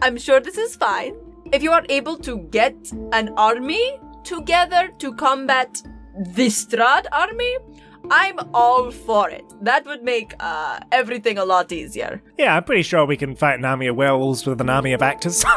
I'm 0.00 0.18
sure 0.18 0.40
this 0.40 0.58
is 0.58 0.76
fine. 0.76 1.14
If 1.52 1.62
you 1.62 1.72
are 1.72 1.84
able 1.88 2.16
to 2.18 2.38
get 2.50 2.74
an 3.12 3.34
army 3.36 3.98
together 4.24 4.90
to 4.98 5.14
combat 5.14 5.82
the 6.18 6.46
Strahd 6.46 7.06
army, 7.12 7.56
I'm 8.10 8.38
all 8.52 8.90
for 8.90 9.30
it. 9.30 9.44
That 9.60 9.86
would 9.86 10.02
make 10.02 10.34
uh, 10.40 10.80
everything 10.90 11.38
a 11.38 11.44
lot 11.44 11.72
easier. 11.72 12.22
yeah, 12.36 12.56
I'm 12.56 12.64
pretty 12.64 12.82
sure 12.82 13.04
we 13.06 13.16
can 13.16 13.36
fight 13.36 13.58
an 13.58 13.64
army 13.64 13.86
of 13.86 13.96
werewolves 13.96 14.46
with 14.46 14.60
an 14.60 14.68
army 14.70 14.92
of 14.92 15.02
actors. 15.02 15.44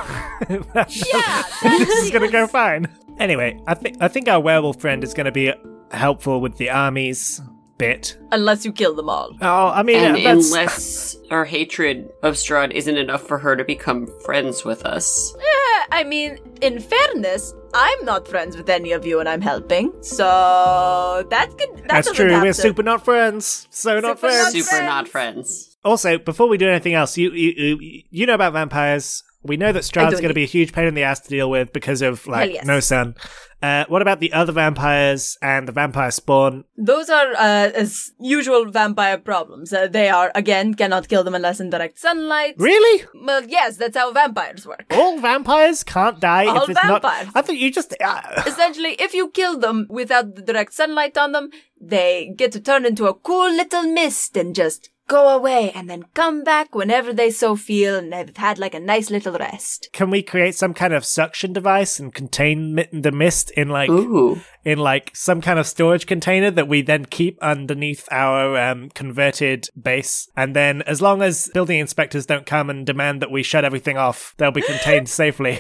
Yeah, 0.49 1.43
this 1.63 1.89
is 1.89 2.11
gonna 2.11 2.29
go 2.31 2.45
fine. 2.47 2.87
Anyway, 3.19 3.59
I 3.65 3.73
think 3.73 3.97
I 4.01 4.07
think 4.07 4.27
our 4.27 4.39
werewolf 4.39 4.79
friend 4.79 5.03
is 5.03 5.13
gonna 5.13 5.31
be 5.31 5.53
helpful 5.91 6.41
with 6.41 6.57
the 6.57 6.69
armies 6.69 7.41
bit. 7.78 8.17
unless 8.32 8.63
you 8.65 8.71
kill 8.71 8.95
them 8.95 9.09
all. 9.09 9.36
Oh, 9.41 9.67
I 9.69 9.84
mean, 9.84 9.97
And 9.97 10.15
that's 10.26 10.47
unless 10.47 11.17
our 11.32 11.45
hatred 11.45 12.09
of 12.23 12.36
Strahd 12.36 12.71
isn't 12.71 12.97
enough 12.97 13.21
for 13.28 13.38
her 13.39 13.55
to 13.55 13.63
become 13.63 14.07
friends 14.26 14.63
with 14.63 14.86
us. 14.86 15.34
Eh, 15.36 15.86
I 15.91 16.03
mean, 16.03 16.38
in 16.61 16.80
fairness, 16.80 17.53
I'm 17.73 18.05
not 18.05 18.28
friends 18.28 18.55
with 18.57 18.69
any 18.69 18.91
of 18.93 19.05
you 19.05 19.19
and 19.19 19.28
I'm 19.28 19.41
helping. 19.41 19.91
So 20.01 21.26
that 21.30 21.49
could 21.57 21.78
that 21.78 21.88
that's 21.89 22.07
doesn't 22.07 22.15
true. 22.15 22.34
have 22.34 22.43
We're 22.43 22.53
to- 22.53 22.61
super 22.61 22.84
not 22.84 23.03
friends. 23.03 23.67
So 23.71 23.99
not 23.99 24.01
Super 24.01 24.07
not 24.07 24.19
friends. 24.19 24.51
Super 24.53 24.65
friends. 24.69 24.86
not 24.88 25.07
friends. 25.07 25.78
Also, 25.84 26.17
before 26.17 26.47
we 26.47 26.57
do 26.57 26.67
anything 26.67 26.93
else, 26.93 27.17
you 27.17 27.32
you 27.32 27.78
you, 27.80 28.03
you 28.09 28.26
know 28.26 28.34
about 28.36 28.53
vampires. 28.53 29.23
We 29.45 29.57
know 29.57 29.71
that 29.71 29.83
Strahd's 29.83 30.19
going 30.19 30.29
to 30.29 30.33
be 30.33 30.43
a 30.43 30.47
huge 30.47 30.73
pain 30.73 30.87
in 30.87 30.95
the 30.95 31.03
ass 31.03 31.19
to 31.21 31.29
deal 31.29 31.49
with 31.49 31.71
because 31.73 32.01
of 32.01 32.25
like 32.27 32.53
yes. 32.53 32.65
no 32.65 32.79
sun. 32.79 33.15
Uh, 33.61 33.85
what 33.87 34.01
about 34.01 34.19
the 34.19 34.33
other 34.33 34.51
vampires 34.51 35.37
and 35.41 35.67
the 35.67 35.71
vampire 35.71 36.11
spawn? 36.11 36.65
Those 36.77 37.09
are 37.09 37.31
uh, 37.33 37.71
as 37.73 38.11
usual 38.19 38.69
vampire 38.69 39.17
problems. 39.17 39.73
Uh, 39.73 39.87
they 39.87 40.09
are 40.09 40.31
again 40.35 40.73
cannot 40.73 41.07
kill 41.07 41.23
them 41.23 41.35
unless 41.35 41.59
in 41.59 41.69
direct 41.69 41.97
sunlight. 41.97 42.55
Really? 42.57 43.05
Well, 43.23 43.43
yes, 43.45 43.77
that's 43.77 43.97
how 43.97 44.11
vampires 44.11 44.67
work. 44.67 44.85
All 44.91 45.19
vampires 45.19 45.83
can't 45.83 46.19
die 46.19 46.45
All 46.45 46.63
if 46.63 46.69
it's 46.69 46.79
vampires. 46.79 47.27
not. 47.27 47.35
I 47.35 47.41
thought 47.41 47.57
you 47.57 47.71
just. 47.71 47.95
Uh, 47.99 48.43
Essentially, 48.45 48.95
if 48.99 49.13
you 49.13 49.29
kill 49.29 49.57
them 49.57 49.87
without 49.89 50.35
the 50.35 50.41
direct 50.41 50.73
sunlight 50.73 51.17
on 51.17 51.31
them, 51.31 51.49
they 51.79 52.33
get 52.35 52.51
to 52.51 52.59
turn 52.59 52.85
into 52.85 53.07
a 53.07 53.13
cool 53.13 53.51
little 53.51 53.83
mist 53.83 54.37
and 54.37 54.53
just 54.53 54.89
go 55.08 55.30
away 55.30 55.72
and 55.72 55.89
then 55.89 56.06
come 56.14 56.43
back 56.43 56.74
whenever 56.74 57.14
they 57.14 57.30
so 57.30 57.56
feel 57.56 57.95
and 57.95 58.12
they've 58.12 58.36
had 58.36 58.58
like 58.58 58.74
a 58.74 58.80
nice 58.80 59.10
little 59.10 59.34
rest. 59.38 59.89
Can 59.93 60.10
we 60.10 60.24
create 60.24 60.56
some 60.56 60.74
kind 60.74 60.93
of 60.93 61.06
suction 61.06 61.53
device 61.53 61.99
and 61.99 62.14
contain 62.14 62.76
mi- 62.76 62.88
the 62.91 63.12
mist 63.12 63.51
in 63.51 63.70
like 63.70 63.89
Ooh. 63.89 64.41
in 64.64 64.80
like 64.80 65.12
some 65.16 65.41
kind 65.41 65.60
of 65.60 65.68
storage 65.68 66.08
container 66.08 66.49
that 66.51 66.68
we 66.68 66.82
then 66.82 67.06
keep 67.06 67.38
underneath 67.41 68.08
our 68.12 68.58
um, 68.58 68.89
converted 68.89 69.68
base? 69.80 70.30
And 70.36 70.56
then, 70.56 70.82
as 70.84 71.01
long 71.01 71.22
as 71.22 71.49
building 71.53 71.80
inspectors 71.80 72.26
don't 72.26 72.45
come 72.45 72.70
and 72.70 72.86
demand 72.86 73.22
that 73.22 73.32
we 73.32 73.43
shut 73.43 73.66
everything 73.66 73.97
off, 73.97 74.34
they'll 74.38 74.51
be 74.51 74.62
contained 74.62 75.10
safely. 75.10 75.60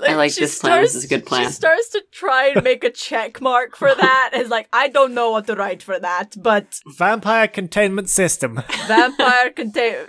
I 0.00 0.14
like 0.14 0.32
she 0.32 0.40
this 0.40 0.58
plan. 0.58 0.82
This 0.82 0.94
is 0.94 1.04
a 1.04 1.08
good 1.08 1.24
plan. 1.26 1.46
She 1.46 1.52
starts 1.52 1.88
to 1.90 2.02
try 2.12 2.48
and 2.48 2.64
make 2.64 2.82
a 2.84 2.90
check 2.90 3.40
mark 3.40 3.76
for 3.76 3.94
that. 3.94 4.30
It's 4.32 4.50
like, 4.50 4.68
I 4.72 4.88
don't 4.88 5.14
know 5.14 5.30
what 5.30 5.46
to 5.46 5.54
write 5.54 5.82
for 5.82 5.98
that, 5.98 6.34
but 6.36 6.80
Vampire 6.98 7.48
containment 7.48 8.10
system. 8.10 8.60
vampire 8.88 9.50
contain 9.50 10.06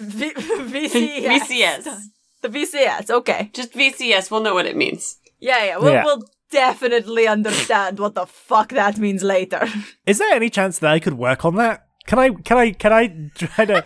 v- 0.00 0.32
VCS. 0.34 1.40
VCS. 1.40 2.00
The 2.42 2.48
VCS, 2.48 3.10
okay. 3.10 3.50
Just 3.52 3.72
VCS. 3.72 4.30
We'll 4.30 4.42
know 4.42 4.54
what 4.54 4.66
it 4.66 4.76
means. 4.76 5.18
Yeah, 5.40 5.64
yeah, 5.64 5.78
we'll, 5.78 5.92
Yeah. 5.92 6.04
we'll 6.04 6.22
definitely 6.50 7.26
understand 7.28 7.98
what 7.98 8.14
the 8.14 8.26
fuck 8.26 8.70
that 8.70 8.98
means 8.98 9.22
later. 9.22 9.68
Is 10.06 10.18
there 10.18 10.32
any 10.34 10.50
chance 10.50 10.78
that 10.80 10.90
I 10.90 10.98
could 11.00 11.14
work 11.14 11.44
on 11.44 11.56
that? 11.56 11.84
Can 12.06 12.18
I? 12.18 12.30
Can 12.30 12.56
I? 12.56 12.70
Can 12.72 12.92
I 12.92 13.30
try 13.34 13.64
to? 13.66 13.84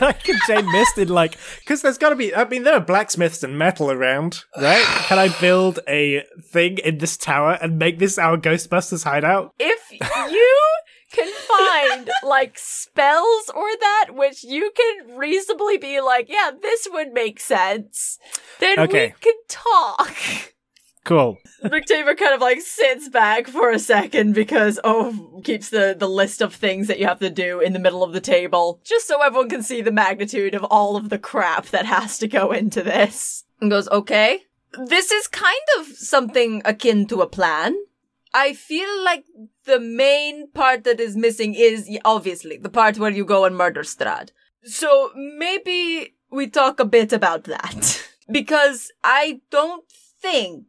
can 0.04 0.08
I 0.08 0.12
contain 0.12 0.72
mist 0.72 0.98
in 0.98 1.08
like? 1.08 1.36
Because 1.60 1.82
there's 1.82 1.98
got 1.98 2.08
to 2.10 2.16
be. 2.16 2.34
I 2.34 2.44
mean, 2.48 2.62
there 2.64 2.74
are 2.74 2.80
blacksmiths 2.80 3.42
and 3.42 3.58
metal 3.58 3.90
around, 3.90 4.44
right? 4.56 4.82
Can 5.06 5.18
I 5.18 5.28
build 5.40 5.80
a 5.86 6.24
thing 6.42 6.78
in 6.78 6.98
this 6.98 7.16
tower 7.16 7.58
and 7.60 7.78
make 7.78 7.98
this 7.98 8.18
our 8.18 8.36
Ghostbusters 8.36 9.04
hideout? 9.04 9.52
if 9.58 9.92
you 9.92 10.58
can 11.12 11.32
find 11.48 12.10
like 12.22 12.56
spells 12.56 13.50
or 13.54 13.66
that 13.80 14.06
which 14.10 14.44
you 14.44 14.70
can 14.76 15.16
reasonably 15.16 15.76
be 15.76 16.00
like, 16.00 16.28
yeah, 16.28 16.50
this 16.62 16.86
would 16.92 17.12
make 17.12 17.40
sense, 17.40 18.18
then 18.60 18.78
Okay. 18.78 19.08
we 19.08 19.20
can 19.20 19.34
talk. 19.48 20.54
Cool. 21.10 21.38
Kind 21.60 22.34
of 22.34 22.40
like 22.40 22.60
sits 22.60 23.08
back 23.08 23.48
for 23.48 23.70
a 23.70 23.80
second 23.80 24.32
because 24.32 24.78
oh 24.84 25.40
keeps 25.42 25.70
the 25.70 25.96
the 25.98 26.08
list 26.08 26.40
of 26.40 26.54
things 26.54 26.86
that 26.86 27.00
you 27.00 27.06
have 27.06 27.18
to 27.18 27.30
do 27.30 27.58
in 27.58 27.72
the 27.72 27.80
middle 27.80 28.04
of 28.04 28.12
the 28.12 28.20
table 28.20 28.80
just 28.84 29.08
so 29.08 29.20
everyone 29.20 29.48
can 29.48 29.64
see 29.64 29.82
the 29.82 29.90
magnitude 29.90 30.54
of 30.54 30.62
all 30.64 30.94
of 30.94 31.08
the 31.08 31.18
crap 31.18 31.66
that 31.66 31.84
has 31.84 32.16
to 32.18 32.28
go 32.28 32.52
into 32.52 32.84
this. 32.84 33.42
And 33.60 33.72
goes, 33.72 33.88
"Okay. 33.88 34.44
This 34.86 35.10
is 35.10 35.26
kind 35.26 35.66
of 35.80 35.86
something 35.88 36.62
akin 36.64 37.06
to 37.06 37.22
a 37.22 37.26
plan. 37.26 37.74
I 38.32 38.52
feel 38.52 39.04
like 39.04 39.24
the 39.64 39.80
main 39.80 40.48
part 40.52 40.84
that 40.84 41.00
is 41.00 41.16
missing 41.16 41.54
is 41.54 41.90
obviously 42.04 42.56
the 42.56 42.68
part 42.68 42.98
where 43.00 43.10
you 43.10 43.24
go 43.24 43.44
and 43.46 43.56
murder 43.56 43.82
Strahd. 43.82 44.30
So 44.62 45.10
maybe 45.16 46.14
we 46.30 46.46
talk 46.46 46.78
a 46.78 46.84
bit 46.84 47.12
about 47.12 47.44
that. 47.44 48.06
because 48.30 48.92
I 49.02 49.40
don't 49.50 49.84
think 50.20 50.66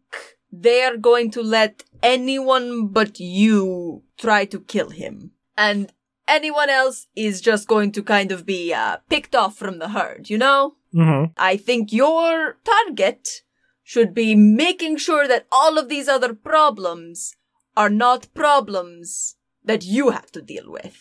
they 0.51 0.83
are 0.83 0.97
going 0.97 1.31
to 1.31 1.41
let 1.41 1.83
anyone 2.03 2.87
but 2.87 3.19
you 3.19 4.03
try 4.17 4.45
to 4.45 4.59
kill 4.59 4.89
him. 4.89 5.31
And 5.57 5.91
anyone 6.27 6.69
else 6.69 7.07
is 7.15 7.41
just 7.41 7.67
going 7.67 7.91
to 7.93 8.03
kind 8.03 8.31
of 8.31 8.45
be 8.45 8.73
uh, 8.73 8.97
picked 9.09 9.35
off 9.35 9.57
from 9.57 9.79
the 9.79 9.89
herd, 9.89 10.29
you 10.29 10.37
know? 10.37 10.75
Mm-hmm. 10.93 11.31
I 11.37 11.57
think 11.57 11.93
your 11.93 12.57
target 12.63 13.43
should 13.83 14.13
be 14.13 14.35
making 14.35 14.97
sure 14.97 15.27
that 15.27 15.47
all 15.51 15.77
of 15.77 15.89
these 15.89 16.07
other 16.07 16.33
problems 16.33 17.35
are 17.75 17.89
not 17.89 18.33
problems 18.33 19.35
that 19.63 19.83
you 19.83 20.09
have 20.09 20.31
to 20.31 20.41
deal 20.41 20.71
with. 20.71 20.97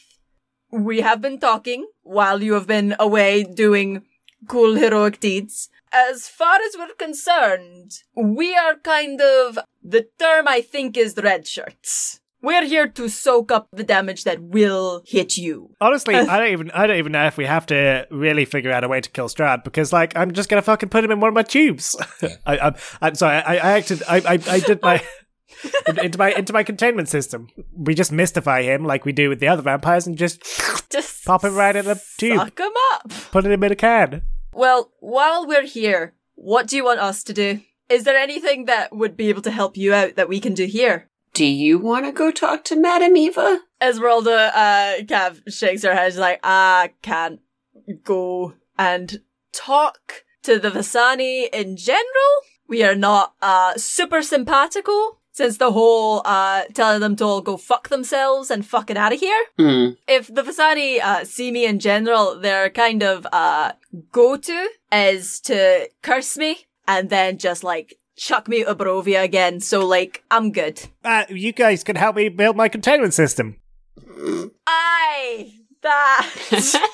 We 0.70 1.00
have 1.00 1.20
been 1.20 1.40
talking 1.40 1.88
while 2.02 2.42
you 2.42 2.54
have 2.54 2.66
been 2.66 2.94
away 2.98 3.42
doing 3.44 4.02
cool 4.48 4.76
heroic 4.76 5.20
deeds. 5.20 5.68
As 5.92 6.28
far 6.28 6.56
as 6.56 6.76
we're 6.78 6.94
concerned, 6.94 7.92
we 8.16 8.54
are 8.54 8.76
kind 8.76 9.20
of, 9.20 9.58
the 9.82 10.06
term 10.18 10.46
I 10.46 10.60
think 10.60 10.96
is 10.96 11.16
red 11.16 11.46
shirts. 11.46 12.20
We're 12.42 12.64
here 12.64 12.88
to 12.88 13.08
soak 13.08 13.52
up 13.52 13.68
the 13.72 13.84
damage 13.84 14.24
that 14.24 14.40
will 14.40 15.02
hit 15.06 15.36
you. 15.36 15.74
Honestly, 15.78 16.14
I 16.14 16.38
don't 16.38 16.52
even. 16.52 16.70
I 16.70 16.86
don't 16.86 16.96
even 16.96 17.12
know 17.12 17.26
if 17.26 17.36
we 17.36 17.44
have 17.44 17.66
to 17.66 18.06
really 18.10 18.46
figure 18.46 18.72
out 18.72 18.82
a 18.82 18.88
way 18.88 19.02
to 19.02 19.10
kill 19.10 19.28
Strahd 19.28 19.62
because, 19.62 19.92
like, 19.92 20.16
I'm 20.16 20.32
just 20.32 20.48
gonna 20.48 20.62
fucking 20.62 20.88
put 20.88 21.04
him 21.04 21.10
in 21.10 21.20
one 21.20 21.28
of 21.28 21.34
my 21.34 21.42
tubes. 21.42 21.96
I, 22.46 22.58
I'm, 22.58 22.74
I'm 23.02 23.14
sorry. 23.14 23.36
I, 23.36 23.56
I 23.56 23.78
acted. 23.78 24.02
I, 24.08 24.16
I, 24.16 24.38
I 24.46 24.60
did 24.60 24.80
my. 24.80 25.02
into 26.02 26.16
my 26.16 26.32
into 26.32 26.54
my 26.54 26.62
containment 26.62 27.10
system. 27.10 27.48
We 27.76 27.94
just 27.94 28.10
mystify 28.10 28.62
him 28.62 28.84
like 28.86 29.04
we 29.04 29.12
do 29.12 29.28
with 29.28 29.40
the 29.40 29.48
other 29.48 29.60
vampires 29.62 30.06
and 30.06 30.16
just 30.16 30.42
Just 30.90 31.26
pop 31.26 31.44
him 31.44 31.54
right 31.54 31.76
in 31.76 31.84
the 31.84 32.02
tube, 32.16 32.38
suck 32.38 32.58
him 32.58 32.72
up. 32.94 33.10
put 33.32 33.44
him 33.44 33.62
in 33.62 33.72
a 33.72 33.76
can. 33.76 34.22
Well, 34.52 34.92
while 35.00 35.46
we're 35.46 35.66
here, 35.66 36.14
what 36.34 36.66
do 36.66 36.76
you 36.76 36.84
want 36.84 37.00
us 37.00 37.22
to 37.24 37.32
do? 37.32 37.60
Is 37.88 38.04
there 38.04 38.16
anything 38.16 38.66
that 38.66 38.94
would 38.94 39.16
be 39.16 39.28
able 39.28 39.42
to 39.42 39.50
help 39.50 39.76
you 39.76 39.92
out 39.92 40.16
that 40.16 40.28
we 40.28 40.40
can 40.40 40.54
do 40.54 40.66
here? 40.66 41.08
Do 41.32 41.44
you 41.44 41.78
want 41.78 42.06
to 42.06 42.12
go 42.12 42.30
talk 42.30 42.64
to 42.64 42.76
Madame 42.76 43.16
Eva? 43.16 43.60
Esmeralda 43.80 44.50
uh, 44.54 45.02
Cav 45.02 45.52
shakes 45.52 45.82
her 45.82 45.94
head. 45.94 46.12
She's 46.12 46.18
like, 46.18 46.40
I 46.42 46.92
can't 47.02 47.40
go 48.04 48.54
and 48.78 49.20
talk 49.52 50.24
to 50.42 50.58
the 50.58 50.70
Vistani 50.70 51.48
in 51.52 51.76
general. 51.76 52.04
We 52.66 52.82
are 52.82 52.94
not 52.94 53.34
uh, 53.40 53.74
super 53.76 54.18
simpatical 54.18 55.16
since 55.40 55.56
the 55.56 55.72
whole 55.72 56.20
uh, 56.26 56.64
telling 56.74 57.00
them 57.00 57.16
to 57.16 57.24
all 57.24 57.40
go 57.40 57.56
fuck 57.56 57.88
themselves 57.88 58.50
and 58.50 58.66
fucking 58.66 58.98
out 58.98 59.14
of 59.14 59.20
here. 59.20 59.42
Hmm. 59.58 59.92
if 60.06 60.26
the 60.26 60.42
Vistani 60.42 61.00
uh, 61.00 61.24
see 61.24 61.50
me 61.50 61.64
in 61.64 61.78
general, 61.78 62.38
their 62.38 62.68
kind 62.68 63.02
of 63.02 63.26
uh, 63.32 63.72
go-to 64.12 64.68
is 64.92 65.40
to 65.40 65.88
curse 66.02 66.36
me 66.36 66.66
and 66.86 67.08
then 67.08 67.38
just 67.38 67.64
like 67.64 67.94
chuck 68.16 68.48
me 68.48 68.64
to 68.64 68.74
Barovia 68.74 69.24
again. 69.24 69.60
So 69.60 69.86
like 69.86 70.22
I'm 70.30 70.52
good. 70.52 70.82
Uh, 71.02 71.24
you 71.30 71.52
guys 71.52 71.82
can 71.84 71.96
help 71.96 72.16
me 72.16 72.28
build 72.28 72.54
my 72.54 72.68
containment 72.68 73.14
system. 73.14 73.56
I 74.66 75.54
that 75.80 76.28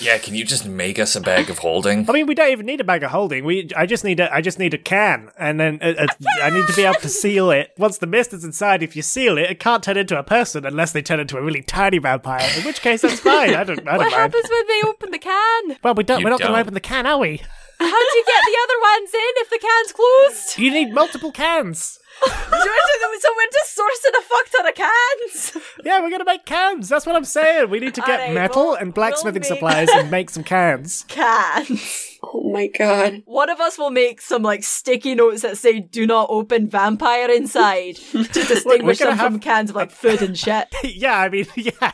Yeah, 0.00 0.18
can 0.18 0.34
you 0.34 0.44
just 0.44 0.64
make 0.66 0.98
us 0.98 1.16
a 1.16 1.20
bag 1.20 1.50
of 1.50 1.58
holding? 1.58 2.08
I 2.08 2.12
mean, 2.12 2.26
we 2.26 2.34
don't 2.34 2.50
even 2.50 2.66
need 2.66 2.80
a 2.80 2.84
bag 2.84 3.02
of 3.02 3.10
holding. 3.10 3.44
We, 3.44 3.70
I 3.76 3.86
just 3.86 4.04
need 4.04 4.20
a, 4.20 4.32
I 4.32 4.40
just 4.40 4.58
need 4.58 4.74
a 4.74 4.78
can, 4.78 5.30
and 5.38 5.58
then 5.58 5.78
uh, 5.82 5.94
uh, 5.98 6.06
I 6.42 6.50
need 6.50 6.66
to 6.66 6.72
be 6.74 6.84
able 6.84 7.00
to 7.00 7.08
seal 7.08 7.50
it. 7.50 7.72
Once 7.78 7.98
the 7.98 8.06
mist 8.06 8.32
is 8.32 8.44
inside, 8.44 8.82
if 8.82 8.94
you 8.94 9.02
seal 9.02 9.38
it, 9.38 9.50
it 9.50 9.60
can't 9.60 9.82
turn 9.82 9.96
into 9.96 10.18
a 10.18 10.22
person 10.22 10.64
unless 10.64 10.92
they 10.92 11.02
turn 11.02 11.20
into 11.20 11.36
a 11.36 11.42
really 11.42 11.62
tiny 11.62 11.98
vampire. 11.98 12.48
In 12.56 12.64
which 12.64 12.80
case, 12.80 13.02
that's 13.02 13.20
fine. 13.20 13.54
I 13.54 13.64
don't, 13.64 13.80
I 13.80 13.92
don't 13.92 13.98
what 13.98 13.98
mind. 13.98 14.14
happens 14.14 14.44
when 14.48 14.66
they 14.68 14.88
open 14.88 15.10
the 15.10 15.18
can? 15.18 15.76
Well, 15.82 15.94
we 15.94 16.04
don't. 16.04 16.20
You 16.20 16.24
we're 16.24 16.30
not 16.30 16.40
going 16.40 16.52
to 16.52 16.60
open 16.60 16.74
the 16.74 16.80
can, 16.80 17.06
are 17.06 17.18
we? 17.18 17.42
How 17.80 17.86
do 17.86 18.16
you 18.16 18.24
get 18.26 18.44
the 18.44 18.58
other 18.64 18.80
ones 18.80 19.10
in 19.14 19.32
if 19.36 19.50
the 19.50 19.58
can's 19.58 19.92
closed? 19.92 20.58
You 20.58 20.70
need 20.72 20.92
multiple 20.92 21.30
cans. 21.30 21.98
So 22.26 23.28
we're 23.36 23.50
just 23.52 23.76
sourcing 23.78 24.18
a 24.18 24.22
fuck 24.22 24.50
ton 24.50 24.68
of 24.68 24.74
cans. 24.74 25.56
Yeah, 25.84 26.00
we're 26.00 26.10
gonna 26.10 26.24
make 26.24 26.44
cans. 26.44 26.88
That's 26.88 27.06
what 27.06 27.16
I'm 27.16 27.24
saying. 27.24 27.70
We 27.70 27.80
need 27.80 27.94
to 27.94 28.00
get 28.02 28.20
Alright, 28.20 28.34
metal 28.34 28.64
we'll- 28.66 28.74
and 28.74 28.92
blacksmithing 28.94 29.42
we'll 29.42 29.50
make- 29.50 29.58
supplies 29.58 29.88
and 29.92 30.10
make 30.10 30.30
some 30.30 30.44
cans. 30.44 31.04
Cans. 31.08 32.16
Oh 32.22 32.50
my 32.52 32.66
god. 32.68 33.22
One 33.26 33.48
of 33.50 33.60
us 33.60 33.78
will 33.78 33.90
make 33.90 34.20
some 34.20 34.42
like 34.42 34.62
sticky 34.64 35.14
notes 35.14 35.42
that 35.42 35.56
say 35.56 35.78
"Do 35.80 36.06
not 36.06 36.26
open 36.30 36.68
vampire 36.68 37.30
inside" 37.30 37.96
to 37.96 38.24
distinguish 38.32 38.98
gonna 38.98 39.16
them 39.16 39.32
from 39.32 39.40
cans 39.40 39.70
of 39.70 39.76
like 39.76 39.90
food 39.90 40.20
and 40.22 40.36
shit. 40.36 40.66
yeah, 40.84 41.18
I 41.18 41.28
mean, 41.28 41.46
yeah. 41.56 41.92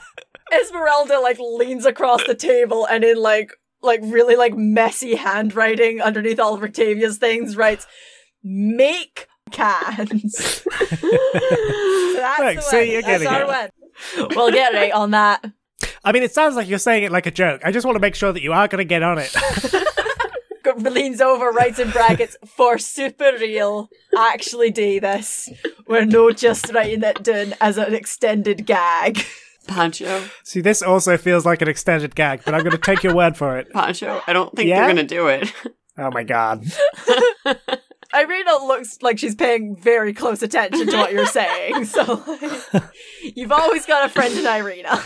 Esmeralda 0.53 1.21
like 1.21 1.39
leans 1.39 1.85
across 1.87 2.25
the 2.27 2.35
table 2.35 2.87
and 2.87 3.05
in 3.05 3.17
like 3.19 3.51
like 3.83 4.01
really 4.03 4.35
like 4.37 4.55
messy 4.57 5.15
handwriting 5.15 6.01
underneath 6.01 6.41
all 6.41 6.55
of 6.55 6.63
Octavia's 6.63 7.19
things 7.19 7.57
writes 7.57 7.87
make 8.43 9.27
cans. 9.55 10.65
That's 10.81 12.39
Look, 12.41 12.63
see, 12.63 12.93
you're 12.93 13.03
That's 13.03 13.23
getting 13.23 13.29
our 13.29 13.47
win. 13.47 13.71
We'll 14.37 14.51
get 14.53 14.75
right 14.75 14.93
on 14.93 15.13
that. 15.13 15.45
I 16.05 16.13
mean, 16.13 16.23
it 16.23 16.33
sounds 16.35 16.57
like 16.57 16.69
you're 16.69 16.79
saying 16.79 17.05
it 17.05 17.13
like 17.13 17.27
a 17.27 17.31
joke. 17.31 17.63
I 17.65 17.73
just 17.73 17.87
want 17.87 17.97
to 17.97 18.01
make 18.01 18.15
sure 18.15 18.33
that 18.33 18.43
you 18.43 18.53
are 18.53 18.69
gonna 18.69 18.85
get 18.85 19.03
on 19.03 19.19
it. 19.19 19.35
Go- 20.63 20.73
Leans 20.77 21.21
over, 21.21 21.51
writes 21.51 21.79
in 21.79 21.91
brackets 21.91 22.37
for 22.47 22.79
super 22.79 23.33
real. 23.39 23.89
Actually, 24.17 24.71
do 24.71 24.99
this. 25.01 25.49
We're 25.87 26.05
not 26.07 26.37
just 26.37 26.73
writing 26.73 27.03
it 27.03 27.23
down 27.23 27.55
as 27.61 27.79
an 27.79 27.95
extended 27.95 28.67
gag. 28.67 29.25
Poncho. 29.67 30.25
See, 30.43 30.61
this 30.61 30.83
also 30.83 31.17
feels 31.17 31.47
like 31.47 31.63
an 31.63 31.69
extended 31.69 32.15
gag, 32.15 32.43
but 32.45 32.55
I'm 32.55 32.65
gonna 32.65 32.77
take 32.79 33.03
your 33.03 33.15
word 33.15 33.37
for 33.37 33.59
it. 33.59 33.73
Pancho, 33.73 34.21
I 34.27 34.33
don't 34.33 34.55
think 34.55 34.69
Yeah? 34.69 34.81
they're 34.81 34.89
gonna 34.95 35.05
do 35.07 35.29
it. 35.29 35.53
Oh 35.97 36.11
my 36.11 36.25
god. 36.25 36.65
Ireena 38.15 38.67
looks 38.67 39.03
like 39.03 39.19
she's 39.19 39.35
paying 39.35 39.77
very 39.77 40.15
close 40.15 40.43
attention 40.43 40.87
to 40.87 40.97
what 40.97 41.13
you're 41.13 41.27
saying. 41.27 41.85
So 41.87 42.23
like, 42.73 42.83
you've 43.35 43.53
always 43.53 43.87
got 43.87 44.07
a 44.07 44.09
friend 44.09 44.33
in 44.39 44.45
Ireena. 44.45 45.03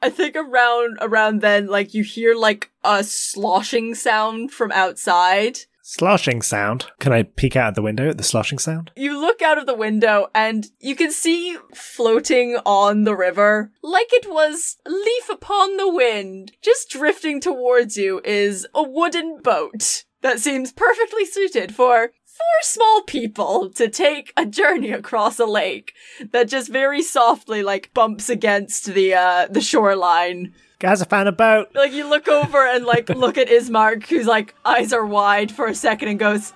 I 0.00 0.10
think 0.10 0.36
around 0.36 0.98
around 1.00 1.40
then, 1.40 1.66
like 1.66 1.94
you 1.94 2.04
hear 2.04 2.34
like 2.34 2.70
a 2.84 3.02
sloshing 3.02 3.94
sound 3.94 4.52
from 4.52 4.70
outside. 4.72 5.58
Sloshing 5.82 6.42
sound. 6.42 6.86
Can 6.98 7.12
I 7.12 7.22
peek 7.22 7.54
out 7.56 7.70
of 7.70 7.74
the 7.76 7.82
window 7.82 8.08
at 8.10 8.18
the 8.18 8.24
sloshing 8.24 8.58
sound? 8.58 8.90
You 8.96 9.20
look 9.20 9.40
out 9.40 9.56
of 9.56 9.66
the 9.66 9.74
window 9.74 10.28
and 10.34 10.66
you 10.80 10.96
can 10.96 11.12
see 11.12 11.56
floating 11.74 12.56
on 12.66 13.04
the 13.04 13.16
river, 13.16 13.70
like 13.82 14.12
it 14.12 14.28
was 14.28 14.76
a 14.84 14.90
leaf 14.90 15.28
upon 15.30 15.76
the 15.76 15.88
wind, 15.92 16.52
just 16.60 16.90
drifting 16.90 17.40
towards 17.40 17.96
you, 17.96 18.20
is 18.24 18.66
a 18.74 18.82
wooden 18.82 19.40
boat 19.42 20.04
that 20.22 20.40
seems 20.40 20.72
perfectly 20.72 21.24
suited 21.24 21.72
for 21.74 22.10
four 22.36 22.62
small 22.62 23.02
people 23.02 23.70
to 23.70 23.88
take 23.88 24.32
a 24.36 24.44
journey 24.44 24.90
across 24.90 25.38
a 25.38 25.46
lake 25.46 25.94
that 26.32 26.48
just 26.48 26.70
very 26.70 27.02
softly 27.02 27.62
like 27.62 27.92
bumps 27.94 28.28
against 28.28 28.86
the 28.86 29.14
uh 29.14 29.46
the 29.50 29.60
shoreline. 29.60 30.52
Guys, 30.78 31.00
I 31.00 31.06
found 31.06 31.28
a 31.28 31.32
boat. 31.32 31.68
Like 31.74 31.92
you 31.92 32.08
look 32.08 32.28
over 32.28 32.66
and 32.66 32.84
like 32.84 33.08
look 33.24 33.38
at 33.38 33.48
Ismark, 33.48 34.06
who's 34.06 34.26
like 34.26 34.54
eyes 34.64 34.92
are 34.92 35.06
wide 35.06 35.50
for 35.50 35.66
a 35.66 35.74
second 35.74 36.08
and 36.08 36.18
goes, 36.18 36.52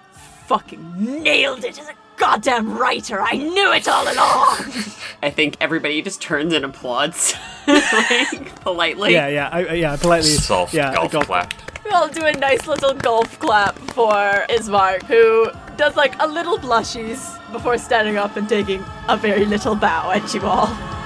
"Fucking 0.46 1.22
nailed 1.22 1.64
it 1.64 1.80
as 1.80 1.88
a 1.88 1.94
goddamn 2.16 2.76
writer. 2.76 3.20
I 3.22 3.36
knew 3.36 3.72
it 3.72 3.88
all 3.88 4.04
along." 4.04 4.72
I 5.22 5.30
think 5.30 5.56
everybody 5.60 6.02
just 6.02 6.20
turns 6.20 6.52
and 6.52 6.64
applauds, 6.64 7.34
like 7.66 8.54
politely. 8.60 9.12
Yeah, 9.12 9.28
yeah, 9.28 9.48
I, 9.50 9.72
yeah. 9.74 9.96
Politely. 9.96 10.30
Soft 10.30 10.74
yeah, 10.74 10.92
golf 10.94 11.12
golf- 11.12 11.26
clap. 11.26 11.54
we 11.84 11.90
all 11.90 12.08
do 12.08 12.24
a 12.26 12.32
nice 12.32 12.66
little 12.66 12.92
golf 12.94 13.38
clap 13.38 13.78
for 13.94 14.44
Ismark, 14.50 15.02
who 15.04 15.50
does 15.80 15.96
like 15.96 16.14
a 16.20 16.26
little 16.26 16.58
blushies 16.58 17.40
before 17.52 17.78
standing 17.78 18.18
up 18.18 18.36
and 18.36 18.46
taking 18.46 18.84
a 19.08 19.16
very 19.16 19.46
little 19.46 19.74
bow 19.74 20.10
at 20.10 20.34
you 20.34 20.42
all. 20.42 20.99